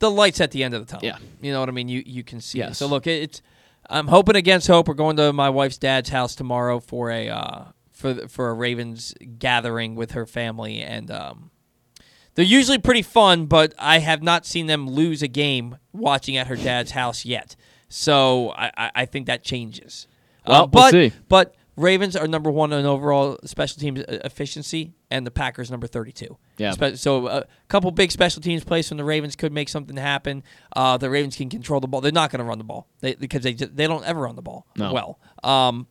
[0.00, 1.06] the lights at the end of the tunnel.
[1.06, 1.18] Yeah.
[1.40, 1.88] you know what I mean.
[1.88, 2.60] You you can see.
[2.60, 2.74] it.
[2.74, 3.42] So look, it, it's.
[3.90, 4.88] I'm hoping against hope.
[4.88, 9.12] We're going to my wife's dad's house tomorrow for a uh, for for a Ravens
[9.38, 11.50] gathering with her family, and um,
[12.34, 13.46] they're usually pretty fun.
[13.46, 17.56] But I have not seen them lose a game watching at her dad's house yet.
[17.88, 20.06] So I, I, I think that changes.
[20.46, 21.16] Well, Uh, but we'll see.
[21.28, 25.88] but Ravens are number one in overall special teams uh, efficiency, and the Packers number
[25.88, 26.38] thirty-two.
[26.60, 26.72] Yeah.
[26.72, 30.42] Spe- so a couple big special teams plays from the Ravens could make something happen.
[30.76, 32.00] Uh, the Ravens can control the ball.
[32.00, 34.42] They're not going to run the ball they, because they they don't ever run the
[34.42, 34.92] ball No.
[34.92, 35.18] well.
[35.42, 35.86] Um,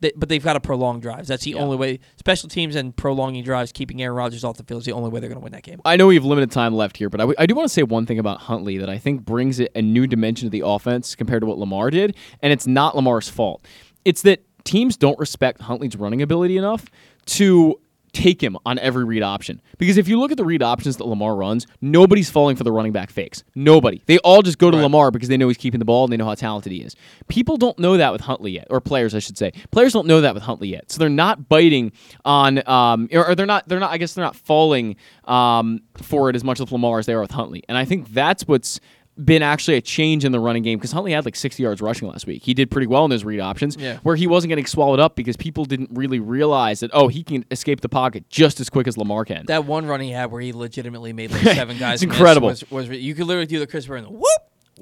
[0.00, 1.28] they, but they've got to prolong drives.
[1.28, 2.00] That's the only way.
[2.16, 5.18] Special teams and prolonging drives, keeping Aaron Rodgers off the field is the only way
[5.20, 5.80] they're going to win that game.
[5.84, 7.72] I know we have limited time left here, but I, w- I do want to
[7.72, 10.66] say one thing about Huntley that I think brings it a new dimension to the
[10.66, 13.64] offense compared to what Lamar did, and it's not Lamar's fault.
[14.04, 16.84] It's that teams don't respect Huntley's running ability enough
[17.26, 17.80] to
[18.14, 19.60] take him on every read option.
[19.78, 22.72] Because if you look at the read options that Lamar runs, nobody's falling for the
[22.72, 23.44] running back fakes.
[23.54, 24.02] Nobody.
[24.06, 26.16] They all just go to Lamar because they know he's keeping the ball and they
[26.16, 26.96] know how talented he is.
[27.28, 29.52] People don't know that with Huntley yet, or players, I should say.
[29.70, 31.92] Players don't know that with Huntley yet, so they're not biting
[32.24, 33.90] on, um, or, or they're not, they're not.
[33.90, 37.20] I guess they're not falling um, for it as much with Lamar as they are
[37.20, 37.62] with Huntley.
[37.68, 38.80] And I think that's what's
[39.22, 42.08] been actually a change in the running game because Huntley had like 60 yards rushing
[42.08, 42.42] last week.
[42.42, 43.98] He did pretty well in his read options Yeah.
[44.02, 47.44] where he wasn't getting swallowed up because people didn't really realize that, oh, he can
[47.52, 49.46] escape the pocket just as quick as Lamar can.
[49.46, 52.02] That one run he had where he legitimately made like seven guys.
[52.02, 52.48] Incredible.
[52.48, 54.24] Was, was you could literally do the Chris the whoop.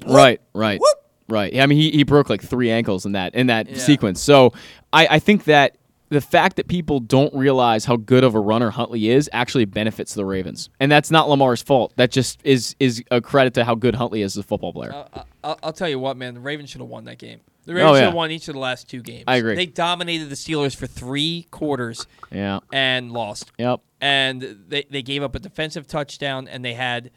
[0.07, 0.97] Right, right, Whoop.
[1.29, 1.53] right.
[1.53, 3.77] Yeah, I mean, he, he broke like three ankles in that in that Yeah.
[3.77, 4.19] sequence.
[4.19, 4.53] So
[4.91, 5.77] I, I think that
[6.13, 10.13] the fact that people don't realize how good of a runner Huntley is actually benefits
[10.13, 11.93] the Ravens, and that's not Lamar's fault.
[11.97, 14.93] That just is is a credit to how good Huntley is as a football player.
[14.93, 16.33] Uh, I'll, I'll tell you what, man.
[16.33, 17.41] The Ravens should have won that game.
[17.65, 19.23] The Oh, Ravens should have won each of the last two games.
[19.27, 19.55] I agree.
[19.55, 22.59] They dominated the Steelers for three quarters yeah.
[22.73, 23.51] and lost.
[23.57, 23.79] Yep.
[24.01, 27.11] And they, they gave up a defensive touchdown, and they had,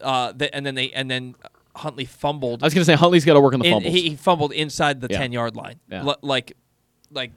[0.00, 1.34] uh, the, and then they and then
[1.74, 2.62] Huntley fumbled.
[2.62, 3.92] I was gonna say Huntley's got to work on the in- fumbles.
[3.94, 5.18] he, he fumbled inside the Yeah.
[5.18, 5.80] ten yard line.
[5.90, 6.04] Yeah.
[6.04, 6.56] L- like,
[7.10, 7.32] like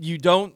[0.00, 0.54] you don't.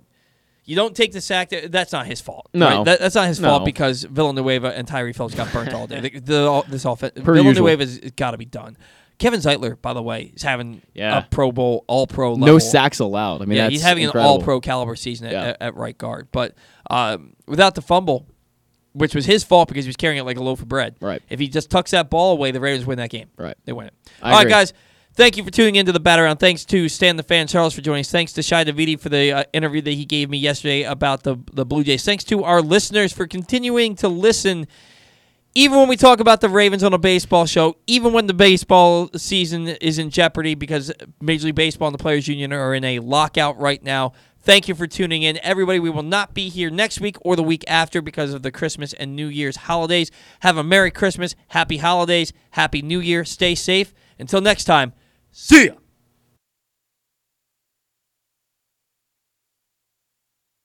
[0.67, 1.51] You don't take the sack.
[1.51, 2.49] That, that's not his fault.
[2.55, 2.67] No.
[2.79, 2.85] right?
[2.87, 3.49] That- that's not his No.
[3.51, 6.01] fault because Villanueva and Tyre Phillips got burnt all day.
[6.01, 7.35] The, the, all, this offense, Per.
[7.35, 8.79] Villanueva's got to be done.
[9.19, 11.19] Kevin Zeitler, by the way, is having Yeah.
[11.19, 12.47] a Pro Bowl, All Pro level.
[12.47, 13.43] no sacks allowed.
[13.43, 14.35] I mean, yeah, he's having incredible.
[14.37, 15.43] an All Pro caliber season at, Yeah.
[15.51, 16.29] at, at right guard.
[16.33, 16.55] But
[16.91, 18.27] um, without the fumble,
[18.95, 20.97] which was his fault because he was carrying it like a loaf of bread.
[21.01, 21.21] Right.
[21.29, 23.29] If he just tucks that ball away, the Ravens win that game.
[23.37, 23.57] Right.
[23.67, 23.95] They win it.
[24.23, 24.51] I All right, agree.
[24.53, 24.73] guys.
[25.17, 26.37] Thank you for tuning into the Bat Around.
[26.39, 28.11] Thanks to Stan the Fan Charles for joining us.
[28.11, 31.37] Thanks to Shi Davidi for the uh, interview that he gave me yesterday about the
[31.53, 32.05] the Blue Jays.
[32.05, 34.67] Thanks to our listeners for continuing to listen
[35.55, 39.09] even when we talk about the Ravens on a baseball show, even when the baseball
[39.15, 42.99] season is in jeopardy because Major League Baseball and the Players Union are in a
[42.99, 44.15] lockout right now.
[44.41, 45.39] Thank you for tuning in.
[45.45, 48.51] Everybody, we will not be here next week or the week after because of the
[48.51, 50.11] Christmas and New Year's holidays.
[50.41, 53.25] Have a Merry Christmas, Happy Holidays, Happy New Year.
[53.25, 53.95] Stay safe.
[54.19, 54.93] Until next time,
[55.35, 55.75] see ya.